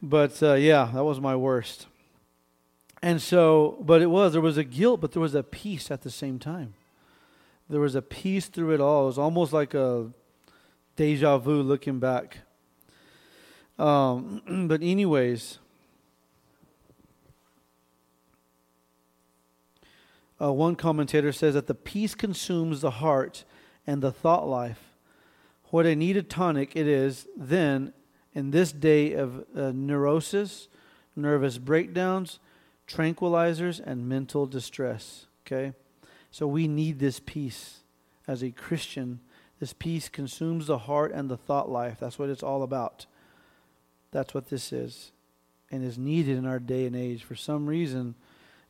But 0.00 0.42
uh, 0.42 0.54
yeah, 0.54 0.90
that 0.94 1.04
was 1.04 1.20
my 1.20 1.36
worst. 1.36 1.86
And 3.02 3.20
so, 3.20 3.76
but 3.80 4.00
it 4.00 4.06
was, 4.06 4.32
there 4.32 4.40
was 4.40 4.56
a 4.56 4.64
guilt, 4.64 5.00
but 5.00 5.12
there 5.12 5.20
was 5.20 5.34
a 5.34 5.42
peace 5.42 5.90
at 5.90 6.02
the 6.02 6.10
same 6.10 6.38
time. 6.38 6.74
There 7.68 7.80
was 7.80 7.94
a 7.94 8.02
peace 8.02 8.46
through 8.46 8.72
it 8.72 8.80
all. 8.80 9.04
It 9.04 9.06
was 9.06 9.18
almost 9.18 9.52
like 9.52 9.74
a 9.74 10.10
deja 10.96 11.38
vu 11.38 11.62
looking 11.62 11.98
back. 11.98 12.38
Um, 13.78 14.42
but, 14.68 14.82
anyways, 14.82 15.58
uh, 20.40 20.52
one 20.52 20.76
commentator 20.76 21.32
says 21.32 21.54
that 21.54 21.66
the 21.66 21.74
peace 21.74 22.14
consumes 22.14 22.80
the 22.80 22.92
heart 22.92 23.44
and 23.86 24.02
the 24.02 24.12
thought 24.12 24.48
life 24.48 24.92
what 25.72 25.86
a 25.86 25.96
needed 25.96 26.28
tonic 26.28 26.76
it 26.76 26.86
is 26.86 27.26
then 27.34 27.94
in 28.34 28.50
this 28.50 28.72
day 28.72 29.14
of 29.14 29.46
uh, 29.56 29.72
neurosis, 29.74 30.68
nervous 31.16 31.56
breakdowns, 31.56 32.38
tranquilizers, 32.86 33.80
and 33.82 34.06
mental 34.06 34.44
distress. 34.44 35.26
Okay? 35.46 35.72
So 36.30 36.46
we 36.46 36.68
need 36.68 36.98
this 36.98 37.20
peace 37.24 37.80
as 38.28 38.42
a 38.42 38.50
Christian. 38.50 39.20
This 39.60 39.72
peace 39.72 40.10
consumes 40.10 40.66
the 40.66 40.76
heart 40.76 41.10
and 41.10 41.30
the 41.30 41.38
thought 41.38 41.70
life. 41.70 41.96
That's 41.98 42.18
what 42.18 42.28
it's 42.28 42.42
all 42.42 42.62
about. 42.62 43.06
That's 44.12 44.34
what 44.34 44.48
this 44.48 44.72
is 44.72 45.10
and 45.70 45.82
is 45.82 45.98
needed 45.98 46.36
in 46.36 46.46
our 46.46 46.58
day 46.60 46.86
and 46.86 46.94
age. 46.94 47.24
For 47.24 47.34
some 47.34 47.66
reason, 47.66 48.14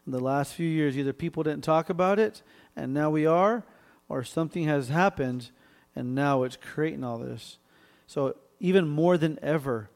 in 0.07 0.13
the 0.13 0.21
last 0.21 0.55
few 0.55 0.69
years, 0.69 0.97
either 0.97 1.13
people 1.13 1.43
didn't 1.43 1.65
talk 1.65 1.91
about 1.91 2.19
it 2.19 2.43
and 2.75 2.95
now 2.95 3.11
we 3.11 3.27
are, 3.27 3.65
or 4.09 4.25
something 4.25 4.65
has 4.65 4.89
happened 4.89 5.51
and 5.95 6.15
now 6.15 6.45
it's 6.45 6.57
creating 6.57 7.05
all 7.05 7.19
this. 7.19 7.59
So, 8.07 8.37
even 8.61 8.89
more 8.89 9.19
than 9.19 9.39
ever, 9.43 9.91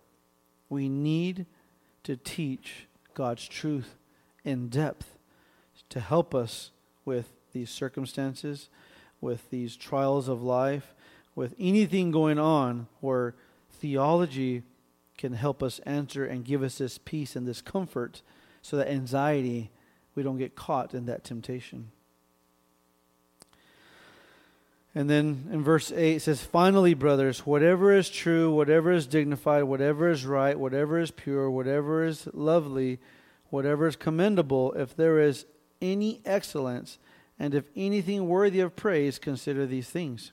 we 0.69 0.89
need 0.89 1.47
to 2.03 2.17
teach 2.17 2.87
God's 3.15 3.47
truth 3.47 3.97
in 4.45 4.69
depth 4.69 5.17
to 5.89 6.01
help 6.01 6.35
us 6.35 6.73
with 7.05 7.29
these 7.53 7.71
circumstances, 7.71 8.69
with 9.21 9.49
these 9.51 9.77
trials 9.77 10.29
of 10.29 10.43
life, 10.43 10.95
with 11.35 11.55
anything 11.59 12.11
going 12.11 12.39
on 12.39 12.89
where 13.01 13.35
theology 13.71 14.63
can 15.17 15.33
help 15.33 15.63
us 15.63 15.79
answer 15.81 16.25
and 16.25 16.45
give 16.45 16.63
us 16.63 16.79
this 16.79 16.99
peace 16.99 17.37
and 17.37 17.47
this 17.47 17.61
comfort 17.61 18.23
so 18.63 18.77
that 18.77 18.89
anxiety, 18.89 19.71
we 20.15 20.23
don't 20.23 20.39
get 20.39 20.57
caught 20.57 20.95
in 20.95 21.07
that 21.07 21.25
temptation. 21.25 21.91
And 24.95 25.11
then 25.11 25.49
in 25.53 25.63
verse 25.63 25.93
8 25.93 26.17
it 26.17 26.21
says, 26.21 26.43
Finally, 26.43 26.95
brothers, 26.95 27.41
whatever 27.41 27.93
is 27.93 28.09
true, 28.09 28.51
whatever 28.51 28.91
is 28.91 29.07
dignified, 29.07 29.65
whatever 29.65 30.09
is 30.09 30.25
right, 30.25 30.59
whatever 30.59 30.99
is 30.99 31.11
pure, 31.11 31.51
whatever 31.51 32.03
is 32.03 32.27
lovely, 32.33 32.99
whatever 33.51 33.87
is 33.87 33.95
commendable, 33.95 34.73
if 34.73 34.97
there 34.97 35.21
is 35.21 35.45
any 35.83 36.23
excellence, 36.25 36.99
and 37.39 37.55
if 37.55 37.65
anything 37.77 38.27
worthy 38.27 38.61
of 38.61 38.75
praise, 38.75 39.19
consider 39.19 39.67
these 39.67 39.91
things. 39.91 40.33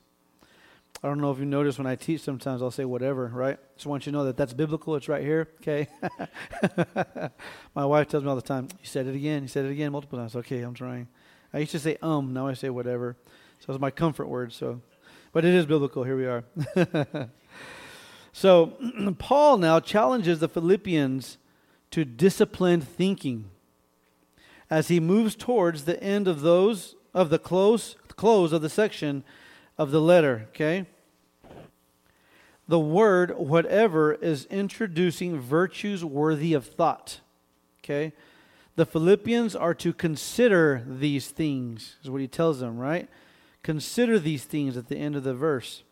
I 1.02 1.08
don't 1.08 1.20
know 1.20 1.30
if 1.30 1.38
you 1.38 1.44
notice 1.44 1.76
when 1.76 1.86
I 1.86 1.96
teach, 1.96 2.22
sometimes 2.22 2.62
I'll 2.62 2.70
say 2.70 2.84
whatever, 2.84 3.28
right? 3.28 3.58
Just 3.76 3.86
want 3.86 4.06
you 4.06 4.12
to 4.12 4.18
know 4.18 4.24
that 4.24 4.36
that's 4.36 4.54
biblical. 4.54 4.96
It's 4.96 5.08
right 5.08 5.22
here, 5.22 5.48
okay? 5.60 5.88
My 7.74 7.84
wife 7.84 8.08
tells 8.08 8.24
me 8.24 8.30
all 8.30 8.36
the 8.36 8.42
time, 8.42 8.68
You 8.80 8.86
said 8.86 9.06
it 9.06 9.14
again. 9.14 9.42
You 9.42 9.48
said 9.48 9.66
it 9.66 9.70
again 9.70 9.92
multiple 9.92 10.18
times. 10.18 10.34
Okay, 10.36 10.62
I'm 10.62 10.72
trying. 10.72 11.08
I 11.52 11.58
used 11.58 11.72
to 11.72 11.78
say 11.78 11.98
um, 12.00 12.32
now 12.32 12.46
I 12.46 12.54
say 12.54 12.70
whatever. 12.70 13.16
So 13.60 13.72
it's 13.72 13.80
my 13.80 13.90
comfort 13.90 14.28
word. 14.28 14.52
So, 14.52 14.80
but 15.32 15.44
it 15.44 15.54
is 15.54 15.66
biblical. 15.66 16.04
Here 16.04 16.16
we 16.16 16.26
are. 16.26 16.44
so 18.32 18.76
Paul 19.18 19.58
now 19.58 19.80
challenges 19.80 20.40
the 20.40 20.48
Philippians 20.48 21.38
to 21.90 22.04
disciplined 22.04 22.88
thinking 22.88 23.50
as 24.70 24.88
he 24.88 25.00
moves 25.00 25.36
towards 25.36 25.84
the 25.84 26.02
end 26.02 26.26
of 26.26 26.40
those 26.40 26.96
of 27.12 27.30
the 27.30 27.38
close 27.38 27.96
close 28.16 28.52
of 28.52 28.62
the 28.62 28.68
section 28.68 29.22
of 29.76 29.90
the 29.90 30.00
letter. 30.00 30.46
Okay. 30.50 30.86
The 32.66 32.78
word 32.78 33.36
whatever 33.36 34.14
is 34.14 34.46
introducing 34.46 35.38
virtues 35.38 36.04
worthy 36.04 36.54
of 36.54 36.66
thought. 36.66 37.20
Okay. 37.82 38.12
The 38.76 38.86
Philippians 38.86 39.54
are 39.54 39.74
to 39.74 39.92
consider 39.92 40.82
these 40.86 41.28
things, 41.28 41.96
is 42.02 42.10
what 42.10 42.20
he 42.20 42.26
tells 42.26 42.60
them, 42.60 42.78
right? 42.78 43.08
Consider 43.62 44.18
these 44.18 44.44
things 44.44 44.76
at 44.76 44.88
the 44.88 44.96
end 44.96 45.14
of 45.14 45.22
the 45.22 45.34
verse. 45.34 45.84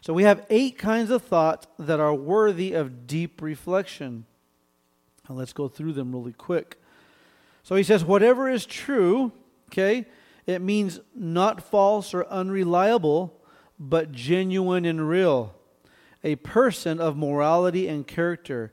So 0.00 0.12
we 0.12 0.24
have 0.24 0.46
eight 0.50 0.78
kinds 0.78 1.10
of 1.10 1.22
thought 1.22 1.66
that 1.78 2.00
are 2.00 2.14
worthy 2.14 2.72
of 2.72 3.06
deep 3.06 3.40
reflection. 3.40 4.24
And 5.28 5.36
let's 5.38 5.52
go 5.52 5.68
through 5.68 5.92
them 5.92 6.12
really 6.12 6.32
quick. 6.32 6.80
So 7.62 7.76
he 7.76 7.82
says, 7.82 8.04
whatever 8.04 8.48
is 8.48 8.66
true, 8.66 9.30
okay, 9.68 10.06
it 10.46 10.60
means 10.60 11.00
not 11.14 11.62
false 11.62 12.14
or 12.14 12.26
unreliable, 12.28 13.40
but 13.78 14.12
genuine 14.12 14.84
and 14.84 15.08
real. 15.08 15.54
A 16.22 16.36
person 16.36 17.00
of 17.00 17.16
morality 17.16 17.88
and 17.88 18.06
character. 18.06 18.72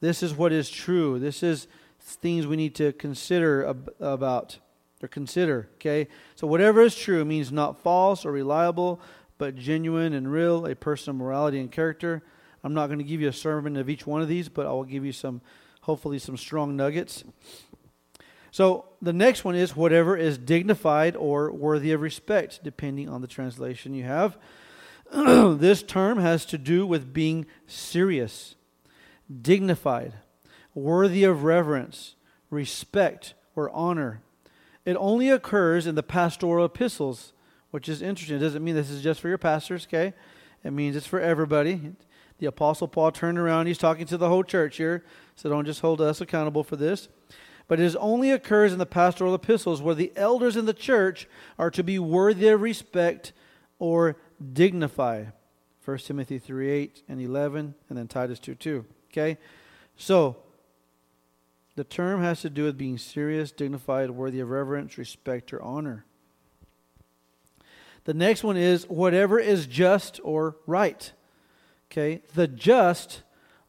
This 0.00 0.22
is 0.22 0.34
what 0.34 0.52
is 0.52 0.70
true. 0.70 1.18
This 1.18 1.42
is 1.42 1.68
things 2.00 2.46
we 2.46 2.56
need 2.56 2.74
to 2.76 2.92
consider 2.92 3.66
ab- 3.66 3.94
about 4.00 4.58
or 5.02 5.08
consider. 5.08 5.68
Okay? 5.74 6.08
So 6.34 6.46
whatever 6.46 6.80
is 6.82 6.94
true 6.94 7.24
means 7.24 7.52
not 7.52 7.82
false 7.82 8.24
or 8.24 8.32
reliable, 8.32 9.00
but 9.38 9.56
genuine 9.56 10.12
and 10.12 10.30
real, 10.30 10.66
a 10.66 10.74
person 10.74 11.10
of 11.10 11.16
morality 11.16 11.60
and 11.60 11.70
character. 11.70 12.22
I'm 12.64 12.74
not 12.74 12.86
going 12.86 12.98
to 12.98 13.04
give 13.04 13.20
you 13.20 13.28
a 13.28 13.32
sermon 13.32 13.76
of 13.76 13.90
each 13.90 14.06
one 14.06 14.22
of 14.22 14.28
these, 14.28 14.48
but 14.48 14.66
I 14.66 14.70
will 14.70 14.84
give 14.84 15.04
you 15.04 15.12
some, 15.12 15.40
hopefully, 15.82 16.18
some 16.18 16.36
strong 16.36 16.76
nuggets. 16.76 17.24
So 18.56 18.86
the 19.02 19.12
next 19.12 19.44
one 19.44 19.54
is 19.54 19.76
whatever 19.76 20.16
is 20.16 20.38
dignified 20.38 21.14
or 21.14 21.52
worthy 21.52 21.92
of 21.92 22.00
respect, 22.00 22.60
depending 22.64 23.06
on 23.06 23.20
the 23.20 23.26
translation 23.26 23.92
you 23.92 24.04
have. 24.04 24.38
this 25.12 25.82
term 25.82 26.18
has 26.20 26.46
to 26.46 26.56
do 26.56 26.86
with 26.86 27.12
being 27.12 27.44
serious, 27.66 28.54
dignified, 29.42 30.14
worthy 30.74 31.22
of 31.22 31.44
reverence, 31.44 32.14
respect, 32.48 33.34
or 33.54 33.68
honor. 33.72 34.22
It 34.86 34.96
only 34.98 35.28
occurs 35.28 35.86
in 35.86 35.94
the 35.94 36.02
pastoral 36.02 36.64
epistles, 36.64 37.34
which 37.72 37.90
is 37.90 38.00
interesting. 38.00 38.38
It 38.38 38.40
doesn't 38.40 38.64
mean 38.64 38.74
this 38.74 38.88
is 38.88 39.02
just 39.02 39.20
for 39.20 39.28
your 39.28 39.36
pastors, 39.36 39.86
okay? 39.86 40.14
It 40.64 40.70
means 40.70 40.96
it's 40.96 41.06
for 41.06 41.20
everybody. 41.20 41.92
The 42.38 42.46
Apostle 42.46 42.88
Paul 42.88 43.12
turned 43.12 43.38
around, 43.38 43.66
he's 43.66 43.76
talking 43.76 44.06
to 44.06 44.16
the 44.16 44.30
whole 44.30 44.44
church 44.44 44.78
here, 44.78 45.04
so 45.34 45.50
don't 45.50 45.66
just 45.66 45.82
hold 45.82 46.00
us 46.00 46.22
accountable 46.22 46.64
for 46.64 46.76
this. 46.76 47.08
But 47.68 47.80
it 47.80 47.96
only 47.98 48.30
occurs 48.30 48.72
in 48.72 48.78
the 48.78 48.86
pastoral 48.86 49.34
epistles 49.34 49.82
where 49.82 49.94
the 49.94 50.12
elders 50.14 50.56
in 50.56 50.66
the 50.66 50.74
church 50.74 51.28
are 51.58 51.70
to 51.70 51.82
be 51.82 51.98
worthy 51.98 52.48
of 52.48 52.60
respect 52.60 53.32
or 53.78 54.16
dignified. 54.52 55.32
1 55.84 55.98
Timothy 55.98 56.38
3 56.38 56.70
8 56.70 57.02
and 57.08 57.20
11, 57.20 57.74
and 57.88 57.98
then 57.98 58.08
Titus 58.08 58.38
2 58.38 58.54
2. 58.54 58.84
Okay? 59.10 59.38
So, 59.96 60.36
the 61.74 61.84
term 61.84 62.22
has 62.22 62.40
to 62.40 62.50
do 62.50 62.64
with 62.64 62.78
being 62.78 62.98
serious, 62.98 63.52
dignified, 63.52 64.10
worthy 64.10 64.40
of 64.40 64.50
reverence, 64.50 64.96
respect, 64.96 65.52
or 65.52 65.62
honor. 65.62 66.04
The 68.04 68.14
next 68.14 68.44
one 68.44 68.56
is 68.56 68.88
whatever 68.88 69.38
is 69.38 69.66
just 69.66 70.20
or 70.22 70.56
right. 70.66 71.12
Okay? 71.90 72.22
The 72.34 72.46
just 72.46 73.22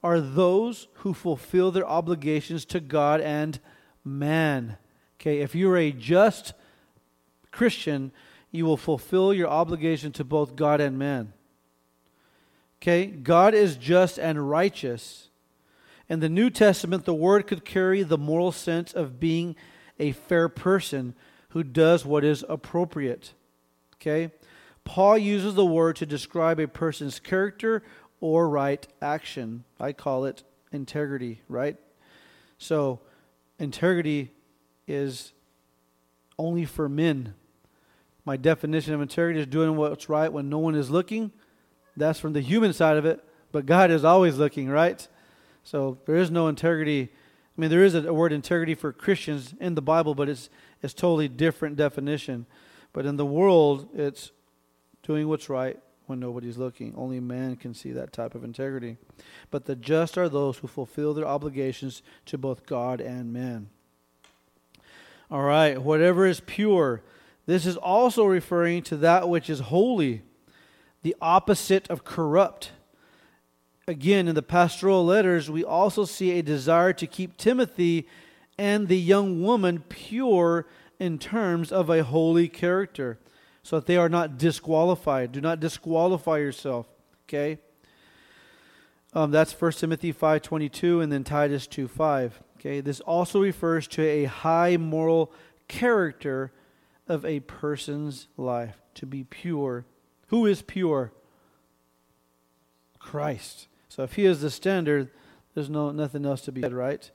are 0.03 0.21
those 0.21 0.87
who 0.95 1.13
fulfill 1.13 1.71
their 1.71 1.87
obligations 1.87 2.63
to 2.65 2.79
God 2.79 3.19
and 3.19 3.59
man. 4.07 4.77
Okay? 5.19 5.39
If 5.39 5.55
you're 5.55 5.77
a 5.77 5.91
just 5.91 6.53
Christian, 7.51 8.11
you 8.51 8.65
will 8.65 8.77
fulfill 8.77 9.33
your 9.33 9.49
obligation 9.49 10.11
to 10.13 10.23
both 10.23 10.55
God 10.55 10.81
and 10.81 10.97
man. 10.97 11.33
Okay? 12.81 13.05
God 13.05 13.53
is 13.53 13.75
just 13.75 14.17
and 14.17 14.49
righteous. 14.49 15.29
In 16.09 16.19
the 16.19 16.29
New 16.29 16.49
Testament, 16.49 17.05
the 17.05 17.13
word 17.13 17.47
could 17.47 17.65
carry 17.65 18.03
the 18.03 18.17
moral 18.17 18.51
sense 18.51 18.93
of 18.93 19.19
being 19.19 19.55
a 19.99 20.11
fair 20.13 20.47
person 20.47 21.15
who 21.49 21.63
does 21.63 22.05
what 22.05 22.23
is 22.23 22.45
appropriate. 22.47 23.33
Okay? 23.95 24.31
Paul 24.85 25.17
uses 25.17 25.55
the 25.55 25.65
word 25.65 25.97
to 25.97 26.05
describe 26.05 26.59
a 26.59 26.67
person's 26.67 27.19
character 27.19 27.83
or 28.21 28.47
right 28.47 28.87
action. 29.01 29.65
I 29.79 29.91
call 29.91 30.25
it 30.25 30.43
integrity, 30.71 31.41
right? 31.49 31.75
So, 32.57 33.01
integrity 33.59 34.31
is 34.87 35.33
only 36.37 36.65
for 36.65 36.87
men. 36.87 37.33
My 38.25 38.37
definition 38.37 38.93
of 38.93 39.01
integrity 39.01 39.39
is 39.39 39.47
doing 39.47 39.75
what's 39.75 40.09
right 40.09 40.31
when 40.31 40.49
no 40.49 40.59
one 40.59 40.75
is 40.75 40.89
looking. 40.89 41.31
That's 41.95 42.19
from 42.19 42.33
the 42.33 42.41
human 42.41 42.73
side 42.73 42.97
of 42.97 43.05
it, 43.05 43.23
but 43.51 43.65
God 43.65 43.89
is 43.89 44.03
always 44.03 44.37
looking, 44.37 44.69
right? 44.69 45.07
So 45.63 45.97
there 46.05 46.15
is 46.15 46.29
no 46.29 46.47
integrity. 46.47 47.09
I 47.57 47.61
mean, 47.61 47.69
there 47.69 47.83
is 47.83 47.95
a, 47.95 48.13
word 48.13 48.31
integrity 48.31 48.75
for 48.75 48.93
Christians 48.93 49.55
in 49.59 49.75
the 49.75 49.81
Bible, 49.81 50.13
but 50.13 50.29
it's 50.29 50.49
it's 50.83 50.93
totally 50.93 51.27
different 51.27 51.75
definition. 51.75 52.45
But 52.93 53.05
in 53.05 53.15
the 53.15 53.25
world, 53.25 53.89
it's 53.95 54.31
doing 55.01 55.27
what's 55.27 55.49
right 55.49 55.79
when 56.07 56.19
nobody's 56.19 56.57
looking. 56.57 56.93
Only 56.95 57.19
man 57.19 57.55
can 57.55 57.73
see 57.73 57.91
that 57.91 58.11
type 58.11 58.33
of 58.35 58.43
integrity. 58.43 58.97
But 59.51 59.65
the 59.65 59.75
just 59.75 60.17
are 60.17 60.27
those 60.27 60.57
who 60.57 60.67
fulfill 60.67 61.13
their 61.13 61.27
obligations 61.27 62.01
to 62.25 62.37
both 62.37 62.65
God 62.65 62.99
and 62.99 63.31
man. 63.31 63.69
All 65.29 65.43
right, 65.43 65.81
whatever 65.81 66.25
is 66.25 66.39
pure. 66.39 67.03
This 67.45 67.65
is 67.65 67.77
also 67.77 68.25
referring 68.25 68.83
to 68.83 68.97
that 68.97 69.29
which 69.29 69.49
is 69.49 69.59
holy, 69.59 70.23
the 71.03 71.15
opposite 71.21 71.89
of 71.89 72.03
corrupt 72.03 72.71
again, 73.89 74.27
in 74.27 74.35
the 74.35 74.43
pastoral 74.43 75.05
letters, 75.05 75.49
we 75.49 75.63
also 75.63 76.03
see 76.03 76.31
a 76.31 76.43
desire 76.43 76.91
to 76.91 77.07
keep 77.07 77.37
Timothy 77.37 78.05
and 78.57 78.89
the 78.89 78.99
young 78.99 79.41
woman 79.41 79.81
pure 79.87 80.67
in 80.99 81.17
terms 81.17 81.71
of 81.71 81.89
a 81.89 82.03
holy 82.03 82.49
character 82.49 83.17
so 83.67 83.75
that 83.75 83.85
they 83.85 83.97
are 83.97 84.07
not 84.07 84.37
disqualified. 84.37 85.33
Do 85.33 85.41
not 85.41 85.59
disqualify 85.59 86.37
yourself, 86.37 86.87
okay? 87.25 87.59
Um, 89.11 89.29
that's 89.31 89.51
1 89.51 89.73
Timothy 89.73 90.13
5.22 90.13 91.03
and 91.03 91.11
then 91.11 91.25
Titus 91.25 91.67
2.5. 91.67 92.31
Okay, 92.57 92.79
this 92.79 93.01
also 93.01 93.41
refers 93.41 93.85
to 93.89 94.01
a 94.01 94.23
high 94.23 94.77
moral 94.77 95.33
character 95.67 96.53
of 97.09 97.25
a 97.25 97.41
person's 97.41 98.29
life, 98.37 98.77
to 98.93 99.05
be 99.05 99.25
pure. 99.25 99.83
Who 100.27 100.45
is 100.45 100.61
pure? 100.61 101.11
Christ. 102.99 103.67
So 103.89 104.03
if 104.03 104.13
he 104.13 104.23
is 104.23 104.39
the 104.39 104.49
standard, 104.49 105.09
there's 105.55 105.69
no 105.69 105.91
nothing 105.91 106.25
else 106.25 106.39
to 106.43 106.53
be 106.53 106.61
said, 106.61 106.71
right? 106.71 107.11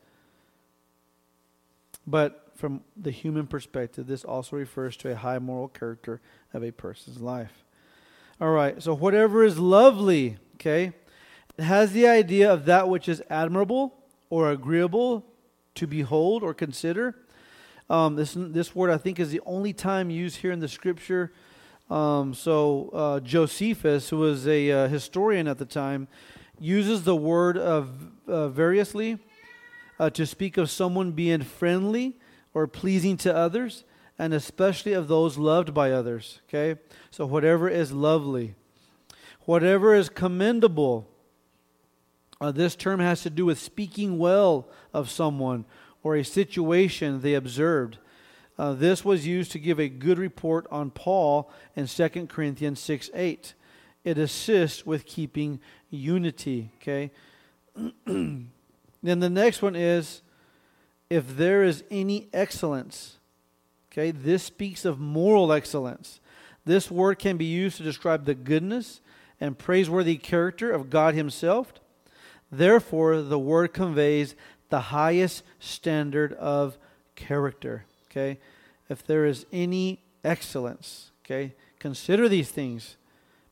But 2.07 2.42
from 2.57 2.83
the 2.97 3.11
human 3.11 3.47
perspective, 3.47 4.07
this 4.07 4.25
also 4.25 4.57
refers 4.57 4.97
to 4.99 5.11
a 5.11 5.17
high 5.17 5.39
moral 5.39 5.69
character 5.69 6.21
of 6.53 6.63
a 6.63 6.71
person's 6.71 7.21
life. 7.21 7.65
All 8.41 8.51
right, 8.51 8.83
so 8.83 8.95
whatever 8.95 9.45
is 9.45 9.59
lovely, 9.59 10.37
okay, 10.55 10.93
has 11.59 11.93
the 11.93 12.07
idea 12.07 12.53
of 12.53 12.65
that 12.65 12.89
which 12.89 13.09
is 13.09 13.23
admirable 13.31 13.95
or 14.31 14.51
agreeable 14.51 15.25
to 15.75 15.87
behold 15.87 16.43
or 16.43 16.55
consider. 16.55 17.15
Um, 17.91 18.17
this, 18.17 18.35
this 18.37 18.75
word, 18.75 18.91
I 18.91 18.99
think, 18.99 19.21
is 19.21 19.31
the 19.31 19.41
only 19.45 19.73
time 19.73 20.11
used 20.11 20.37
here 20.37 20.53
in 20.53 20.61
the 20.61 20.69
scripture 20.69 21.33
Um, 21.91 22.33
so 22.33 22.89
uh, 22.95 23.21
Josephus, 23.21 24.09
who 24.09 24.19
was 24.19 24.47
a 24.47 24.71
uh, 24.71 24.89
historian 24.89 25.47
at 25.47 25.59
the 25.59 25.67
time, 25.67 26.09
uses 26.59 27.05
the 27.05 27.17
word 27.17 27.59
of 27.59 27.91
uh, 28.27 28.49
variously 28.49 29.19
uh, 29.99 30.09
to 30.11 30.25
speak 30.25 30.57
of 30.57 30.71
someone 30.71 31.13
being 31.13 31.43
friendly 31.43 32.17
or 32.55 32.67
pleasing 32.67 33.17
to 33.19 33.35
others, 33.35 33.85
and 34.19 34.33
especially 34.35 34.93
of 34.93 35.09
those 35.09 35.39
loved 35.39 35.73
by 35.73 35.91
others. 35.91 36.41
Okay, 36.49 36.81
so 37.11 37.27
whatever 37.27 37.69
is 37.69 37.93
lovely, 37.93 38.55
whatever 39.43 39.95
is 39.95 40.09
commendable. 40.09 41.09
Uh, 42.41 42.51
this 42.51 42.75
term 42.75 42.99
has 42.99 43.23
to 43.23 43.31
do 43.31 43.47
with 43.47 43.59
speaking 43.59 44.19
well 44.19 44.69
of 44.93 45.09
someone 45.09 45.65
or 46.03 46.17
a 46.17 46.25
situation 46.25 47.21
they 47.21 47.35
observed. 47.35 47.99
Uh, 48.59 48.73
this 48.73 49.05
was 49.05 49.27
used 49.27 49.53
to 49.53 49.59
give 49.59 49.81
a 49.81 49.89
good 49.89 50.19
report 50.19 50.67
on 50.71 50.91
Paul 50.91 51.51
in 51.75 51.87
2 51.87 52.27
Corinthians 52.27 52.81
6 52.81 53.11
8. 53.15 53.55
It 54.05 54.19
assists 54.19 54.85
with 54.85 55.07
keeping 55.07 55.61
unity. 55.91 56.71
Okay. 56.81 57.11
then 58.07 58.51
the 59.03 59.31
next 59.31 59.63
one 59.63 59.77
is 59.77 60.23
if 61.13 61.37
there 61.37 61.63
is 61.63 61.85
any 61.91 62.27
excellence. 62.33 63.19
Okay, 63.93 64.13
this 64.13 64.45
speaks 64.45 64.87
of 64.87 64.99
moral 64.99 65.53
excellence. 65.53 66.21
This 66.65 66.91
word 66.91 67.19
can 67.19 67.37
be 67.37 67.45
used 67.45 67.77
to 67.77 67.83
describe 67.83 68.25
the 68.25 68.35
goodness 68.35 69.03
and 69.39 69.59
praiseworthy 69.59 70.17
character 70.17 70.71
of 70.71 70.89
God 70.89 71.13
Himself. 71.13 71.75
Therefore, 72.51 73.21
the 73.21 73.39
word 73.39 73.75
conveys 73.75 74.35
the 74.71 74.81
highest 74.81 75.43
standard 75.61 76.33
of 76.33 76.79
character. 77.15 77.85
Okay? 78.11 78.39
If 78.89 79.07
there 79.07 79.27
is 79.27 79.45
any 79.53 80.01
excellence, 80.25 81.11
okay, 81.27 81.53
consider 81.79 82.27
these 82.27 82.51
things. 82.51 82.97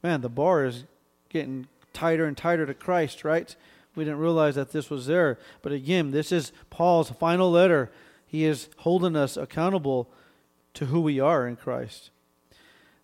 Man, 0.02 0.22
the 0.22 0.30
bar 0.30 0.64
is 0.64 0.84
getting 1.28 1.66
tighter 1.92 2.24
and 2.24 2.38
tighter 2.38 2.64
to 2.64 2.72
Christ, 2.72 3.22
right? 3.22 3.54
We 3.94 4.04
didn't 4.04 4.20
realize 4.20 4.54
that 4.54 4.72
this 4.72 4.88
was 4.88 5.06
there. 5.06 5.38
But 5.62 5.72
again, 5.72 6.10
this 6.10 6.32
is 6.32 6.52
Paul's 6.70 7.10
final 7.10 7.50
letter. 7.50 7.90
He 8.26 8.44
is 8.44 8.68
holding 8.78 9.16
us 9.16 9.36
accountable 9.36 10.10
to 10.74 10.86
who 10.86 11.00
we 11.00 11.18
are 11.18 11.46
in 11.46 11.56
Christ. 11.56 12.10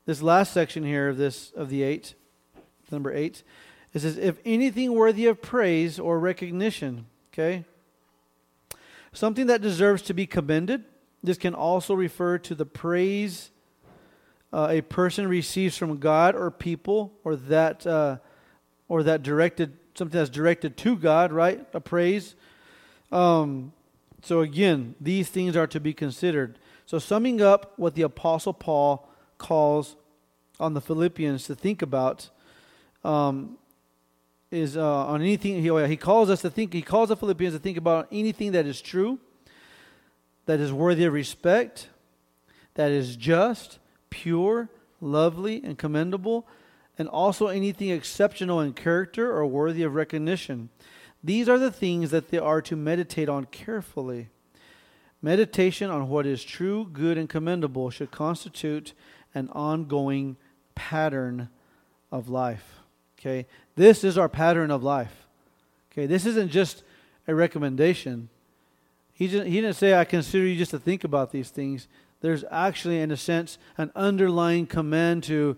This 0.04 0.22
last 0.22 0.52
section 0.52 0.84
here 0.84 1.08
of 1.08 1.16
this 1.16 1.50
of 1.56 1.68
the 1.68 1.82
eight, 1.82 2.14
number 2.90 3.12
eight, 3.12 3.42
it 3.92 4.00
says, 4.00 4.16
if 4.16 4.38
anything 4.44 4.92
worthy 4.92 5.26
of 5.26 5.42
praise 5.42 5.98
or 5.98 6.20
recognition, 6.20 7.06
okay? 7.32 7.64
Something 9.12 9.46
that 9.46 9.62
deserves 9.62 10.02
to 10.02 10.14
be 10.14 10.26
commended. 10.26 10.84
This 11.24 11.38
can 11.38 11.54
also 11.54 11.94
refer 11.94 12.38
to 12.38 12.54
the 12.54 12.66
praise 12.66 13.50
uh, 14.52 14.68
a 14.70 14.80
person 14.80 15.28
receives 15.28 15.76
from 15.76 15.98
God 15.98 16.34
or 16.34 16.50
people, 16.50 17.12
or 17.24 17.36
that, 17.36 17.86
uh, 17.86 18.18
or 18.88 19.02
that 19.02 19.22
directed 19.22 19.76
something 19.96 20.18
that's 20.18 20.30
directed 20.30 20.76
to 20.78 20.96
God, 20.96 21.32
right? 21.32 21.66
A 21.72 21.80
praise. 21.80 22.34
Um, 23.12 23.72
so 24.22 24.40
again, 24.40 24.94
these 25.00 25.28
things 25.28 25.56
are 25.56 25.66
to 25.68 25.80
be 25.80 25.92
considered. 25.92 26.58
So 26.84 26.98
summing 26.98 27.40
up 27.40 27.72
what 27.76 27.94
the 27.94 28.02
Apostle 28.02 28.52
Paul 28.52 29.08
calls 29.38 29.96
on 30.58 30.74
the 30.74 30.80
Philippians 30.80 31.44
to 31.44 31.54
think 31.54 31.82
about 31.82 32.30
um, 33.04 33.58
is 34.50 34.76
uh, 34.76 35.06
on 35.06 35.20
anything 35.20 35.62
he, 35.62 35.86
he 35.86 35.96
calls 35.96 36.30
us 36.30 36.42
to 36.42 36.50
think 36.50 36.72
he 36.72 36.82
calls 36.82 37.08
the 37.08 37.16
philippians 37.16 37.54
to 37.54 37.58
think 37.58 37.76
about 37.76 38.08
anything 38.12 38.52
that 38.52 38.66
is 38.66 38.80
true 38.80 39.18
that 40.46 40.60
is 40.60 40.72
worthy 40.72 41.04
of 41.04 41.12
respect 41.12 41.88
that 42.74 42.90
is 42.90 43.16
just 43.16 43.78
pure 44.10 44.68
lovely 45.00 45.62
and 45.64 45.78
commendable 45.78 46.46
and 46.98 47.08
also 47.08 47.48
anything 47.48 47.90
exceptional 47.90 48.60
in 48.60 48.72
character 48.72 49.30
or 49.30 49.46
worthy 49.46 49.82
of 49.82 49.94
recognition 49.94 50.68
these 51.22 51.48
are 51.48 51.58
the 51.58 51.72
things 51.72 52.10
that 52.10 52.30
they 52.30 52.38
are 52.38 52.62
to 52.62 52.76
meditate 52.76 53.28
on 53.28 53.44
carefully 53.46 54.28
meditation 55.22 55.90
on 55.90 56.08
what 56.08 56.26
is 56.26 56.44
true 56.44 56.88
good 56.92 57.18
and 57.18 57.28
commendable 57.28 57.90
should 57.90 58.10
constitute 58.10 58.92
an 59.34 59.48
ongoing 59.50 60.36
pattern 60.74 61.48
of 62.10 62.28
life 62.28 62.76
Okay? 63.18 63.46
This 63.74 64.04
is 64.04 64.16
our 64.16 64.28
pattern 64.28 64.70
of 64.70 64.82
life. 64.82 65.26
Okay? 65.92 66.06
This 66.06 66.26
isn't 66.26 66.50
just 66.50 66.82
a 67.26 67.34
recommendation. 67.34 68.28
He 69.12 69.28
didn't, 69.28 69.48
he 69.48 69.60
didn't 69.60 69.76
say, 69.76 69.94
I 69.94 70.04
consider 70.04 70.46
you 70.46 70.56
just 70.56 70.70
to 70.72 70.78
think 70.78 71.04
about 71.04 71.32
these 71.32 71.50
things. 71.50 71.88
There's 72.20 72.44
actually, 72.50 73.00
in 73.00 73.10
a 73.10 73.16
sense, 73.16 73.58
an 73.76 73.90
underlying 73.94 74.66
command 74.66 75.24
to 75.24 75.56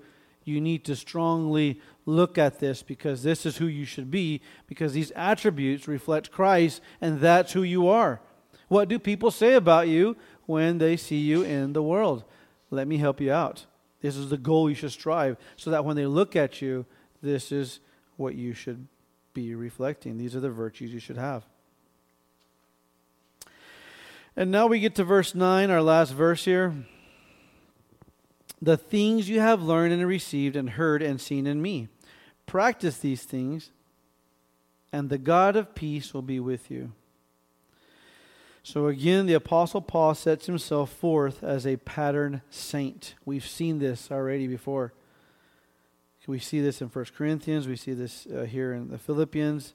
you 0.49 0.61
need 0.61 0.85
to 0.87 0.97
strongly 0.97 1.81
look 2.07 2.39
at 2.39 2.59
this 2.59 2.83
because 2.83 3.23
this 3.23 3.47
is 3.47 3.59
who 3.59 3.67
you 3.67 3.85
should 3.85 4.11
be, 4.11 4.41
because 4.67 4.95
these 4.95 5.13
attributes 5.13 5.87
reflect 5.87 6.33
Christ, 6.33 6.81
and 7.01 7.21
that's 7.21 7.53
who 7.53 7.63
you 7.63 7.87
are. 7.89 8.21
What 8.69 8.89
do 8.89 8.99
people 8.99 9.31
say 9.31 9.55
about 9.55 9.89
you 9.89 10.17
when 10.47 10.79
they 10.79 10.97
see 10.97 11.19
you 11.19 11.43
in 11.43 11.75
the 11.75 11.83
world? 11.83 12.25
Let 12.71 12.89
me 12.89 12.97
help 12.97 13.21
you 13.21 13.33
out. 13.33 13.67
This 14.01 14.17
is 14.17 14.31
the 14.31 14.39
goal 14.39 14.69
you 14.69 14.75
should 14.75 14.93
strive 14.93 15.37
so 15.57 15.71
that 15.71 15.85
when 15.85 15.97
they 15.97 16.07
look 16.07 16.37
at 16.37 16.63
you, 16.63 16.87
this 17.23 17.53
is 17.53 17.81
what 18.17 18.35
you 18.35 18.55
should 18.55 18.87
be 19.35 19.55
reflecting. 19.55 20.19
These 20.19 20.35
are 20.35 20.41
the 20.41 20.51
virtues 20.51 20.93
you 20.93 21.01
should 21.01 21.17
have. 21.17 21.45
And 24.37 24.51
now 24.51 24.67
we 24.67 24.81
get 24.81 24.95
to 24.97 25.05
verse 25.05 25.35
9, 25.35 25.71
our 25.71 25.83
last 25.83 26.13
verse 26.13 26.45
here. 26.45 26.75
The 28.61 28.77
things 28.77 29.29
you 29.29 29.41
have 29.41 29.63
learned 29.63 29.93
and 29.93 30.07
received 30.07 30.57
and 30.57 30.71
heard 30.71 31.03
and 31.03 31.21
seen 31.21 31.47
in 31.47 31.63
me. 31.63 31.89
Practice 32.47 32.99
these 32.99 33.23
things, 33.23 33.71
and 34.93 35.09
the 35.09 35.19
God 35.19 35.55
of 35.55 35.75
peace 35.75 36.13
will 36.13 36.23
be 36.23 36.41
with 36.41 36.71
you. 36.71 36.93
So 38.63 38.89
again, 38.89 39.27
the 39.27 39.35
Apostle 39.35 39.81
Paul 39.81 40.15
sets 40.15 40.47
himself 40.47 40.91
forth 40.91 41.43
as 41.45 41.67
a 41.67 41.77
pattern 41.77 42.43
saint. 42.51 43.15
We've 43.25 43.47
seen 43.47 43.79
this 43.79 44.11
already 44.11 44.47
before. 44.47 44.93
We 46.29 46.39
see 46.39 46.61
this 46.61 46.83
in 46.83 46.89
1 46.89 47.07
Corinthians, 47.17 47.67
we 47.67 47.75
see 47.75 47.95
this 47.95 48.27
uh, 48.27 48.43
here 48.43 48.75
in 48.75 48.91
the 48.91 48.99
Philippians. 48.99 49.73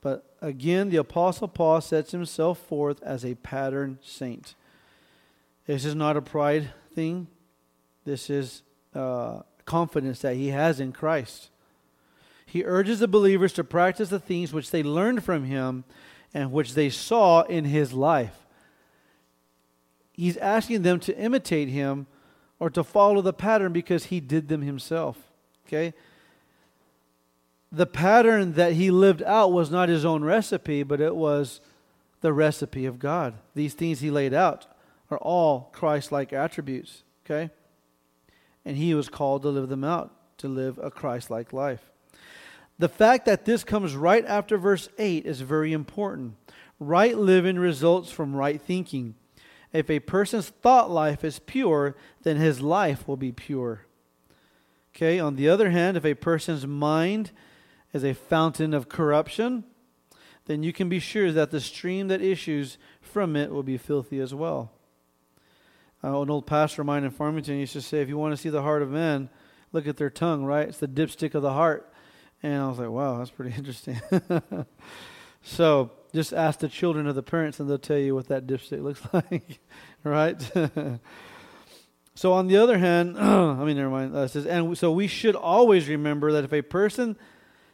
But 0.00 0.34
again, 0.42 0.90
the 0.90 0.96
Apostle 0.96 1.46
Paul 1.46 1.80
sets 1.80 2.10
himself 2.10 2.58
forth 2.58 3.00
as 3.04 3.24
a 3.24 3.36
pattern 3.36 4.00
saint. 4.02 4.56
This 5.66 5.84
is 5.84 5.94
not 5.94 6.16
a 6.16 6.20
pride 6.20 6.70
thing, 6.92 7.28
this 8.04 8.30
is 8.30 8.62
uh, 8.94 9.40
confidence 9.64 10.20
that 10.20 10.36
he 10.36 10.48
has 10.48 10.80
in 10.80 10.92
Christ. 10.92 11.50
He 12.46 12.64
urges 12.64 13.00
the 13.00 13.08
believers 13.08 13.52
to 13.54 13.64
practice 13.64 14.10
the 14.10 14.20
things 14.20 14.52
which 14.52 14.70
they 14.70 14.82
learned 14.82 15.24
from 15.24 15.44
him 15.44 15.84
and 16.32 16.52
which 16.52 16.74
they 16.74 16.90
saw 16.90 17.42
in 17.42 17.64
his 17.64 17.92
life. 17.92 18.46
He's 20.12 20.36
asking 20.36 20.82
them 20.82 21.00
to 21.00 21.18
imitate 21.18 21.68
him 21.68 22.06
or 22.60 22.70
to 22.70 22.84
follow 22.84 23.20
the 23.22 23.32
pattern 23.32 23.72
because 23.72 24.04
he 24.06 24.20
did 24.20 24.48
them 24.48 24.62
himself. 24.62 25.18
Okay? 25.66 25.94
The 27.72 27.86
pattern 27.86 28.52
that 28.52 28.74
he 28.74 28.90
lived 28.90 29.22
out 29.22 29.52
was 29.52 29.70
not 29.70 29.88
his 29.88 30.04
own 30.04 30.22
recipe, 30.22 30.84
but 30.84 31.00
it 31.00 31.16
was 31.16 31.60
the 32.20 32.32
recipe 32.32 32.86
of 32.86 33.00
God. 33.00 33.34
These 33.54 33.74
things 33.74 34.00
he 34.00 34.10
laid 34.10 34.32
out 34.32 34.66
are 35.10 35.18
all 35.18 35.70
Christ 35.72 36.12
like 36.12 36.32
attributes. 36.32 37.02
Okay? 37.24 37.50
And 38.64 38.76
he 38.76 38.94
was 38.94 39.08
called 39.08 39.42
to 39.42 39.48
live 39.48 39.68
them 39.68 39.84
out, 39.84 40.12
to 40.38 40.48
live 40.48 40.78
a 40.82 40.90
Christ 40.90 41.30
like 41.30 41.52
life. 41.52 41.90
The 42.78 42.88
fact 42.88 43.26
that 43.26 43.44
this 43.44 43.62
comes 43.62 43.94
right 43.94 44.24
after 44.26 44.58
verse 44.58 44.88
8 44.98 45.26
is 45.26 45.40
very 45.40 45.72
important. 45.72 46.34
Right 46.80 47.16
living 47.16 47.58
results 47.58 48.10
from 48.10 48.34
right 48.34 48.60
thinking. 48.60 49.14
If 49.72 49.90
a 49.90 50.00
person's 50.00 50.48
thought 50.48 50.90
life 50.90 51.24
is 51.24 51.38
pure, 51.40 51.96
then 52.22 52.36
his 52.36 52.60
life 52.60 53.06
will 53.06 53.16
be 53.16 53.32
pure. 53.32 53.86
Okay, 54.94 55.18
on 55.18 55.36
the 55.36 55.48
other 55.48 55.70
hand, 55.70 55.96
if 55.96 56.04
a 56.04 56.14
person's 56.14 56.66
mind 56.66 57.32
is 57.92 58.04
a 58.04 58.14
fountain 58.14 58.72
of 58.72 58.88
corruption, 58.88 59.64
then 60.46 60.62
you 60.62 60.72
can 60.72 60.88
be 60.88 61.00
sure 61.00 61.32
that 61.32 61.50
the 61.50 61.60
stream 61.60 62.08
that 62.08 62.22
issues 62.22 62.78
from 63.00 63.34
it 63.34 63.50
will 63.50 63.62
be 63.62 63.78
filthy 63.78 64.20
as 64.20 64.34
well. 64.34 64.70
Uh, 66.04 66.20
an 66.20 66.28
old 66.28 66.46
pastor 66.46 66.82
of 66.82 66.86
mine 66.86 67.04
in 67.04 67.10
Farmington 67.10 67.58
used 67.58 67.72
to 67.72 67.80
say, 67.80 68.02
if 68.02 68.08
you 68.08 68.18
want 68.18 68.32
to 68.32 68.36
see 68.36 68.50
the 68.50 68.60
heart 68.60 68.82
of 68.82 68.90
men, 68.90 69.30
look 69.72 69.86
at 69.86 69.96
their 69.96 70.10
tongue, 70.10 70.44
right? 70.44 70.68
It's 70.68 70.78
the 70.78 70.88
dipstick 70.88 71.34
of 71.34 71.42
the 71.42 71.52
heart. 71.52 71.90
And 72.42 72.62
I 72.62 72.68
was 72.68 72.78
like, 72.78 72.90
wow, 72.90 73.18
that's 73.18 73.30
pretty 73.30 73.54
interesting. 73.56 74.00
so 75.42 75.92
just 76.12 76.34
ask 76.34 76.58
the 76.58 76.68
children 76.68 77.06
of 77.06 77.14
the 77.14 77.22
parents 77.22 77.58
and 77.58 77.70
they'll 77.70 77.78
tell 77.78 77.98
you 77.98 78.14
what 78.14 78.28
that 78.28 78.46
dipstick 78.46 78.82
looks 78.82 79.00
like, 79.12 79.60
right? 80.04 80.50
So, 82.16 82.32
on 82.32 82.46
the 82.46 82.56
other 82.58 82.78
hand, 82.78 83.18
I 83.18 83.64
mean, 83.64 83.76
never 83.76 83.90
mind. 83.90 84.14
Uh, 84.14 84.28
says, 84.28 84.46
and 84.46 84.78
so 84.78 84.92
we 84.92 85.08
should 85.08 85.34
always 85.34 85.88
remember 85.88 86.30
that 86.32 86.44
if 86.44 86.52
a 86.52 86.62
person 86.62 87.16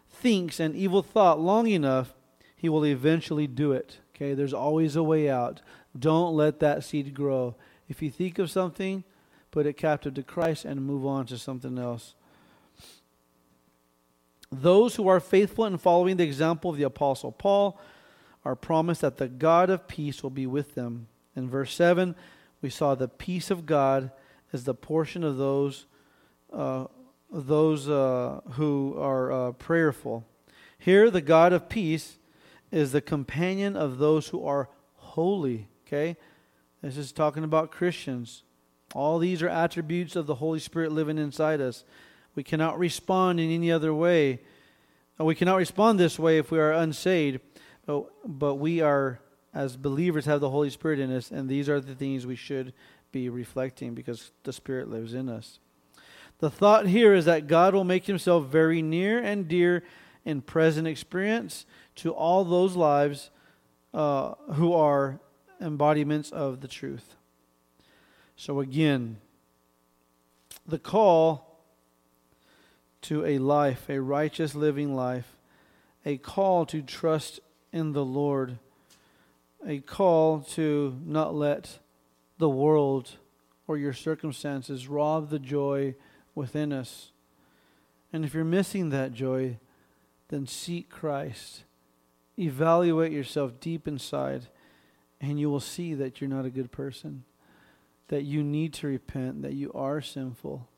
thinks 0.09 0.61
an 0.61 0.75
evil 0.75 1.03
thought 1.03 1.39
long 1.39 1.67
enough, 1.67 2.15
he 2.57 2.69
will 2.69 2.87
eventually 2.87 3.47
do 3.47 3.73
it. 3.73 3.99
Okay, 4.15 4.33
there's 4.35 4.55
always 4.55 4.97
a 4.97 5.03
way 5.03 5.29
out. 5.29 5.61
Don't 5.99 6.35
let 6.35 6.61
that 6.61 6.85
seed 6.85 7.15
grow. 7.15 7.55
If 7.91 8.01
you 8.01 8.09
think 8.09 8.39
of 8.39 8.53
something, 8.53 9.03
put 9.51 9.67
it 9.67 9.77
captive 9.77 10.15
to 10.15 10.23
Christ, 10.23 10.65
and 10.65 10.81
move 10.81 11.05
on 11.05 11.27
to 11.27 11.37
something 11.37 11.77
else. 11.77 12.15
Those 14.53 14.95
who 14.95 15.09
are 15.09 15.19
faithful 15.19 15.65
in 15.65 15.77
following 15.77 16.17
the 16.17 16.25
example 16.25 16.71
of 16.71 16.77
the 16.77 16.85
Apostle 16.85 17.33
Paul 17.33 17.81
are 18.45 18.55
promised 18.55 19.01
that 19.01 19.17
the 19.17 19.27
God 19.27 19.71
of 19.71 19.89
peace 19.89 20.23
will 20.23 20.31
be 20.31 20.47
with 20.47 20.77
them. 20.77 21.09
In 21.35 21.51
verse 21.51 21.75
7, 21.75 22.15
we 22.63 22.71
saw 22.71 22.95
the 22.95 23.09
peace 23.09 23.51
of 23.51 23.67
God 23.67 24.13
is 24.53 24.63
the 24.65 24.75
portion 24.75 25.25
of 25.25 25.37
those, 25.37 25.87
uh, 26.53 26.85
those 27.33 27.89
uh, 27.89 28.41
who 28.53 28.97
are 28.99 29.33
uh, 29.33 29.53
prayerful. 29.53 30.25
Here, 30.79 31.11
the 31.11 31.21
God 31.21 31.53
of 31.53 31.69
peace 31.69 32.19
is 32.71 32.93
the 32.93 33.01
companion 33.01 33.77
of 33.77 33.99
those 33.99 34.29
who 34.29 34.45
are 34.45 34.69
holy. 34.95 35.67
Okay? 35.87 36.17
This 36.83 36.97
is 36.97 37.13
talking 37.13 37.45
about 37.45 37.71
Christians. 37.71 38.43
All 38.95 39.19
these 39.19 39.43
are 39.43 39.49
attributes 39.49 40.17
of 40.17 40.27
the 40.27 40.37
Holy 40.37 40.59
Spirit 40.59 40.93
living 40.93 41.19
inside 41.19 41.61
us. 41.61 41.85
We 42.35 42.43
cannot 42.43 42.79
respond 42.79 43.39
in 43.39 43.51
any 43.51 43.71
other 43.71 43.93
way. 43.93 44.41
We 45.19 45.35
cannot 45.35 45.57
respond 45.57 46.01
this 46.01 46.19
way 46.19 46.39
if 46.39 46.51
we 46.51 46.59
are 46.59 46.73
unsaved, 46.73 47.41
but, 47.85 48.07
but 48.25 48.55
we 48.55 48.81
are, 48.81 49.21
as 49.53 49.77
believers, 49.77 50.25
have 50.25 50.41
the 50.41 50.49
Holy 50.49 50.71
Spirit 50.71 50.99
in 50.99 51.13
us, 51.13 51.31
and 51.31 51.49
these 51.49 51.69
are 51.69 51.81
the 51.81 51.95
things 51.95 52.27
we 52.27 52.37
should 52.37 52.73
be 53.13 53.29
reflecting 53.29 53.95
because 53.95 54.31
the 54.45 54.53
Spirit 54.53 54.89
lives 54.89 55.13
in 55.13 55.29
us. 55.29 55.59
The 56.39 56.51
thought 56.51 56.87
here 56.87 57.13
is 57.13 57.27
that 57.27 57.49
God 57.49 57.75
will 57.75 57.85
make 57.85 58.07
himself 58.07 58.47
very 58.47 58.81
near 58.81 59.23
and 59.23 59.47
dear 59.47 59.83
in 60.25 60.41
present 60.41 60.89
experience 60.89 61.67
to 61.97 62.13
all 62.13 62.45
those 62.45 62.77
lives 62.77 63.31
uh, 63.93 64.35
who 64.55 64.73
are 64.73 65.21
embodiments 65.61 66.31
of 66.31 66.61
the 66.61 66.69
truth. 66.69 67.17
So, 68.37 68.61
again, 68.61 69.19
the 70.67 70.79
call 70.79 71.59
to 73.03 73.25
a 73.25 73.39
life, 73.39 73.89
a 73.89 74.01
righteous 74.01 74.55
living 74.55 74.95
life, 74.95 75.37
a 76.05 76.17
call 76.17 76.67
to 76.67 76.83
trust 76.83 77.41
in 77.73 77.93
the 77.93 78.05
Lord, 78.05 78.59
a 79.67 79.81
call 79.81 80.41
to 80.41 80.99
not 81.05 81.35
let 81.35 81.79
the 82.39 82.49
world 82.49 83.17
or 83.67 83.77
your 83.77 83.93
circumstances 83.93 84.89
rob 84.89 85.31
the 85.31 85.39
joy 85.39 85.95
within 86.35 86.73
us. 86.73 87.13
And 88.13 88.25
if 88.25 88.35
you're 88.35 88.45
missing 88.45 88.91
that 88.91 89.13
joy, 89.13 89.59
then 90.29 90.47
seek 90.47 90.89
Christ. 90.89 91.65
Evaluate 92.39 93.13
yourself 93.13 93.61
deep 93.61 93.87
inside, 93.87 94.47
and 95.21 95.39
you 95.39 95.51
will 95.51 95.61
see 95.61 95.95
that 95.95 96.21
you're 96.21 96.31
not 96.31 96.45
a 96.45 96.51
good 96.51 96.73
person, 96.73 97.25
that 98.09 98.25
you 98.25 98.43
need 98.43 98.73
to 98.75 98.87
repent, 98.87 99.43
that 99.43 99.53
you 99.53 99.71
are 99.75 100.01
sinful, 100.01 100.69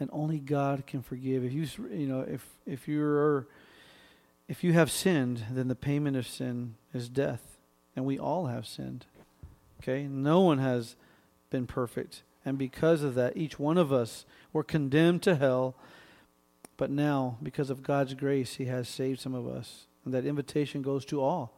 and 0.00 0.10
only 0.12 0.38
God 0.38 0.86
can 0.86 1.02
forgive. 1.02 1.44
If 1.44 1.52
you, 1.52 1.66
you 1.90 2.06
know, 2.06 2.20
if 2.20 2.46
if 2.66 2.88
you're 2.88 3.46
if 4.48 4.62
you 4.62 4.72
have 4.72 4.90
sinned, 4.90 5.44
then 5.50 5.68
the 5.68 5.74
payment 5.74 6.16
of 6.16 6.26
sin 6.26 6.76
is 6.94 7.08
death, 7.08 7.58
and 7.94 8.04
we 8.04 8.18
all 8.18 8.46
have 8.46 8.66
sinned. 8.66 9.06
Okay, 9.82 10.06
no 10.06 10.40
one 10.40 10.58
has 10.58 10.96
been 11.50 11.66
perfect, 11.66 12.22
and 12.44 12.56
because 12.56 13.02
of 13.02 13.14
that, 13.14 13.36
each 13.36 13.58
one 13.58 13.78
of 13.78 13.92
us 13.92 14.24
were 14.52 14.64
condemned 14.64 15.22
to 15.22 15.36
hell. 15.36 15.74
But 16.76 16.90
now, 16.90 17.38
because 17.42 17.70
of 17.70 17.82
God's 17.82 18.14
grace, 18.14 18.56
He 18.56 18.66
has 18.66 18.88
saved 18.88 19.20
some 19.20 19.34
of 19.34 19.48
us. 19.48 19.86
And 20.04 20.12
that 20.12 20.26
invitation 20.26 20.82
goes 20.82 21.04
to 21.06 21.20
all. 21.20 21.52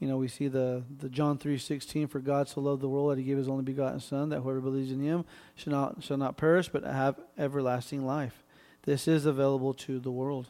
You 0.00 0.08
know, 0.08 0.16
we 0.16 0.28
see 0.28 0.48
the, 0.48 0.82
the 0.98 1.10
John 1.10 1.38
3.16, 1.38 2.08
For 2.10 2.20
God 2.20 2.48
so 2.48 2.62
loved 2.62 2.80
the 2.80 2.88
world 2.88 3.10
that 3.10 3.18
he 3.18 3.24
gave 3.24 3.36
his 3.36 3.48
only 3.48 3.62
begotten 3.62 4.00
Son, 4.00 4.30
that 4.30 4.40
whoever 4.40 4.60
believes 4.60 4.90
in 4.90 5.00
him 5.00 5.26
shall 5.54 5.72
not, 5.72 6.02
shall 6.02 6.16
not 6.16 6.38
perish, 6.38 6.70
but 6.70 6.84
have 6.84 7.20
everlasting 7.36 8.06
life. 8.06 8.42
This 8.84 9.06
is 9.06 9.26
available 9.26 9.74
to 9.74 10.00
the 10.00 10.10
world. 10.10 10.48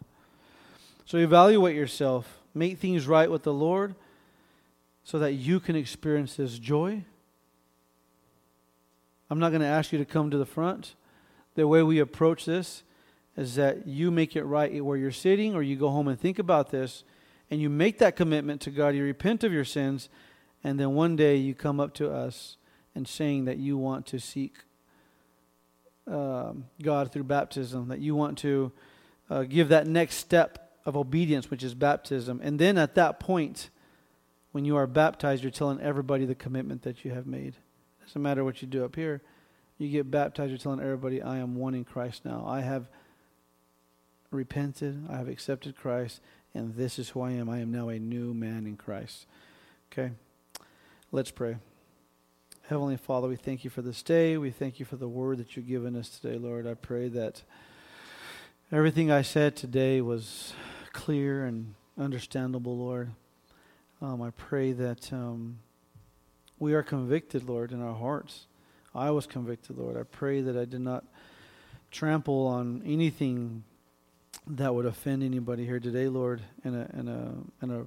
So 1.04 1.18
evaluate 1.18 1.74
yourself. 1.74 2.38
Make 2.54 2.78
things 2.78 3.08
right 3.08 3.28
with 3.28 3.42
the 3.42 3.52
Lord 3.52 3.96
so 5.02 5.18
that 5.18 5.32
you 5.32 5.58
can 5.58 5.74
experience 5.74 6.36
this 6.36 6.56
joy. 6.56 7.04
I'm 9.28 9.40
not 9.40 9.50
going 9.50 9.62
to 9.62 9.66
ask 9.66 9.92
you 9.92 9.98
to 9.98 10.04
come 10.04 10.30
to 10.30 10.38
the 10.38 10.46
front. 10.46 10.94
The 11.56 11.66
way 11.66 11.82
we 11.82 11.98
approach 11.98 12.44
this 12.44 12.84
is 13.36 13.56
that 13.56 13.88
you 13.88 14.12
make 14.12 14.36
it 14.36 14.44
right 14.44 14.84
where 14.84 14.96
you're 14.96 15.10
sitting, 15.10 15.56
or 15.56 15.62
you 15.62 15.74
go 15.74 15.88
home 15.88 16.06
and 16.06 16.18
think 16.18 16.38
about 16.38 16.70
this, 16.70 17.02
and 17.50 17.60
you 17.60 17.68
make 17.68 17.98
that 17.98 18.16
commitment 18.16 18.60
to 18.62 18.70
God. 18.70 18.94
You 18.94 19.04
repent 19.04 19.44
of 19.44 19.52
your 19.52 19.64
sins, 19.64 20.08
and 20.62 20.78
then 20.78 20.94
one 20.94 21.16
day 21.16 21.36
you 21.36 21.54
come 21.54 21.80
up 21.80 21.94
to 21.94 22.10
us 22.10 22.56
and 22.94 23.06
saying 23.06 23.46
that 23.46 23.58
you 23.58 23.76
want 23.76 24.06
to 24.06 24.18
seek 24.18 24.58
um, 26.06 26.64
God 26.82 27.12
through 27.12 27.24
baptism, 27.24 27.88
that 27.88 28.00
you 28.00 28.14
want 28.14 28.38
to 28.38 28.72
uh, 29.28 29.42
give 29.44 29.68
that 29.68 29.86
next 29.86 30.16
step 30.16 30.70
of 30.84 30.96
obedience, 30.96 31.50
which 31.50 31.62
is 31.62 31.74
baptism. 31.74 32.40
And 32.42 32.58
then 32.58 32.78
at 32.78 32.94
that 32.96 33.20
point, 33.20 33.70
when 34.52 34.64
you 34.64 34.76
are 34.76 34.86
baptized, 34.86 35.42
you're 35.42 35.52
telling 35.52 35.80
everybody 35.80 36.24
the 36.24 36.34
commitment 36.34 36.82
that 36.82 37.04
you 37.04 37.12
have 37.12 37.26
made. 37.26 37.54
It 37.54 38.06
doesn't 38.06 38.22
matter 38.22 38.44
what 38.44 38.62
you 38.62 38.68
do 38.68 38.84
up 38.84 38.96
here. 38.96 39.22
You 39.78 39.88
get 39.88 40.10
baptized, 40.10 40.50
you're 40.50 40.58
telling 40.58 40.80
everybody, 40.80 41.22
I 41.22 41.38
am 41.38 41.54
one 41.54 41.74
in 41.74 41.84
Christ 41.84 42.24
now. 42.24 42.44
I 42.46 42.60
have 42.60 42.88
repented, 44.30 45.06
I 45.08 45.16
have 45.16 45.28
accepted 45.28 45.76
Christ, 45.76 46.20
and 46.54 46.74
this 46.74 46.98
is 46.98 47.10
who 47.10 47.20
I 47.20 47.32
am. 47.32 47.48
I 47.48 47.58
am 47.58 47.70
now 47.70 47.88
a 47.88 47.98
new 47.98 48.34
man 48.34 48.66
in 48.66 48.76
Christ. 48.76 49.26
Okay? 49.92 50.12
Let's 51.12 51.30
pray. 51.30 51.56
Heavenly 52.68 52.96
Father, 52.96 53.28
we 53.28 53.36
thank 53.36 53.64
you 53.64 53.70
for 53.70 53.82
this 53.82 54.02
day. 54.02 54.36
We 54.36 54.50
thank 54.50 54.78
you 54.78 54.86
for 54.86 54.96
the 54.96 55.08
word 55.08 55.38
that 55.38 55.56
you've 55.56 55.66
given 55.66 55.96
us 55.96 56.08
today, 56.08 56.38
Lord. 56.38 56.66
I 56.66 56.74
pray 56.74 57.08
that 57.08 57.42
everything 58.70 59.10
I 59.10 59.22
said 59.22 59.56
today 59.56 60.00
was 60.00 60.52
clear 60.92 61.44
and 61.44 61.74
understandable, 61.98 62.76
Lord. 62.76 63.10
Um, 64.00 64.22
I 64.22 64.30
pray 64.30 64.72
that 64.72 65.12
um, 65.12 65.58
we 66.58 66.74
are 66.74 66.82
convicted, 66.82 67.48
Lord, 67.48 67.72
in 67.72 67.82
our 67.82 67.94
hearts. 67.94 68.46
I 68.94 69.10
was 69.10 69.26
convicted, 69.26 69.76
Lord. 69.76 69.96
I 69.96 70.04
pray 70.04 70.40
that 70.40 70.56
I 70.56 70.64
did 70.64 70.80
not 70.80 71.04
trample 71.90 72.46
on 72.46 72.82
anything 72.86 73.64
that 74.56 74.74
would 74.74 74.86
offend 74.86 75.22
anybody 75.22 75.64
here 75.64 75.80
today, 75.80 76.08
Lord, 76.08 76.42
in 76.64 76.74
a 76.74 76.90
in 76.98 77.08
a 77.08 77.64
in 77.64 77.70
a 77.70 77.86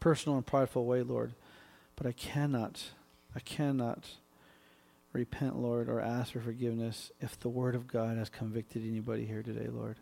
personal 0.00 0.36
and 0.36 0.46
prideful 0.46 0.84
way, 0.84 1.02
Lord. 1.02 1.32
But 1.96 2.06
I 2.06 2.12
cannot, 2.12 2.82
I 3.34 3.40
cannot 3.40 4.06
repent, 5.12 5.56
Lord, 5.56 5.88
or 5.88 6.00
ask 6.00 6.32
for 6.32 6.40
forgiveness 6.40 7.10
if 7.20 7.38
the 7.38 7.48
Word 7.48 7.74
of 7.74 7.88
God 7.88 8.16
has 8.16 8.28
convicted 8.28 8.82
anybody 8.86 9.26
here 9.26 9.42
today, 9.42 9.68
Lord. 9.68 9.96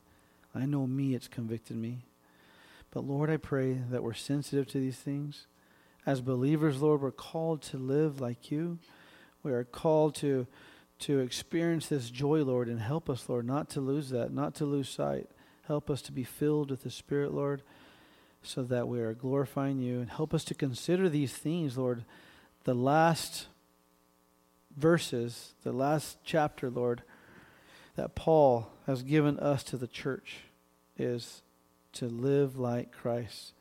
I 0.55 0.66
know 0.66 0.86
me, 0.86 1.14
it's 1.14 1.28
convicted 1.28 1.76
me. 1.76 2.05
But 2.90 3.05
Lord, 3.05 3.30
I 3.30 3.36
pray 3.36 3.80
that 3.90 4.03
we're 4.03 4.14
sensitive 4.14 4.66
to 4.68 4.78
these 4.78 4.99
things. 4.99 5.47
As 6.05 6.20
believers, 6.20 6.82
Lord, 6.82 7.01
we're 7.01 7.11
called 7.11 7.62
to 7.62 7.78
live 7.78 8.20
like 8.20 8.51
you. 8.51 8.78
We 9.42 9.53
are 9.53 9.64
called 9.64 10.14
to 10.16 10.47
to 10.99 11.18
experience 11.18 11.88
this 11.88 12.09
joy, 12.09 12.42
Lord, 12.42 12.68
and 12.68 12.80
help 12.80 13.11
us, 13.11 13.28
Lord, 13.28 13.47
not 13.47 13.68
to 13.70 13.80
lose 13.80 14.09
that, 14.11 14.32
not 14.32 14.55
to 14.57 14.64
lose 14.64 14.88
sight. 14.88 15.28
Help 15.67 15.91
us 15.91 16.01
to 16.03 16.12
be 16.12 16.25
filled 16.25 16.71
with 16.71 16.85
the 16.85 16.91
Spirit, 16.91 17.33
Lord, 17.33 17.62
so 18.43 18.62
that 18.62 18.87
we 18.87 19.01
are 19.01 19.14
glorifying 19.14 19.81
you. 19.81 20.01
And 20.01 20.09
help 20.09 20.33
us 20.33 20.45
to 20.45 20.55
consider 20.55 21.09
these 21.09 21.33
things, 21.33 21.77
Lord. 21.77 22.05
The 22.64 22.75
last 22.75 23.49
verses, 24.77 25.55
the 25.64 25.73
last 25.73 26.19
chapter, 26.25 26.71
Lord, 26.71 27.03
that 27.97 28.14
Paul 28.14 28.71
has 28.87 29.03
given 29.03 29.39
us 29.41 29.64
to 29.64 29.77
the 29.77 29.89
church 29.89 30.39
is 30.97 31.43
to 31.95 32.07
live 32.07 32.59
like 32.59 32.93
Christ 32.93 33.53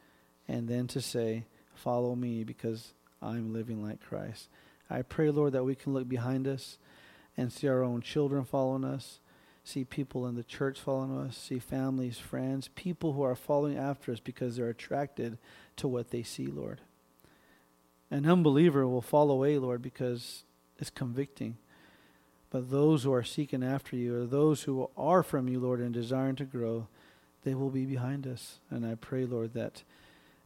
and 0.48 0.68
then 0.68 0.88
to 0.88 1.02
say, 1.02 1.46
Follow 1.74 2.16
me 2.16 2.44
because 2.44 2.94
I'm 3.22 3.52
living 3.52 3.84
like 3.84 4.00
Christ. 4.00 4.48
I 4.90 5.02
pray, 5.02 5.30
Lord, 5.30 5.54
that 5.54 5.66
we 5.66 5.76
can 5.76 5.94
look 5.94 6.08
behind 6.08 6.48
us 6.48 6.78
and 7.36 7.52
see 7.52 7.68
our 7.68 7.84
own 7.84 8.02
children 8.02 8.46
following 8.46 8.86
us 8.86 9.20
see 9.66 9.84
people 9.84 10.28
in 10.28 10.36
the 10.36 10.44
church 10.44 10.80
following 10.80 11.18
us, 11.18 11.36
see 11.36 11.60
families, 11.60 12.20
friends, 12.20 12.70
people 12.76 13.14
who 13.14 13.24
are 13.24 13.36
following 13.36 13.78
after 13.78 14.12
us 14.12 14.20
because 14.20 14.56
they're 14.56 14.70
attracted 14.70 15.38
to 15.76 15.88
what 15.88 16.12
they 16.12 16.22
see, 16.22 16.46
Lord. 16.46 16.82
An 18.12 18.28
unbeliever 18.28 18.88
will 18.88 19.02
fall 19.02 19.32
away, 19.32 19.58
Lord, 19.58 19.82
because 19.82 20.44
it's 20.78 20.92
convicting. 20.92 21.58
But 22.52 22.70
those 22.70 23.04
who 23.04 23.12
are 23.12 23.24
seeking 23.24 23.64
after 23.64 23.96
you, 23.96 24.22
or 24.22 24.26
those 24.28 24.64
who 24.64 24.90
are 24.96 25.24
from 25.24 25.50
you, 25.50 25.60
Lord, 25.60 25.80
and 25.80 25.94
desiring 25.94 26.36
to 26.38 26.46
grow, 26.46 26.88
they 27.44 27.56
will 27.56 27.72
be 27.72 27.86
behind 27.86 28.28
us. 28.28 28.60
And 28.70 28.86
I 28.86 28.96
pray, 28.96 29.26
Lord, 29.26 29.54
that 29.56 29.82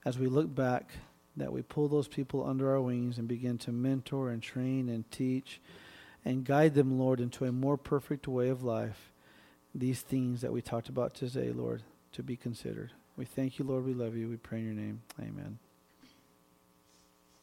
as 0.05 0.17
we 0.17 0.27
look 0.27 0.55
back, 0.55 0.91
that 1.35 1.51
we 1.51 1.61
pull 1.61 1.89
those 1.89 2.07
people 2.07 2.45
under 2.45 2.71
our 2.71 2.81
wings 2.81 3.17
and 3.17 3.27
begin 3.27 3.57
to 3.59 3.71
mentor 3.73 4.29
and 4.29 4.41
train 4.41 4.87
and 4.87 5.09
teach 5.11 5.59
and 6.25 6.45
guide 6.45 6.73
them, 6.73 6.97
Lord, 6.99 7.19
into 7.19 7.45
a 7.45 7.51
more 7.51 7.77
perfect 7.77 8.27
way 8.27 8.49
of 8.49 8.63
life. 8.63 9.08
These 9.73 10.01
things 10.01 10.41
that 10.41 10.51
we 10.51 10.61
talked 10.61 10.89
about 10.89 11.13
today, 11.13 11.51
Lord, 11.51 11.83
to 12.13 12.23
be 12.23 12.35
considered. 12.35 12.91
We 13.15 13.25
thank 13.25 13.59
you, 13.59 13.65
Lord. 13.65 13.85
We 13.85 13.93
love 13.93 14.15
you. 14.15 14.29
We 14.29 14.37
pray 14.37 14.59
in 14.59 14.65
your 14.65 14.73
name. 14.73 15.01
Amen. 15.19 15.59